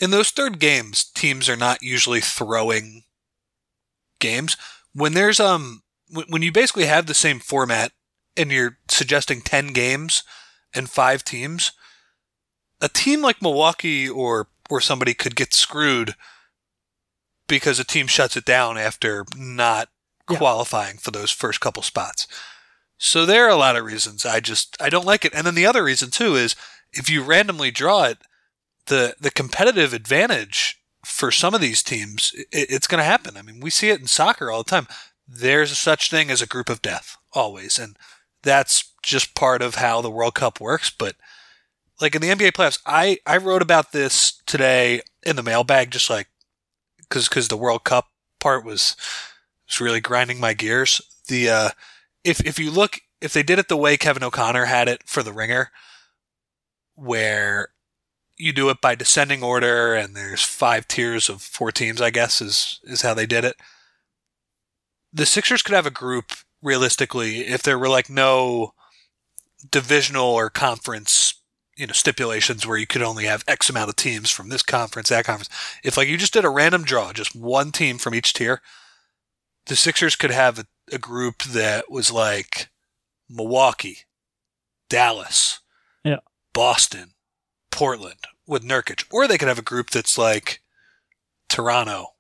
in 0.05 0.11
those 0.11 0.31
third 0.31 0.59
games, 0.59 1.05
teams 1.15 1.49
are 1.49 1.57
not 1.57 1.83
usually 1.83 2.21
throwing 2.21 3.05
games. 4.21 4.57
When 4.93 5.15
there's 5.15 5.41
um 5.41 5.83
when, 6.09 6.27
when 6.29 6.43
you 6.43 6.53
basically 6.53 6.85
have 6.87 7.07
the 7.07 7.15
same 7.15 7.41
format 7.41 7.93
and 8.37 8.53
you're 8.53 8.79
suggesting 8.89 9.41
ten 9.41 9.69
games 9.69 10.23
and 10.75 10.91
five 10.91 11.25
teams, 11.25 11.73
a 12.81 12.89
team 12.89 13.23
like 13.23 13.41
Milwaukee 13.43 14.09
or 14.09 14.49
or 14.71 14.81
somebody 14.81 15.15
could 15.15 15.37
get 15.37 15.55
screwed 15.55 16.15
because 17.49 17.79
a 17.79 17.85
team 17.85 18.07
shuts 18.07 18.37
it 18.37 18.45
down 18.45 18.77
after 18.79 19.25
not 19.37 19.89
Yeah. 20.31 20.39
qualifying 20.39 20.99
for 20.99 21.11
those 21.11 21.31
first 21.31 21.61
couple 21.61 21.83
spots. 21.83 22.27
So 22.99 23.27
there 23.27 23.45
are 23.47 23.51
a 23.51 23.57
lot 23.57 23.77
of 23.77 23.85
reasons 23.85 24.25
I 24.27 24.41
just 24.41 24.77
I 24.81 24.89
don't 24.91 25.07
like 25.07 25.25
it. 25.25 25.35
And 25.35 25.47
then 25.47 25.55
the 25.55 25.67
other 25.67 25.85
reason 25.85 26.11
too 26.11 26.37
is 26.37 26.55
if 26.93 27.11
you 27.11 27.23
randomly 27.23 27.71
draw 27.71 28.05
it, 28.05 28.19
the 28.87 29.15
the 29.21 29.31
competitive 29.31 29.93
advantage 29.93 30.81
for 31.05 31.31
some 31.31 31.55
of 31.55 31.61
these 31.61 31.83
teams, 31.83 32.33
it, 32.35 32.47
it's 32.71 32.87
going 32.87 32.99
to 32.99 33.05
happen. 33.05 33.37
I 33.37 33.43
mean, 33.43 33.61
we 33.61 33.71
see 33.71 33.91
it 33.91 34.01
in 34.01 34.07
soccer 34.07 34.51
all 34.51 34.63
the 34.63 34.71
time. 34.71 34.87
There's 35.27 35.77
such 35.77 36.11
thing 36.11 36.31
as 36.31 36.43
a 36.43 36.47
group 36.47 36.69
of 36.69 36.83
death 36.83 37.17
always, 37.33 37.79
and 37.79 37.97
that's 38.43 38.93
just 39.03 39.35
part 39.35 39.63
of 39.63 39.77
how 39.77 40.01
the 40.01 40.11
World 40.11 40.35
Cup 40.35 40.61
works. 40.61 40.91
But 40.91 41.17
like 42.01 42.15
in 42.15 42.23
the 42.23 42.29
NBA 42.29 42.53
playoffs, 42.53 42.81
I 42.87 43.19
I 43.27 43.37
wrote 43.37 43.63
about 43.63 43.93
this 43.93 44.43
today 44.47 45.01
in 45.25 45.37
the 45.37 45.43
mailbag, 45.43 45.91
just 45.91 46.11
like 46.11 46.29
because 46.99 47.29
because 47.29 47.49
the 47.49 47.57
World 47.57 47.85
Cup 47.85 48.09
part 48.41 48.65
was 48.65 48.97
was 49.67 49.81
really 49.81 50.01
grinding 50.01 50.41
my 50.41 50.55
gears. 50.55 51.01
The 51.29 51.49
uh, 51.49 51.71
if 52.23 52.41
if 52.45 52.59
you 52.59 52.71
look 52.71 53.01
if 53.21 53.33
they 53.33 53.43
did 53.43 53.59
it 53.59 53.69
the 53.69 53.77
way 53.77 53.97
Kevin 53.97 54.23
O'Connor 54.23 54.67
had 54.67 54.89
it 54.89 55.03
for 55.07 55.23
the 55.23 55.33
Ringer, 55.33 55.71
where 56.95 57.69
you 58.37 58.53
do 58.53 58.69
it 58.71 58.81
by 58.81 58.95
descending 58.95 59.43
order 59.43 59.95
and 59.95 60.15
there's 60.17 60.43
five 60.43 60.89
tiers 60.89 61.29
of 61.29 61.41
four 61.43 61.71
teams, 61.71 62.01
I 62.01 62.11
guess 62.11 62.41
is 62.41 62.81
is 62.85 63.03
how 63.03 63.15
they 63.15 63.27
did 63.27 63.45
it. 63.45 63.57
The 65.13 65.27
Sixers 65.27 65.63
could 65.63 65.75
have 65.75 65.87
a 65.87 65.91
group 65.91 66.33
realistically 66.63 67.41
if 67.41 67.63
there 67.63 67.79
were 67.79 67.89
like 67.89 68.11
no 68.11 68.73
divisional 69.71 70.27
or 70.27 70.51
conference 70.51 71.35
you 71.77 71.87
know 71.87 71.93
stipulations 71.93 72.67
where 72.67 72.77
you 72.77 72.87
could 72.87 73.03
only 73.03 73.25
have 73.25 73.45
X 73.49 73.69
amount 73.69 73.89
of 73.89 73.97
teams 73.97 74.31
from 74.31 74.49
this 74.49 74.63
conference, 74.63 75.09
that 75.09 75.25
conference. 75.25 75.51
If 75.83 75.97
like 75.97 76.09
you 76.09 76.17
just 76.17 76.33
did 76.33 76.45
a 76.45 76.51
random 76.51 76.85
draw, 76.85 77.13
just 77.13 77.35
one 77.35 77.73
team 77.73 77.99
from 77.99 78.15
each 78.15 78.33
tier, 78.33 78.61
the 79.67 79.77
Sixers 79.77 80.17
could 80.17 80.31
have 80.31 80.59
a, 80.59 80.67
a 80.93 80.99
group 80.99 81.43
that 81.45 81.91
was 81.91 82.11
like 82.13 82.69
Milwaukee, 83.29 83.99
Dallas, 84.89 85.61
Yeah. 86.05 86.19
Boston, 86.53 87.14
Portland 87.75 88.29
with 88.47 88.63
Nurkic, 88.63 89.05
or 89.11 89.27
they 89.27 89.37
could 89.37 89.49
have 89.49 89.59
a 89.59 89.63
group 89.63 89.91
that's 89.91 90.17
like 90.17 90.61
Toronto, 91.49 92.15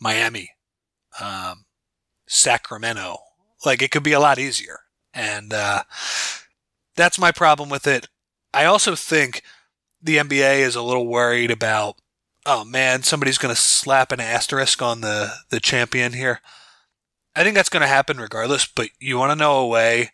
Miami, 0.00 0.50
um, 1.20 1.64
Sacramento. 2.26 3.18
Like 3.64 3.80
it 3.80 3.92
could 3.92 4.02
be 4.02 4.12
a 4.12 4.18
lot 4.20 4.40
easier, 4.40 4.80
and 5.14 5.54
uh, 5.54 5.84
that's 6.96 7.20
my 7.20 7.30
problem 7.30 7.68
with 7.68 7.86
it. 7.86 8.08
I 8.52 8.64
also 8.64 8.96
think 8.96 9.42
the 10.02 10.16
NBA 10.16 10.58
is 10.58 10.74
a 10.74 10.82
little 10.82 11.06
worried 11.06 11.52
about. 11.52 11.94
Oh 12.44 12.64
man, 12.64 13.04
somebody's 13.04 13.38
going 13.38 13.54
to 13.54 13.60
slap 13.60 14.10
an 14.10 14.18
asterisk 14.18 14.82
on 14.82 15.02
the 15.02 15.32
the 15.50 15.60
champion 15.60 16.14
here. 16.14 16.40
I 17.36 17.44
think 17.44 17.54
that's 17.54 17.68
going 17.68 17.82
to 17.82 17.86
happen 17.86 18.18
regardless. 18.18 18.66
But 18.66 18.88
you 18.98 19.18
want 19.18 19.30
to 19.30 19.36
know 19.36 19.58
a 19.58 19.68
way 19.68 20.10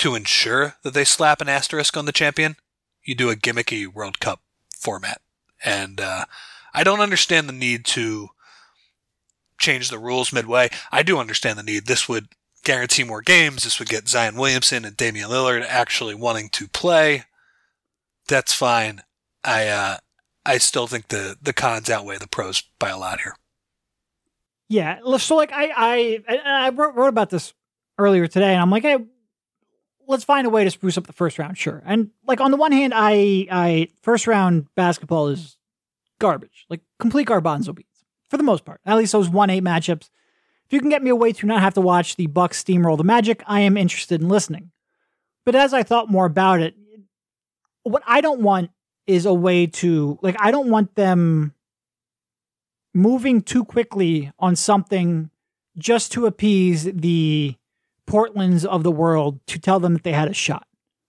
to 0.00 0.14
ensure 0.14 0.76
that 0.82 0.94
they 0.94 1.04
slap 1.04 1.40
an 1.40 1.48
asterisk 1.48 1.96
on 1.96 2.06
the 2.06 2.12
champion? 2.12 2.56
You 3.04 3.14
do 3.14 3.30
a 3.30 3.36
gimmicky 3.36 3.86
World 3.86 4.18
Cup 4.18 4.40
format, 4.76 5.20
and 5.64 6.00
uh, 6.00 6.24
I 6.72 6.84
don't 6.84 7.00
understand 7.00 7.48
the 7.48 7.54
need 7.54 7.84
to 7.86 8.28
change 9.58 9.90
the 9.90 9.98
rules 9.98 10.32
midway. 10.32 10.70
I 10.90 11.02
do 11.02 11.18
understand 11.18 11.58
the 11.58 11.62
need. 11.62 11.86
This 11.86 12.08
would 12.08 12.28
guarantee 12.64 13.04
more 13.04 13.20
games. 13.20 13.64
This 13.64 13.78
would 13.78 13.88
get 13.88 14.08
Zion 14.08 14.36
Williamson 14.36 14.86
and 14.86 14.96
Damian 14.96 15.28
Lillard 15.28 15.64
actually 15.68 16.14
wanting 16.14 16.48
to 16.50 16.66
play. 16.66 17.24
That's 18.26 18.54
fine. 18.54 19.02
I 19.44 19.68
uh, 19.68 19.96
I 20.46 20.58
still 20.58 20.86
think 20.86 21.08
the 21.08 21.36
the 21.42 21.52
cons 21.52 21.90
outweigh 21.90 22.18
the 22.18 22.26
pros 22.26 22.62
by 22.78 22.88
a 22.88 22.98
lot 22.98 23.20
here. 23.20 23.36
Yeah. 24.68 24.98
So 25.18 25.36
like 25.36 25.52
I 25.52 26.22
I 26.26 26.40
I 26.44 26.68
wrote 26.70 27.08
about 27.08 27.28
this 27.28 27.52
earlier 27.98 28.26
today, 28.26 28.52
and 28.52 28.62
I'm 28.62 28.70
like, 28.70 28.84
hey, 28.84 28.98
let's 30.10 30.24
find 30.24 30.46
a 30.46 30.50
way 30.50 30.64
to 30.64 30.70
spruce 30.70 30.98
up 30.98 31.06
the 31.06 31.12
first 31.12 31.38
round, 31.38 31.56
sure. 31.56 31.82
And 31.86 32.10
like 32.26 32.40
on 32.40 32.50
the 32.50 32.56
one 32.56 32.72
hand, 32.72 32.92
I 32.94 33.46
I 33.50 33.88
first 34.02 34.26
round 34.26 34.66
basketball 34.74 35.28
is 35.28 35.56
garbage, 36.18 36.66
like 36.68 36.80
complete 36.98 37.28
garbanzo 37.28 37.74
beans 37.74 37.86
for 38.28 38.36
the 38.36 38.42
most 38.42 38.64
part. 38.64 38.80
At 38.84 38.96
least 38.96 39.12
those 39.12 39.28
one 39.28 39.50
eight 39.50 39.64
matchups. 39.64 40.10
If 40.66 40.74
you 40.74 40.80
can 40.80 40.90
get 40.90 41.02
me 41.02 41.10
a 41.10 41.16
way 41.16 41.32
to 41.32 41.46
not 41.46 41.62
have 41.62 41.74
to 41.74 41.80
watch 41.80 42.16
the 42.16 42.26
Bucks 42.26 42.62
steamroll 42.62 42.96
the 42.96 43.04
Magic, 43.04 43.42
I 43.46 43.60
am 43.60 43.76
interested 43.76 44.20
in 44.20 44.28
listening. 44.28 44.70
But 45.44 45.56
as 45.56 45.74
I 45.74 45.82
thought 45.82 46.10
more 46.10 46.26
about 46.26 46.60
it, 46.60 46.74
what 47.82 48.02
I 48.06 48.20
don't 48.20 48.42
want 48.42 48.70
is 49.06 49.26
a 49.26 49.34
way 49.34 49.66
to 49.66 50.18
like 50.22 50.36
I 50.38 50.50
don't 50.50 50.70
want 50.70 50.94
them 50.94 51.54
moving 52.94 53.40
too 53.40 53.64
quickly 53.64 54.32
on 54.38 54.56
something 54.56 55.30
just 55.78 56.12
to 56.12 56.26
appease 56.26 56.84
the 56.84 57.54
Portlands 58.10 58.64
of 58.64 58.82
the 58.82 58.90
world 58.90 59.40
to 59.46 59.58
tell 59.58 59.78
them 59.80 59.94
that 59.94 60.02
they 60.02 60.12
had 60.12 60.28
a 60.28 60.34
shot. 60.34 60.66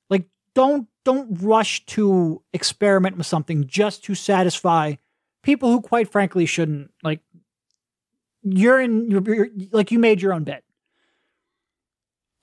Like 0.10 0.26
don't 0.54 0.88
don't 1.04 1.42
rush 1.42 1.86
to 1.88 2.42
experiment 2.54 3.18
with 3.18 3.26
something 3.26 3.66
just 3.68 4.04
to 4.06 4.16
satisfy 4.16 4.96
people 5.44 5.72
who 5.72 5.82
quite 5.82 6.12
frankly 6.12 6.46
shouldn't. 6.46 6.92
Like 7.04 7.22
you're 8.44 8.80
in 8.80 9.10
you're, 9.10 9.24
you're 9.34 9.50
like 9.72 9.92
you 9.92 10.00
made 10.00 10.22
your 10.22 10.34
own 10.34 10.44
bet. 10.44 10.64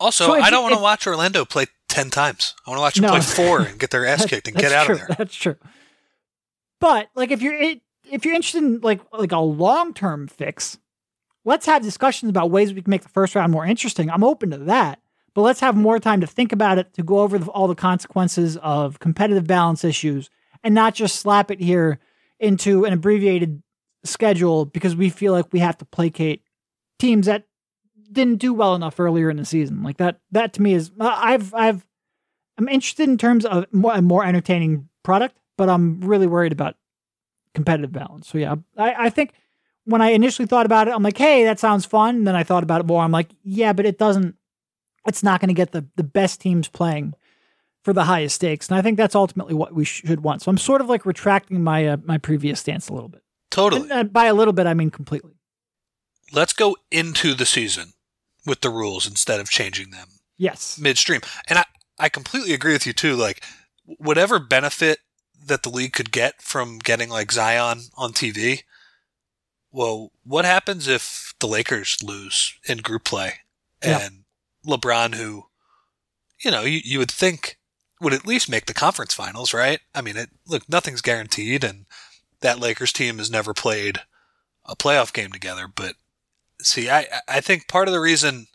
Also, 0.01 0.27
So 0.27 0.35
I 0.35 0.51
don't 0.51 0.63
want 0.63 0.75
to 0.77 0.81
watch 0.81 1.07
Orlando 1.07 1.45
play 1.45 1.67
10 1.89 2.11
times. 2.11 2.55
I 2.67 2.71
want 2.71 2.79
to 2.79 2.83
watch 2.83 2.95
them 2.95 3.03
No. 3.03 3.11
play 3.11 3.21
four 3.21 3.61
and 3.63 3.79
get 3.79 3.91
their 3.91 4.07
ass 4.07 4.25
kicked 4.31 4.47
and 4.49 4.57
get 4.57 4.73
out 4.73 4.87
true. 4.87 4.95
of 4.95 5.01
there. 5.01 5.17
That's 5.19 5.35
true. 5.35 5.57
But 6.81 7.09
like 7.17 7.31
if 7.33 7.43
you're 7.43 7.55
it, 7.55 7.81
if 8.11 8.25
you're 8.25 8.35
interested 8.35 8.63
in 8.63 8.81
like 8.81 9.01
like 9.13 9.33
a 9.33 9.39
long 9.41 9.93
term 9.95 10.29
fix, 10.29 10.79
let's 11.49 11.65
have 11.65 11.83
discussions 11.83 12.29
about 12.29 12.51
ways 12.51 12.75
we 12.75 12.83
can 12.83 12.91
make 12.91 13.03
the 13.03 13.09
first 13.09 13.35
round 13.35 13.51
more 13.51 13.65
interesting. 13.65 14.11
I'm 14.11 14.23
open 14.23 14.51
to 14.51 14.59
that. 14.59 15.01
But 15.33 15.43
let's 15.43 15.61
have 15.61 15.77
more 15.77 15.99
time 15.99 16.21
to 16.21 16.27
think 16.27 16.53
about 16.53 16.79
it, 16.79 16.93
to 16.95 17.03
go 17.03 17.21
over 17.21 17.39
the, 17.39 17.47
all 17.47 17.69
the 17.69 17.75
consequences 17.75 18.57
of 18.59 18.99
competitive 18.99 19.47
balance 19.47 19.85
issues, 19.85 20.31
and 20.63 20.75
not 20.75 20.95
just 20.95 21.17
slap 21.17 21.51
it 21.51 21.61
here 21.61 22.01
into 22.39 22.85
an 22.85 22.93
abbreviated 22.93 23.63
schedule 24.05 24.67
because 24.67 24.95
we 24.95 25.09
feel 25.09 25.33
like 25.33 25.53
we 25.53 25.61
have 25.61 25.79
to 25.79 25.85
placate 25.85 26.43
teams 26.99 27.27
that 27.27 27.47
didn't 28.11 28.37
do 28.37 28.53
well 28.53 28.75
enough 28.75 28.99
earlier 29.01 29.31
in 29.31 29.37
the 29.37 29.45
season. 29.45 29.83
Like 29.83 29.99
that. 29.99 30.21
That 30.33 30.53
to 30.55 30.63
me 30.63 30.75
is 30.75 30.91
uh, 31.01 31.15
I've 31.17 31.55
I've 31.55 31.87
I'm 32.59 32.69
interested 32.69 33.09
in 33.09 33.17
terms 33.17 33.47
of 33.47 33.67
more, 33.73 33.95
a 33.95 34.03
more 34.03 34.25
entertaining 34.25 34.89
product, 35.03 35.39
but 35.57 35.69
I'm 35.69 36.01
really 36.01 36.27
worried 36.27 36.53
about 36.53 36.77
competitive 37.55 37.93
balance. 37.93 38.29
So 38.29 38.39
yeah, 38.39 38.57
I, 38.77 39.07
I 39.07 39.11
think 39.11 39.33
when 39.89 40.03
I 40.03 40.11
initially 40.11 40.47
thought 40.47 40.67
about 40.67 40.87
it, 40.89 40.95
I'm 40.95 41.03
like, 41.03 41.17
hey, 41.19 41.45
that 41.45 41.59
sounds 41.59 41.87
fun. 41.87 42.17
And 42.17 42.27
then 42.27 42.37
I 42.37 42.45
thought 42.45 42.63
about 42.63 42.81
it 42.81 42.87
more. 42.87 43.03
I'm 43.03 43.13
like, 43.13 43.31
yeah, 43.43 43.73
but 43.73 43.87
it 43.87 43.99
doesn't. 43.99 44.37
It's 45.07 45.23
not 45.23 45.41
going 45.41 45.49
to 45.49 45.55
get 45.55 45.73
the 45.73 45.87
the 45.97 46.05
best 46.05 46.41
teams 46.41 46.69
playing 46.69 47.15
for 47.83 47.93
the 47.93 48.05
highest 48.05 48.35
stakes, 48.35 48.69
and 48.69 48.77
I 48.77 48.83
think 48.83 48.99
that's 48.99 49.15
ultimately 49.15 49.55
what 49.55 49.75
we 49.75 49.85
should 49.85 50.21
want. 50.23 50.43
So 50.43 50.51
I'm 50.51 50.59
sort 50.59 50.81
of 50.81 50.89
like 50.89 51.07
retracting 51.07 51.63
my 51.63 51.87
uh, 51.87 51.97
my 52.05 52.19
previous 52.19 52.61
stance 52.61 52.89
a 52.89 52.93
little 52.93 53.09
bit. 53.09 53.23
Totally. 53.51 53.91
And, 53.91 54.13
by 54.13 54.27
a 54.27 54.35
little 54.35 54.53
bit, 54.53 54.67
I 54.67 54.75
mean 54.75 54.91
completely. 54.91 55.33
Let's 56.33 56.53
go 56.53 56.77
into 56.91 57.33
the 57.33 57.47
season 57.47 57.95
with 58.45 58.61
the 58.61 58.69
rules 58.71 59.07
instead 59.07 59.41
of 59.41 59.49
changing 59.49 59.91
them 59.91 60.09
Yes. 60.37 60.79
midstream. 60.79 61.23
And 61.49 61.61
I, 61.61 61.65
I 61.99 62.09
completely 62.11 62.53
agree 62.53 62.75
with 62.75 62.87
you 62.87 62.93
too. 62.93 63.17
Like 63.17 63.43
whatever 63.85 64.39
benefit 64.39 64.99
that 65.47 65.63
the 65.63 65.71
league 65.71 65.95
could 65.95 66.11
get 66.11 66.43
from 66.43 66.79
getting 66.79 67.09
like 67.09 67.33
Zion 67.33 67.81
on 67.97 68.13
TV. 68.13 68.63
Well, 69.71 70.13
what 70.25 70.45
happens 70.45 70.89
if 70.89 71.35
the 71.41 71.47
Lakers 71.49 72.03
lose 72.03 72.55
in 72.67 72.79
group 72.79 73.05
play 73.05 73.35
Yeah. 73.83 73.99
and 74.01 74.25
LeBron, 74.67 75.15
who, 75.15 75.47
you 76.43 76.51
know, 76.51 76.63
you, 76.63 76.81
you 76.85 76.99
would 76.99 77.11
think 77.11 77.59
would 78.01 78.15
at 78.15 78.27
least 78.27 78.49
make 78.49 78.67
the 78.67 78.75
conference 78.75 79.13
finals, 79.13 79.53
right? 79.53 79.81
I 79.95 80.01
mean, 80.03 80.17
it, 80.17 80.31
look, 80.47 80.69
nothing's 80.69 81.03
guaranteed, 81.03 81.65
and 81.65 81.87
that 82.41 82.61
Lakers 82.61 82.93
team 82.93 83.19
has 83.19 83.29
never 83.31 83.53
played 83.53 83.99
a 84.65 84.77
playoff 84.77 85.13
game 85.13 85.33
together. 85.33 85.67
But 85.67 85.95
see, 86.63 86.89
I, 86.89 87.07
I 87.27 87.41
think 87.41 87.67
part 87.67 87.89
of 87.89 87.93
the 87.95 88.01
reason 88.01 88.47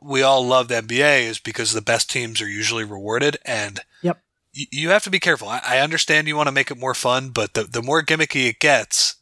we 0.00 0.22
all 0.22 0.46
love 0.46 0.68
the 0.68 0.76
NBA 0.82 1.22
is 1.22 1.38
because 1.38 1.72
the 1.72 1.80
best 1.82 2.10
teams 2.10 2.40
are 2.40 2.48
usually 2.48 2.84
rewarded, 2.84 3.38
and 3.44 3.80
Yep. 4.02 4.20
y- 4.56 4.66
you 4.70 4.90
have 4.90 5.02
to 5.04 5.10
be 5.10 5.20
careful. 5.20 5.48
I, 5.48 5.60
I 5.64 5.78
understand 5.80 6.28
you 6.28 6.36
want 6.36 6.46
to 6.48 6.52
make 6.52 6.70
it 6.70 6.78
more 6.78 6.94
fun, 6.94 7.30
but 7.30 7.54
the 7.54 7.64
the 7.64 7.82
more 7.82 8.02
gimmicky 8.02 8.48
it 8.48 8.60
gets, 8.60 9.13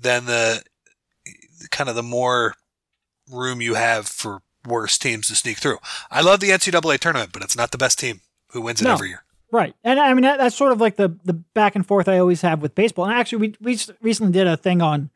then 0.00 0.26
the 0.26 0.62
kind 1.70 1.88
of 1.90 1.96
the 1.96 2.02
more 2.02 2.54
room 3.30 3.60
you 3.60 3.74
have 3.74 4.06
for 4.06 4.40
worse 4.66 4.98
teams 4.98 5.28
to 5.28 5.34
sneak 5.36 5.58
through. 5.58 5.78
I 6.10 6.20
love 6.20 6.40
the 6.40 6.50
NCAA 6.50 6.98
tournament, 6.98 7.32
but 7.32 7.42
it's 7.42 7.56
not 7.56 7.70
the 7.72 7.78
best 7.78 7.98
team 7.98 8.20
who 8.52 8.60
wins 8.60 8.80
it 8.80 8.84
No. 8.84 8.94
every 8.94 9.08
year. 9.08 9.24
Right. 9.50 9.74
And 9.82 9.98
I 9.98 10.12
mean, 10.14 10.22
that, 10.22 10.38
that's 10.38 10.56
sort 10.56 10.72
of 10.72 10.80
like 10.80 10.96
the, 10.96 11.16
the 11.24 11.32
back 11.32 11.74
and 11.74 11.86
forth 11.86 12.06
I 12.08 12.18
always 12.18 12.42
have 12.42 12.60
with 12.60 12.74
baseball. 12.74 13.06
And 13.06 13.14
actually, 13.14 13.38
we, 13.48 13.54
we 13.60 13.78
recently 14.02 14.32
did 14.32 14.46
a 14.46 14.56
thing 14.56 14.82
on 14.82 15.10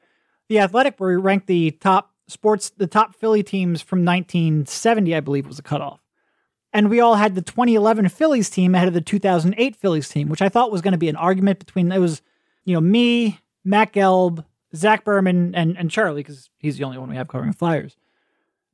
The 0.49 0.59
Athletic 0.61 0.95
where 0.99 1.11
we 1.11 1.16
ranked 1.16 1.47
the 1.49 1.72
top 1.72 2.12
sports, 2.28 2.70
the 2.70 2.87
top 2.87 3.14
Philly 3.14 3.43
teams 3.43 3.83
from 3.83 4.05
1970, 4.05 5.14
I 5.14 5.20
believe 5.20 5.47
was 5.47 5.57
the 5.59 5.62
cutoff. 5.62 6.01
And 6.72 6.89
we 6.89 7.01
all 7.01 7.16
had 7.16 7.35
the 7.35 7.43
2011 7.43 8.09
Phillies 8.09 8.49
team 8.49 8.74
ahead 8.74 8.89
of 8.89 8.95
the 8.95 9.03
2008 9.03 9.76
Phillies 9.76 10.09
team, 10.09 10.30
which 10.30 10.41
I 10.41 10.49
thought 10.49 10.72
was 10.72 10.80
going 10.80 10.93
to 10.93 10.99
be 10.99 11.11
an 11.11 11.16
argument 11.16 11.59
between, 11.59 11.93
it 11.93 11.99
was, 11.99 12.22
you 12.64 12.72
know, 12.74 12.80
me, 12.80 13.39
Matt 13.64 13.93
Gelb, 13.93 14.45
Zach 14.75 15.05
Berman, 15.05 15.55
and, 15.55 15.77
and 15.77 15.91
Charlie, 15.91 16.23
because 16.23 16.51
he's 16.59 16.79
the 16.79 16.85
only 16.85 16.99
one 16.99 17.11
we 17.11 17.16
have 17.16 17.29
covering 17.29 17.53
Flyers. 17.53 17.97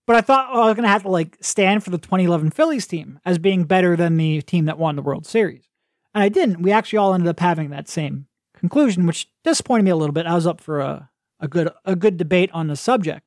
But 0.07 0.17
I 0.17 0.21
thought 0.23 0.49
oh, 0.51 0.63
I 0.63 0.67
was 0.67 0.75
going 0.75 0.85
to 0.85 0.89
have 0.89 1.03
to 1.03 1.11
like 1.11 1.37
stand 1.41 1.85
for 1.85 1.91
the 1.91 1.99
2011 1.99 2.51
Phillies 2.51 2.87
team 2.87 3.21
as 3.27 3.39
being 3.39 3.65
better 3.65 3.95
than 3.95 4.17
the 4.17 4.41
team 4.41 4.65
that 4.65 4.79
won 4.79 4.97
the 4.97 5.03
World 5.03 5.27
Series. 5.27 5.69
And 6.15 6.25
I 6.25 6.31
didn't. 6.31 6.63
We 6.63 6.73
actually 6.73 6.97
all 6.97 7.13
ended 7.13 7.29
up 7.29 7.41
having 7.41 7.71
that 7.71 7.89
same 7.89 8.27
conclusion, 8.57 9.07
which 9.07 9.29
disappointed 9.45 9.83
me 9.83 9.91
a 9.91 9.97
little 9.97 10.15
bit. 10.15 10.27
I 10.27 10.35
was 10.35 10.47
up 10.47 10.61
for 10.61 10.81
a, 10.81 11.11
a 11.41 11.47
good 11.47 11.69
a 11.85 11.95
good 11.95 12.17
debate 12.17 12.51
on 12.55 12.69
the 12.69 12.77
subject. 12.77 13.27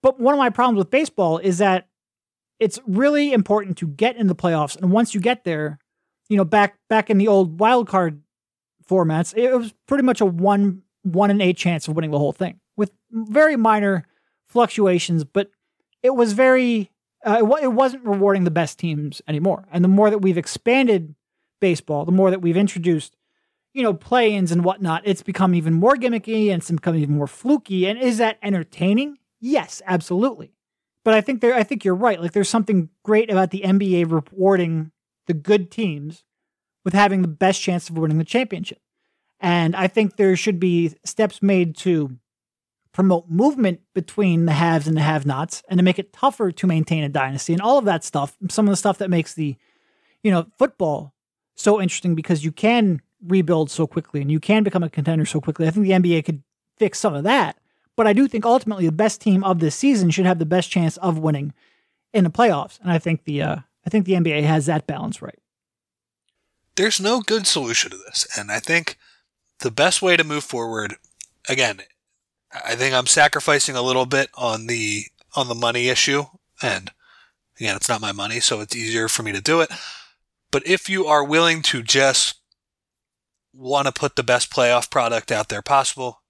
But 0.00 0.20
one 0.20 0.34
of 0.34 0.38
my 0.38 0.50
problems 0.50 0.78
with 0.78 0.90
baseball 0.90 1.38
is 1.38 1.58
that 1.58 1.88
it's 2.60 2.78
really 2.86 3.32
important 3.32 3.76
to 3.78 3.88
get 3.88 4.16
in 4.16 4.26
the 4.26 4.34
playoffs. 4.34 4.76
And 4.76 4.92
once 4.92 5.14
you 5.14 5.20
get 5.20 5.44
there, 5.44 5.78
you 6.28 6.36
know, 6.36 6.44
back 6.44 6.78
back 6.88 7.10
in 7.10 7.18
the 7.18 7.28
old 7.28 7.58
wild 7.58 7.88
card 7.88 8.22
formats, 8.88 9.36
it 9.36 9.52
was 9.52 9.74
pretty 9.86 10.04
much 10.04 10.20
a 10.20 10.26
one 10.26 10.82
one 11.12 11.30
in 11.30 11.40
eight 11.40 11.56
chance 11.56 11.88
of 11.88 11.94
winning 11.96 12.10
the 12.10 12.18
whole 12.18 12.32
thing 12.32 12.60
with 12.76 12.92
very 13.10 13.56
minor 13.56 14.06
fluctuations, 14.46 15.24
but 15.24 15.50
it 16.02 16.14
was 16.14 16.32
very 16.32 16.90
uh, 17.26 17.44
it, 17.44 17.64
it 17.64 17.72
wasn't 17.72 18.04
rewarding 18.04 18.44
the 18.44 18.50
best 18.50 18.78
teams 18.78 19.20
anymore. 19.26 19.66
And 19.72 19.82
the 19.82 19.88
more 19.88 20.10
that 20.10 20.18
we've 20.18 20.38
expanded 20.38 21.14
baseball, 21.60 22.04
the 22.04 22.12
more 22.12 22.30
that 22.30 22.40
we've 22.40 22.56
introduced, 22.56 23.16
you 23.74 23.82
know, 23.82 23.92
play-ins 23.92 24.52
and 24.52 24.64
whatnot, 24.64 25.02
it's 25.04 25.22
become 25.22 25.54
even 25.54 25.74
more 25.74 25.96
gimmicky 25.96 26.48
and 26.50 26.60
it's 26.62 26.70
become 26.70 26.94
even 26.94 27.16
more 27.16 27.26
fluky. 27.26 27.86
And 27.86 27.98
is 27.98 28.18
that 28.18 28.38
entertaining? 28.42 29.18
Yes, 29.40 29.82
absolutely. 29.86 30.52
But 31.04 31.14
I 31.14 31.20
think 31.20 31.40
there, 31.40 31.54
I 31.54 31.62
think 31.62 31.84
you're 31.84 31.94
right. 31.94 32.20
Like 32.20 32.32
there's 32.32 32.48
something 32.48 32.88
great 33.02 33.30
about 33.30 33.50
the 33.50 33.62
NBA 33.62 34.10
rewarding 34.10 34.92
the 35.26 35.34
good 35.34 35.70
teams 35.70 36.22
with 36.84 36.94
having 36.94 37.22
the 37.22 37.28
best 37.28 37.60
chance 37.60 37.88
of 37.88 37.98
winning 37.98 38.18
the 38.18 38.24
championship. 38.24 38.80
And 39.40 39.76
I 39.76 39.86
think 39.86 40.16
there 40.16 40.36
should 40.36 40.58
be 40.58 40.94
steps 41.04 41.42
made 41.42 41.76
to 41.78 42.16
promote 42.92 43.28
movement 43.28 43.80
between 43.94 44.46
the 44.46 44.52
haves 44.52 44.88
and 44.88 44.96
the 44.96 45.00
have 45.00 45.24
nots 45.24 45.62
and 45.68 45.78
to 45.78 45.84
make 45.84 45.98
it 45.98 46.12
tougher 46.12 46.50
to 46.50 46.66
maintain 46.66 47.04
a 47.04 47.08
dynasty 47.08 47.52
and 47.52 47.62
all 47.62 47.78
of 47.78 47.84
that 47.84 48.02
stuff. 48.02 48.36
Some 48.48 48.66
of 48.66 48.72
the 48.72 48.76
stuff 48.76 48.98
that 48.98 49.10
makes 49.10 49.34
the, 49.34 49.56
you 50.22 50.30
know, 50.30 50.46
football 50.58 51.14
so 51.54 51.80
interesting 51.80 52.14
because 52.14 52.44
you 52.44 52.50
can 52.50 53.00
rebuild 53.24 53.70
so 53.70 53.86
quickly 53.86 54.20
and 54.20 54.30
you 54.30 54.40
can 54.40 54.64
become 54.64 54.82
a 54.82 54.90
contender 54.90 55.24
so 55.24 55.40
quickly. 55.40 55.66
I 55.66 55.70
think 55.70 55.86
the 55.86 55.92
NBA 55.92 56.24
could 56.24 56.42
fix 56.76 56.98
some 56.98 57.14
of 57.14 57.24
that. 57.24 57.56
But 57.96 58.06
I 58.06 58.12
do 58.12 58.28
think 58.28 58.44
ultimately 58.44 58.86
the 58.86 58.92
best 58.92 59.20
team 59.20 59.42
of 59.42 59.58
this 59.58 59.74
season 59.74 60.10
should 60.10 60.26
have 60.26 60.38
the 60.38 60.46
best 60.46 60.70
chance 60.70 60.96
of 60.98 61.18
winning 61.18 61.52
in 62.12 62.24
the 62.24 62.30
playoffs. 62.30 62.80
And 62.80 62.92
I 62.92 62.98
think 62.98 63.24
the 63.24 63.42
uh, 63.42 63.56
I 63.84 63.90
think 63.90 64.06
the 64.06 64.12
NBA 64.12 64.44
has 64.44 64.66
that 64.66 64.86
balance 64.86 65.20
right. 65.20 65.38
There's 66.76 67.00
no 67.00 67.20
good 67.20 67.46
solution 67.46 67.90
to 67.90 67.96
this, 67.96 68.24
and 68.36 68.52
I 68.52 68.60
think 68.60 68.98
the 69.60 69.70
best 69.70 70.02
way 70.02 70.16
to 70.16 70.24
move 70.24 70.44
forward, 70.44 70.96
again, 71.48 71.80
I 72.52 72.74
think 72.74 72.94
I'm 72.94 73.06
sacrificing 73.06 73.76
a 73.76 73.82
little 73.82 74.06
bit 74.06 74.30
on 74.34 74.66
the 74.66 75.04
on 75.36 75.48
the 75.48 75.54
money 75.54 75.88
issue, 75.88 76.24
and 76.62 76.90
again, 77.58 77.76
it's 77.76 77.88
not 77.88 78.00
my 78.00 78.12
money, 78.12 78.40
so 78.40 78.60
it's 78.60 78.74
easier 78.74 79.08
for 79.08 79.22
me 79.22 79.32
to 79.32 79.40
do 79.40 79.60
it. 79.60 79.70
But 80.50 80.66
if 80.66 80.88
you 80.88 81.06
are 81.06 81.22
willing 81.22 81.62
to 81.62 81.82
just 81.82 82.36
want 83.52 83.86
to 83.86 83.92
put 83.92 84.16
the 84.16 84.22
best 84.22 84.50
playoff 84.50 84.90
product 84.90 85.30
out 85.30 85.48
there 85.48 85.62
possible, 85.62 86.22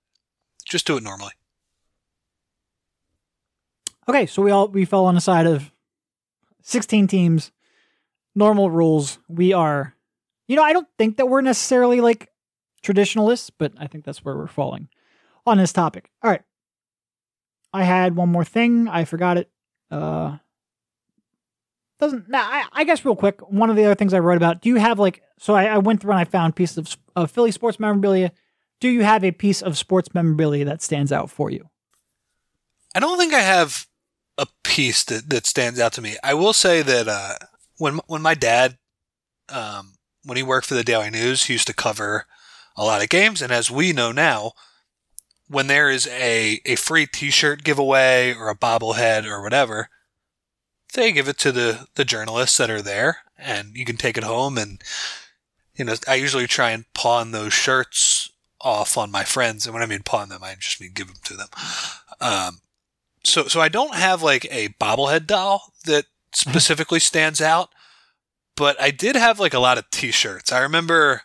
just 0.64 0.86
do 0.86 0.96
it 0.96 1.02
normally. 1.02 1.32
Okay, 4.08 4.26
so 4.26 4.42
we 4.42 4.50
all 4.50 4.68
we 4.68 4.84
fell 4.84 5.04
on 5.04 5.14
the 5.14 5.20
side 5.20 5.46
of 5.46 5.70
16 6.62 7.06
teams, 7.06 7.52
normal 8.34 8.70
rules. 8.70 9.18
We 9.28 9.52
are, 9.52 9.94
you 10.48 10.56
know, 10.56 10.62
I 10.62 10.72
don't 10.72 10.88
think 10.96 11.18
that 11.18 11.28
we're 11.28 11.42
necessarily 11.42 12.00
like 12.00 12.30
traditionalists, 12.82 13.50
but 13.50 13.72
I 13.78 13.86
think 13.86 14.04
that's 14.04 14.24
where 14.24 14.36
we're 14.36 14.46
falling 14.46 14.88
on 15.46 15.58
this 15.58 15.72
topic. 15.72 16.10
All 16.22 16.30
right, 16.30 16.42
I 17.72 17.84
had 17.84 18.16
one 18.16 18.28
more 18.28 18.44
thing. 18.44 18.88
I 18.88 19.04
forgot 19.04 19.38
it. 19.38 19.50
Uh, 19.90 20.38
doesn't. 21.98 22.28
Nah, 22.28 22.38
I, 22.38 22.64
I 22.72 22.84
guess 22.84 23.04
real 23.04 23.16
quick. 23.16 23.40
One 23.50 23.70
of 23.70 23.76
the 23.76 23.84
other 23.84 23.94
things 23.94 24.14
I 24.14 24.20
wrote 24.20 24.36
about. 24.36 24.62
Do 24.62 24.68
you 24.68 24.76
have 24.76 24.98
like? 24.98 25.22
So 25.38 25.54
I, 25.54 25.64
I 25.64 25.78
went 25.78 26.00
through 26.00 26.12
and 26.12 26.20
I 26.20 26.24
found 26.24 26.56
pieces 26.56 26.78
of, 26.78 26.96
of 27.16 27.30
Philly 27.30 27.50
sports 27.52 27.80
memorabilia. 27.80 28.32
Do 28.80 28.88
you 28.88 29.02
have 29.02 29.24
a 29.24 29.32
piece 29.32 29.62
of 29.62 29.76
sports 29.76 30.14
memorabilia 30.14 30.64
that 30.64 30.82
stands 30.82 31.12
out 31.12 31.30
for 31.30 31.50
you? 31.50 31.68
I 32.94 33.00
don't 33.00 33.18
think 33.18 33.34
I 33.34 33.40
have 33.40 33.86
a 34.36 34.46
piece 34.62 35.04
that, 35.04 35.28
that 35.30 35.46
stands 35.46 35.80
out 35.80 35.92
to 35.94 36.00
me. 36.00 36.16
I 36.22 36.34
will 36.34 36.52
say 36.52 36.82
that 36.82 37.08
uh, 37.08 37.34
when 37.76 38.00
when 38.06 38.22
my 38.22 38.34
dad, 38.34 38.78
um, 39.48 39.94
when 40.24 40.36
he 40.36 40.42
worked 40.42 40.66
for 40.66 40.74
the 40.74 40.84
Daily 40.84 41.10
News, 41.10 41.44
he 41.44 41.54
used 41.54 41.66
to 41.66 41.74
cover 41.74 42.26
a 42.78 42.84
lot 42.84 43.02
of 43.02 43.08
games, 43.08 43.42
and 43.42 43.52
as 43.52 43.70
we 43.70 43.92
know 43.92 44.12
now, 44.12 44.52
when 45.48 45.66
there 45.66 45.90
is 45.90 46.06
a 46.06 46.60
a 46.64 46.76
free 46.76 47.06
T-shirt 47.06 47.64
giveaway 47.64 48.32
or 48.32 48.48
a 48.48 48.56
bobblehead 48.56 49.26
or 49.26 49.42
whatever, 49.42 49.88
they 50.94 51.10
give 51.10 51.28
it 51.28 51.38
to 51.38 51.50
the 51.50 51.88
the 51.96 52.04
journalists 52.04 52.56
that 52.56 52.70
are 52.70 52.80
there, 52.80 53.18
and 53.36 53.76
you 53.76 53.84
can 53.84 53.96
take 53.96 54.16
it 54.16 54.24
home. 54.24 54.56
And 54.56 54.80
you 55.74 55.84
know, 55.84 55.96
I 56.06 56.14
usually 56.14 56.46
try 56.46 56.70
and 56.70 56.84
pawn 56.94 57.32
those 57.32 57.52
shirts 57.52 58.30
off 58.60 58.96
on 58.96 59.10
my 59.10 59.24
friends, 59.24 59.66
and 59.66 59.74
when 59.74 59.82
I 59.82 59.86
mean 59.86 60.02
pawn 60.04 60.28
them, 60.28 60.44
I 60.44 60.54
just 60.54 60.80
mean 60.80 60.92
give 60.94 61.08
them 61.08 61.16
to 61.24 61.34
them. 61.34 61.48
Um, 62.20 62.60
so 63.24 63.48
so 63.48 63.60
I 63.60 63.68
don't 63.68 63.94
have 63.94 64.22
like 64.22 64.46
a 64.52 64.68
bobblehead 64.80 65.26
doll 65.26 65.72
that 65.84 66.04
specifically 66.32 67.00
stands 67.00 67.40
out, 67.40 67.70
but 68.54 68.80
I 68.80 68.92
did 68.92 69.16
have 69.16 69.40
like 69.40 69.54
a 69.54 69.58
lot 69.58 69.78
of 69.78 69.90
T-shirts. 69.90 70.52
I 70.52 70.60
remember 70.60 71.22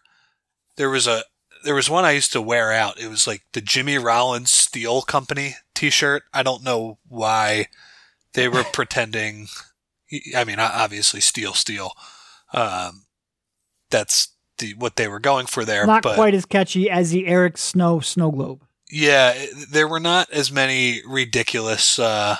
there 0.77 0.89
was 0.89 1.05
a 1.05 1.23
there 1.63 1.75
was 1.75 1.89
one 1.89 2.05
I 2.05 2.11
used 2.11 2.31
to 2.33 2.41
wear 2.41 2.71
out. 2.71 2.99
It 2.99 3.07
was 3.07 3.27
like 3.27 3.43
the 3.53 3.61
Jimmy 3.61 3.97
Rollins 3.97 4.51
Steel 4.51 5.01
Company 5.01 5.55
T-shirt. 5.75 6.23
I 6.33 6.43
don't 6.43 6.63
know 6.63 6.97
why 7.07 7.67
they 8.33 8.47
were 8.47 8.63
pretending. 8.73 9.47
I 10.35 10.43
mean, 10.43 10.59
obviously, 10.59 11.21
steel, 11.21 11.53
steel. 11.53 11.91
Um, 12.53 13.05
that's 13.89 14.29
the 14.59 14.73
what 14.75 14.95
they 14.95 15.07
were 15.07 15.19
going 15.19 15.45
for 15.47 15.65
there. 15.65 15.85
Not 15.85 16.03
but 16.03 16.15
quite 16.15 16.33
as 16.35 16.45
catchy 16.45 16.89
as 16.89 17.11
the 17.11 17.27
Eric 17.27 17.57
Snow 17.57 17.99
snow 17.99 18.31
globe. 18.31 18.61
yeah, 18.91 19.33
there 19.71 19.87
were 19.87 19.99
not 19.99 20.29
as 20.31 20.51
many 20.51 21.01
ridiculous 21.07 21.97
uh, 21.97 22.37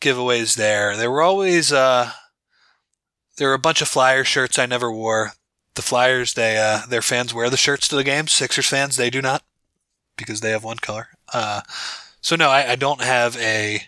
giveaways 0.00 0.54
there. 0.56 0.96
There 0.96 1.10
were 1.10 1.22
always 1.22 1.72
uh, 1.72 2.12
there 3.36 3.48
were 3.48 3.54
a 3.54 3.58
bunch 3.58 3.82
of 3.82 3.88
Flyer 3.88 4.22
shirts 4.24 4.58
I 4.58 4.66
never 4.66 4.92
wore. 4.92 5.32
The 5.80 5.86
Flyers, 5.86 6.34
they 6.34 6.58
uh, 6.58 6.84
their 6.86 7.00
fans 7.00 7.32
wear 7.32 7.48
the 7.48 7.56
shirts 7.56 7.88
to 7.88 7.96
the 7.96 8.04
games. 8.04 8.32
Sixers 8.32 8.66
fans, 8.66 8.96
they 8.96 9.08
do 9.08 9.22
not 9.22 9.42
because 10.14 10.42
they 10.42 10.50
have 10.50 10.62
one 10.62 10.76
color. 10.76 11.08
Uh, 11.32 11.62
so 12.20 12.36
no, 12.36 12.50
I, 12.50 12.72
I 12.72 12.76
don't 12.76 13.00
have 13.00 13.34
a. 13.38 13.84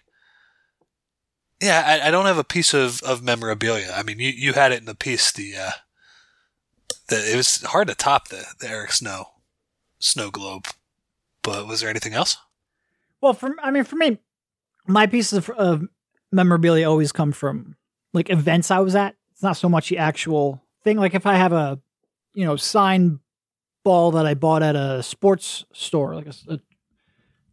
Yeah, 1.60 1.84
I, 1.86 2.08
I 2.08 2.10
don't 2.10 2.24
have 2.24 2.38
a 2.38 2.44
piece 2.44 2.72
of, 2.72 3.02
of 3.02 3.22
memorabilia. 3.22 3.92
I 3.94 4.02
mean, 4.04 4.18
you, 4.18 4.30
you 4.30 4.54
had 4.54 4.72
it 4.72 4.78
in 4.78 4.86
the 4.86 4.94
piece. 4.94 5.30
The 5.32 5.54
uh, 5.54 5.70
the 7.08 7.30
it 7.30 7.36
was 7.36 7.60
hard 7.60 7.88
to 7.88 7.94
top 7.94 8.28
the, 8.28 8.46
the 8.58 8.70
Eric 8.70 8.92
Snow 8.92 9.26
snow 9.98 10.30
globe. 10.30 10.68
But 11.42 11.66
was 11.66 11.82
there 11.82 11.90
anything 11.90 12.14
else? 12.14 12.38
Well, 13.20 13.34
for 13.34 13.54
I 13.62 13.70
mean, 13.70 13.84
for 13.84 13.96
me, 13.96 14.16
my 14.86 15.06
pieces 15.06 15.36
of, 15.36 15.50
of 15.50 15.88
memorabilia 16.30 16.88
always 16.88 17.12
come 17.12 17.32
from 17.32 17.76
like 18.14 18.30
events 18.30 18.70
I 18.70 18.78
was 18.78 18.94
at. 18.94 19.14
It's 19.32 19.42
not 19.42 19.58
so 19.58 19.68
much 19.68 19.90
the 19.90 19.98
actual 19.98 20.62
thing. 20.82 20.98
Like 20.98 21.14
if 21.14 21.26
I 21.26 21.34
have 21.34 21.52
a, 21.52 21.80
you 22.34 22.44
know, 22.44 22.56
sign 22.56 23.20
ball 23.84 24.12
that 24.12 24.26
I 24.26 24.34
bought 24.34 24.62
at 24.62 24.76
a 24.76 25.02
sports 25.02 25.64
store, 25.72 26.14
like 26.14 26.26
a, 26.26 26.34
a 26.48 26.60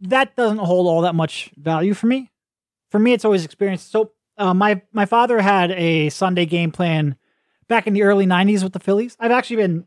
that 0.01 0.35
doesn't 0.35 0.59
hold 0.59 0.87
all 0.87 1.01
that 1.01 1.15
much 1.15 1.51
value 1.57 1.93
for 1.93 2.07
me. 2.07 2.31
For 2.89 2.99
me, 2.99 3.13
it's 3.13 3.25
always 3.25 3.45
experience. 3.45 3.83
So 3.83 4.11
uh, 4.37 4.53
my 4.53 4.81
my 4.91 5.05
father 5.05 5.41
had 5.41 5.71
a 5.71 6.09
Sunday 6.09 6.45
game 6.45 6.71
plan 6.71 7.15
back 7.67 7.87
in 7.87 7.93
the 7.93 8.03
early 8.03 8.25
'90s 8.25 8.63
with 8.63 8.73
the 8.73 8.79
Phillies. 8.79 9.15
I've 9.19 9.31
actually 9.31 9.57
been 9.57 9.85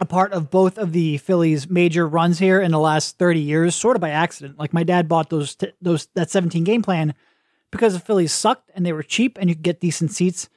a 0.00 0.06
part 0.06 0.32
of 0.32 0.50
both 0.50 0.78
of 0.78 0.92
the 0.92 1.18
Phillies' 1.18 1.68
major 1.68 2.08
runs 2.08 2.38
here 2.38 2.60
in 2.60 2.70
the 2.70 2.78
last 2.78 3.18
30 3.18 3.40
years, 3.40 3.74
sort 3.74 3.96
of 3.96 4.00
by 4.00 4.10
accident. 4.10 4.58
Like 4.58 4.72
my 4.72 4.82
dad 4.82 5.08
bought 5.08 5.30
those 5.30 5.54
t- 5.54 5.72
those 5.80 6.08
that 6.14 6.30
17 6.30 6.64
game 6.64 6.82
plan 6.82 7.14
because 7.70 7.94
the 7.94 8.00
Phillies 8.00 8.32
sucked 8.32 8.70
and 8.74 8.84
they 8.84 8.92
were 8.92 9.02
cheap 9.02 9.38
and 9.40 9.48
you 9.48 9.54
could 9.54 9.64
get 9.64 9.80
decent 9.80 10.12
seats. 10.12 10.48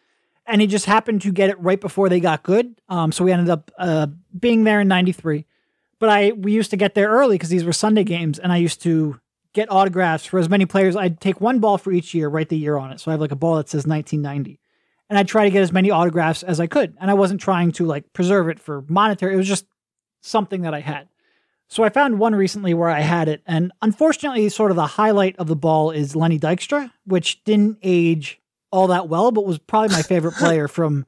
And 0.45 0.59
he 0.59 0.67
just 0.67 0.85
happened 0.85 1.21
to 1.21 1.31
get 1.31 1.49
it 1.49 1.59
right 1.59 1.79
before 1.79 2.09
they 2.09 2.19
got 2.19 2.43
good. 2.43 2.79
Um, 2.89 3.11
so 3.11 3.23
we 3.23 3.31
ended 3.31 3.49
up 3.49 3.71
uh, 3.77 4.07
being 4.37 4.65
there 4.65 4.81
in 4.81 4.87
'93. 4.87 5.45
But 5.99 6.09
I 6.09 6.31
we 6.33 6.51
used 6.51 6.71
to 6.71 6.77
get 6.77 6.95
there 6.95 7.09
early 7.09 7.35
because 7.35 7.49
these 7.49 7.63
were 7.63 7.73
Sunday 7.73 8.03
games, 8.03 8.39
and 8.39 8.51
I 8.51 8.57
used 8.57 8.81
to 8.83 9.19
get 9.53 9.71
autographs 9.71 10.25
for 10.25 10.39
as 10.39 10.49
many 10.49 10.65
players. 10.65 10.95
I'd 10.95 11.21
take 11.21 11.39
one 11.39 11.59
ball 11.59 11.77
for 11.77 11.91
each 11.91 12.13
year, 12.13 12.27
write 12.27 12.49
the 12.49 12.57
year 12.57 12.77
on 12.77 12.91
it. 12.91 12.99
So 12.99 13.11
I 13.11 13.13
have 13.13 13.21
like 13.21 13.31
a 13.31 13.35
ball 13.35 13.55
that 13.57 13.69
says 13.69 13.85
1990 13.85 14.59
and 15.13 15.19
I'd 15.19 15.27
try 15.27 15.43
to 15.43 15.51
get 15.51 15.61
as 15.61 15.71
many 15.71 15.91
autographs 15.91 16.41
as 16.41 16.59
I 16.59 16.65
could. 16.65 16.95
And 16.99 17.11
I 17.11 17.13
wasn't 17.13 17.39
trying 17.39 17.71
to 17.73 17.85
like 17.85 18.13
preserve 18.13 18.49
it 18.49 18.59
for 18.59 18.83
monetary. 18.87 19.35
It 19.35 19.37
was 19.37 19.47
just 19.47 19.67
something 20.21 20.63
that 20.63 20.73
I 20.73 20.79
had. 20.79 21.07
So 21.67 21.83
I 21.83 21.89
found 21.89 22.17
one 22.17 22.33
recently 22.33 22.73
where 22.73 22.89
I 22.89 23.01
had 23.01 23.27
it, 23.27 23.41
and 23.47 23.71
unfortunately, 23.81 24.47
sort 24.49 24.69
of 24.69 24.75
the 24.75 24.85
highlight 24.85 25.35
of 25.37 25.47
the 25.47 25.55
ball 25.55 25.91
is 25.91 26.15
Lenny 26.15 26.37
Dykstra, 26.37 26.91
which 27.05 27.43
didn't 27.45 27.77
age 27.81 28.39
all 28.73 28.87
that 28.87 29.07
well, 29.07 29.31
but 29.31 29.45
was 29.45 29.57
probably 29.59 29.95
my 29.95 30.01
favorite 30.01 30.33
player 30.35 30.67
from 30.77 31.05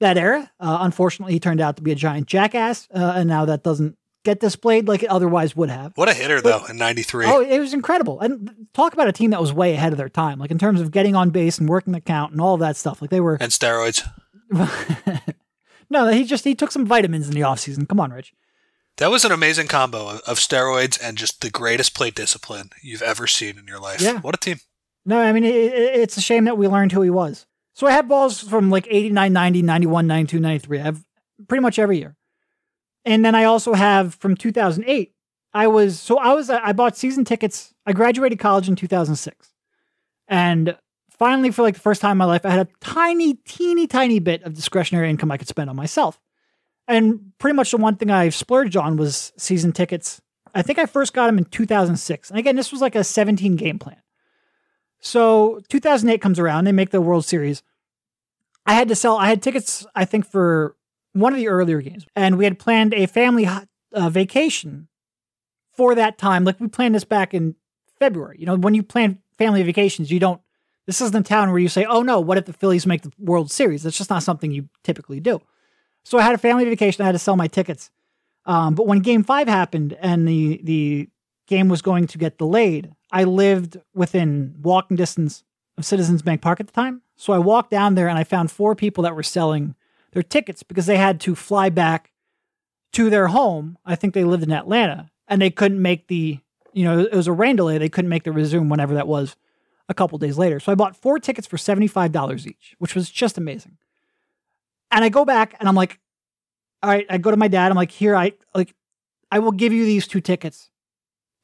that 0.00 0.18
era. 0.18 0.50
Uh, 0.60 0.78
unfortunately, 0.80 1.32
he 1.32 1.40
turned 1.40 1.60
out 1.60 1.76
to 1.76 1.82
be 1.82 1.92
a 1.92 1.94
giant 1.94 2.26
jackass, 2.26 2.88
uh, 2.94 3.14
and 3.16 3.28
now 3.28 3.44
that 3.46 3.62
doesn't 3.62 3.96
get 4.24 4.40
displayed 4.40 4.88
like 4.88 5.02
it 5.04 5.08
otherwise 5.08 5.54
would 5.54 5.70
have. 5.70 5.92
What 5.94 6.08
a 6.08 6.14
hitter, 6.14 6.42
But- 6.42 6.62
though, 6.62 6.66
in 6.66 6.76
'93. 6.76 7.26
Oh, 7.26 7.40
it 7.40 7.58
was 7.60 7.72
incredible. 7.72 8.20
And 8.20 8.66
talk 8.74 8.92
about 8.92 9.08
a 9.08 9.12
team 9.12 9.30
that 9.30 9.40
was 9.40 9.52
way 9.52 9.72
ahead 9.74 9.92
of 9.92 9.98
their 9.98 10.08
time, 10.08 10.38
like 10.38 10.50
in 10.50 10.58
terms 10.58 10.80
of 10.80 10.90
getting 10.90 11.14
on 11.14 11.30
base 11.30 11.58
and 11.58 11.68
working 11.68 11.92
the 11.92 12.00
count 12.00 12.32
and 12.32 12.40
all 12.40 12.56
that 12.58 12.76
stuff. 12.76 13.00
Like 13.00 13.10
they 13.10 13.20
were 13.20 13.38
and 13.40 13.52
steroids. 13.52 14.02
No, 15.88 16.08
he 16.08 16.24
just 16.24 16.44
he 16.44 16.54
took 16.54 16.72
some 16.72 16.84
vitamins 16.84 17.28
in 17.28 17.34
the 17.34 17.42
offseason. 17.42 17.88
Come 17.88 18.00
on, 18.00 18.10
Rich. 18.10 18.34
That 18.96 19.10
was 19.10 19.24
an 19.24 19.30
amazing 19.32 19.68
combo 19.68 20.08
of, 20.08 20.20
of 20.22 20.38
steroids 20.38 20.98
and 21.00 21.16
just 21.16 21.40
the 21.42 21.50
greatest 21.50 21.94
plate 21.94 22.14
discipline 22.16 22.70
you've 22.82 23.02
ever 23.02 23.26
seen 23.26 23.56
in 23.58 23.66
your 23.66 23.78
life. 23.78 24.00
Yeah. 24.00 24.18
What 24.20 24.34
a 24.34 24.38
team. 24.38 24.58
No, 25.06 25.18
I 25.20 25.32
mean 25.32 25.44
it, 25.44 25.54
it- 25.54 26.00
it's 26.00 26.16
a 26.16 26.20
shame 26.20 26.44
that 26.44 26.58
we 26.58 26.68
learned 26.68 26.92
who 26.92 27.00
he 27.02 27.10
was. 27.10 27.46
So 27.74 27.86
I 27.86 27.92
have 27.92 28.08
balls 28.08 28.40
from 28.40 28.70
like 28.70 28.86
89, 28.90 29.32
90, 29.32 29.62
91, 29.62 30.06
92, 30.06 30.40
93. 30.40 30.78
I 30.78 30.82
have 30.82 31.04
pretty 31.48 31.62
much 31.62 31.78
every 31.78 31.98
year. 31.98 32.16
And 33.04 33.24
then 33.24 33.34
I 33.34 33.44
also 33.44 33.74
have 33.74 34.14
from 34.16 34.36
2008. 34.36 35.12
I 35.54 35.66
was 35.68 35.98
so 36.00 36.18
I 36.18 36.34
was 36.34 36.50
I 36.50 36.72
bought 36.72 36.96
season 36.96 37.24
tickets. 37.24 37.72
I 37.86 37.92
graduated 37.92 38.38
college 38.38 38.68
in 38.68 38.76
2006. 38.76 39.52
And 40.28 40.76
finally 41.10 41.50
for 41.50 41.62
like 41.62 41.74
the 41.74 41.80
first 41.80 42.00
time 42.00 42.12
in 42.12 42.18
my 42.18 42.24
life 42.24 42.44
I 42.44 42.50
had 42.50 42.66
a 42.66 42.70
tiny 42.80 43.34
teeny 43.46 43.86
tiny 43.86 44.18
bit 44.18 44.42
of 44.42 44.54
discretionary 44.54 45.08
income 45.08 45.30
I 45.30 45.36
could 45.38 45.48
spend 45.48 45.70
on 45.70 45.76
myself. 45.76 46.20
And 46.88 47.32
pretty 47.38 47.54
much 47.56 47.70
the 47.70 47.76
one 47.78 47.96
thing 47.96 48.10
I 48.10 48.28
splurged 48.30 48.76
on 48.76 48.96
was 48.96 49.32
season 49.36 49.72
tickets. 49.72 50.20
I 50.54 50.62
think 50.62 50.78
I 50.78 50.86
first 50.86 51.12
got 51.12 51.26
them 51.26 51.38
in 51.38 51.44
2006. 51.44 52.30
And 52.30 52.38
again, 52.38 52.56
this 52.56 52.70
was 52.72 52.80
like 52.80 52.94
a 52.94 53.04
17 53.04 53.56
game 53.56 53.78
plan. 53.78 53.96
So 55.00 55.60
2008 55.68 56.20
comes 56.20 56.38
around, 56.38 56.64
they 56.64 56.72
make 56.72 56.90
the 56.90 57.00
World 57.00 57.24
Series. 57.24 57.62
I 58.64 58.74
had 58.74 58.88
to 58.88 58.96
sell, 58.96 59.16
I 59.16 59.28
had 59.28 59.42
tickets, 59.42 59.86
I 59.94 60.04
think, 60.04 60.26
for 60.26 60.76
one 61.12 61.32
of 61.32 61.38
the 61.38 61.48
earlier 61.48 61.80
games. 61.80 62.06
And 62.16 62.36
we 62.36 62.44
had 62.44 62.58
planned 62.58 62.92
a 62.94 63.06
family 63.06 63.46
uh, 63.46 64.10
vacation 64.10 64.88
for 65.72 65.94
that 65.94 66.18
time. 66.18 66.44
Like 66.44 66.60
we 66.60 66.68
planned 66.68 66.94
this 66.94 67.04
back 67.04 67.32
in 67.32 67.54
February. 67.98 68.36
You 68.38 68.46
know, 68.46 68.56
when 68.56 68.74
you 68.74 68.82
plan 68.82 69.18
family 69.38 69.62
vacations, 69.62 70.10
you 70.10 70.18
don't, 70.18 70.40
this 70.86 71.00
isn't 71.00 71.16
a 71.16 71.22
town 71.22 71.50
where 71.50 71.58
you 71.58 71.68
say, 71.68 71.84
oh 71.84 72.02
no, 72.02 72.20
what 72.20 72.38
if 72.38 72.44
the 72.44 72.52
Phillies 72.52 72.86
make 72.86 73.02
the 73.02 73.12
World 73.18 73.50
Series? 73.50 73.82
That's 73.82 73.98
just 73.98 74.10
not 74.10 74.22
something 74.22 74.50
you 74.50 74.68
typically 74.82 75.20
do. 75.20 75.40
So 76.04 76.18
I 76.18 76.22
had 76.22 76.34
a 76.34 76.38
family 76.38 76.64
vacation. 76.64 77.02
I 77.02 77.06
had 77.06 77.12
to 77.12 77.18
sell 77.18 77.36
my 77.36 77.48
tickets. 77.48 77.90
Um, 78.44 78.74
but 78.74 78.86
when 78.86 79.00
game 79.00 79.24
five 79.24 79.48
happened 79.48 79.96
and 80.00 80.26
the, 80.26 80.60
the 80.62 81.08
game 81.48 81.68
was 81.68 81.82
going 81.82 82.06
to 82.08 82.18
get 82.18 82.38
delayed, 82.38 82.92
I 83.10 83.24
lived 83.24 83.78
within 83.94 84.56
walking 84.62 84.96
distance 84.96 85.44
of 85.78 85.84
Citizens 85.84 86.22
Bank 86.22 86.42
Park 86.42 86.60
at 86.60 86.66
the 86.66 86.72
time. 86.72 87.02
So 87.16 87.32
I 87.32 87.38
walked 87.38 87.70
down 87.70 87.94
there 87.94 88.08
and 88.08 88.18
I 88.18 88.24
found 88.24 88.50
four 88.50 88.74
people 88.74 89.02
that 89.04 89.14
were 89.14 89.22
selling 89.22 89.74
their 90.12 90.22
tickets 90.22 90.62
because 90.62 90.86
they 90.86 90.96
had 90.96 91.20
to 91.20 91.34
fly 91.34 91.68
back 91.68 92.12
to 92.92 93.10
their 93.10 93.28
home. 93.28 93.78
I 93.84 93.94
think 93.94 94.14
they 94.14 94.24
lived 94.24 94.42
in 94.42 94.52
Atlanta 94.52 95.10
and 95.28 95.40
they 95.40 95.50
couldn't 95.50 95.80
make 95.80 96.08
the, 96.08 96.40
you 96.72 96.84
know, 96.84 97.00
it 97.00 97.14
was 97.14 97.26
a 97.26 97.32
rain 97.32 97.56
delay. 97.56 97.78
They 97.78 97.88
couldn't 97.88 98.08
make 98.08 98.24
the 98.24 98.32
resume 98.32 98.68
whenever 98.68 98.94
that 98.94 99.06
was 99.06 99.36
a 99.88 99.94
couple 99.94 100.18
days 100.18 100.38
later. 100.38 100.60
So 100.60 100.72
I 100.72 100.74
bought 100.74 100.96
four 100.96 101.18
tickets 101.18 101.46
for 101.46 101.56
$75 101.56 102.46
each, 102.46 102.74
which 102.78 102.94
was 102.94 103.10
just 103.10 103.38
amazing. 103.38 103.78
And 104.90 105.04
I 105.04 105.08
go 105.08 105.24
back 105.24 105.54
and 105.58 105.68
I'm 105.68 105.74
like, 105.74 105.98
all 106.82 106.90
right, 106.90 107.06
I 107.08 107.18
go 107.18 107.30
to 107.30 107.36
my 107.36 107.48
dad. 107.48 107.70
I'm 107.70 107.76
like, 107.76 107.90
here, 107.90 108.14
I 108.14 108.32
like, 108.54 108.74
I 109.30 109.38
will 109.38 109.52
give 109.52 109.72
you 109.72 109.84
these 109.84 110.06
two 110.06 110.20
tickets 110.20 110.70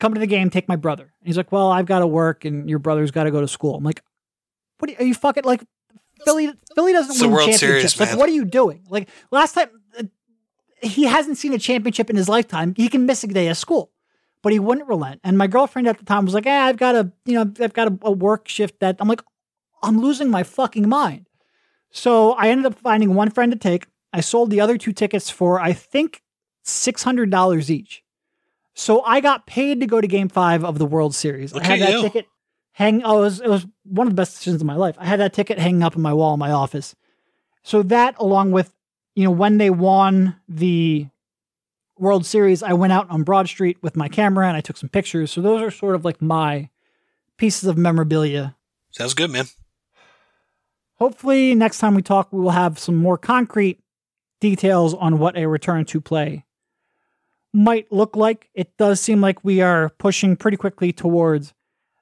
come 0.03 0.15
to 0.15 0.21
the 0.21 0.27
game, 0.27 0.51
take 0.51 0.69
my 0.69 0.75
brother. 0.75 1.05
And 1.05 1.27
he's 1.27 1.37
like, 1.37 1.53
well, 1.53 1.71
I've 1.71 1.87
got 1.87 2.01
to 2.01 2.07
work 2.07 2.45
and 2.45 2.69
your 2.69 2.81
brother's 2.81 3.13
got 3.13 3.25
to 3.25 3.31
go 3.31 3.41
to 3.41 3.47
school. 3.47 3.77
I'm 3.77 3.85
like, 3.85 4.03
what 4.79 4.91
are 4.91 4.93
you, 4.93 4.99
are 4.99 5.05
you 5.05 5.15
fucking 5.15 5.45
like 5.45 5.63
Philly? 6.25 6.53
Philly 6.75 6.93
doesn't 6.93 7.13
It's 7.13 7.23
win 7.23 7.31
World 7.31 7.51
championships. 7.51 7.95
Series, 7.95 8.11
like, 8.11 8.19
what 8.19 8.29
are 8.29 8.33
you 8.33 8.45
doing? 8.45 8.85
Like 8.91 9.09
last 9.31 9.55
time, 9.55 9.69
uh, 9.97 10.03
he 10.83 11.05
hasn't 11.05 11.39
seen 11.39 11.53
a 11.53 11.59
championship 11.59 12.11
in 12.11 12.17
his 12.17 12.29
lifetime. 12.29 12.75
He 12.77 12.89
can 12.89 13.07
miss 13.07 13.23
a 13.23 13.29
day 13.29 13.47
of 13.47 13.57
school, 13.57 13.93
but 14.43 14.53
he 14.53 14.59
wouldn't 14.59 14.89
relent. 14.89 15.21
And 15.23 15.39
my 15.39 15.47
girlfriend 15.47 15.87
at 15.87 15.99
the 15.99 16.05
time 16.05 16.25
was 16.25 16.35
like, 16.35 16.47
eh, 16.47 16.61
I've 16.61 16.79
got 16.79 16.97
a, 16.97 17.13
you 17.25 17.35
know, 17.35 17.53
I've 17.61 17.73
got 17.73 17.87
a, 17.87 17.99
a 18.03 18.11
work 18.11 18.49
shift 18.49 18.81
that 18.81 18.97
I'm 18.99 19.07
like, 19.07 19.23
I'm 19.85 20.01
losing 20.01 20.31
my 20.31 20.43
fucking 20.43 20.89
mind. 20.89 21.29
So 21.93 22.33
I 22.33 22.49
ended 22.49 22.67
up 22.67 22.75
finding 22.75 23.15
one 23.15 23.31
friend 23.31 23.53
to 23.53 23.59
take. 23.59 23.87
I 24.13 24.21
sold 24.21 24.51
the 24.51 24.61
other 24.61 24.77
two 24.77 24.93
tickets 24.93 25.31
for, 25.31 25.61
I 25.61 25.73
think, 25.73 26.23
$600 26.65 27.71
each. 27.71 28.03
So 28.75 29.03
I 29.03 29.21
got 29.21 29.47
paid 29.47 29.81
to 29.81 29.87
go 29.87 30.01
to 30.01 30.07
game 30.07 30.29
five 30.29 30.65
of 30.65 30.79
the 30.79 30.87
World 30.87 31.15
Series. 31.15 31.53
Look 31.53 31.65
I 31.65 31.67
had 31.67 31.81
that 31.81 31.91
you. 31.91 32.03
ticket 32.03 32.27
hang 32.73 33.03
oh, 33.05 33.19
it 33.19 33.23
was, 33.23 33.41
it 33.41 33.49
was 33.49 33.67
one 33.85 34.07
of 34.07 34.13
the 34.13 34.21
best 34.21 34.33
decisions 34.33 34.61
of 34.63 34.67
my 34.67 34.77
life. 34.77 34.97
I 34.99 35.07
had 35.07 35.21
that 35.21 35.33
ticket 35.33 35.59
hanging 35.59 35.83
up 35.83 35.95
in 35.95 36.03
my 36.03 36.13
wall 36.13 36.35
in 36.35 36.41
my 36.41 36.51
office. 36.51 36.95
So 37.63 37.83
that 37.85 38.17
along 38.19 38.53
with, 38.53 38.75
you 39.15 39.25
know, 39.25 39.31
when 39.31 39.59
they 39.59 39.71
won 39.71 40.37
the 40.49 41.07
World 41.99 42.27
Series, 42.27 42.63
I 42.63 42.73
went 42.73 42.93
out 42.93 43.09
on 43.11 43.23
Broad 43.23 43.47
Street 43.49 43.77
with 43.83 43.95
my 43.95 44.09
camera 44.09 44.49
and 44.49 44.57
I 44.57 44.61
took 44.61 44.77
some 44.77 44.89
pictures. 44.89 45.31
So 45.31 45.41
those 45.41 45.61
are 45.63 45.71
sort 45.71 45.95
of 45.95 46.05
like 46.05 46.21
my 46.21 46.71
pieces 47.37 47.69
of 47.69 47.77
memorabilia 47.77 48.57
Sounds 48.91 49.15
good, 49.15 49.31
man. 49.31 49.47
hopefully, 50.97 51.55
next 51.55 51.79
time 51.79 51.95
we 51.95 52.03
talk, 52.03 52.31
we 52.31 52.41
will 52.41 52.51
have 52.51 52.79
some 52.79 52.97
more 52.97 53.17
concrete 53.17 53.81
details 54.41 54.93
on 54.93 55.19
what 55.19 55.37
a 55.37 55.47
return 55.47 55.85
to 55.87 56.01
play 56.01 56.45
might 57.53 57.91
look 57.93 58.17
like. 58.17 58.49
It 58.55 58.77
does 58.77 59.01
seem 59.01 59.21
like 59.21 59.45
we 59.45 59.61
are 59.61 59.91
pushing 59.99 60.37
pretty 60.37 60.57
quickly 60.57 60.93
towards 60.93 61.55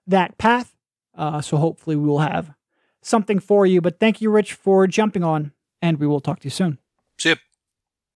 that 0.07 0.39
path. 0.39 0.77
Uh, 1.15 1.41
so 1.41 1.57
hopefully, 1.57 1.97
we 1.97 2.09
will 2.09 2.21
have 2.21 2.53
something 3.03 3.39
for 3.39 3.67
you. 3.67 3.81
But 3.81 3.99
thank 3.99 4.21
you, 4.21 4.31
Rich, 4.31 4.55
for 4.55 4.87
jumping 4.87 5.25
on, 5.25 5.53
and 5.83 5.99
we 5.99 6.07
will 6.07 6.21
talk 6.21 6.41
to 6.41 6.47
you 6.47 6.51
soon. 6.51 6.79
See 7.19 7.31
you. 7.31 7.37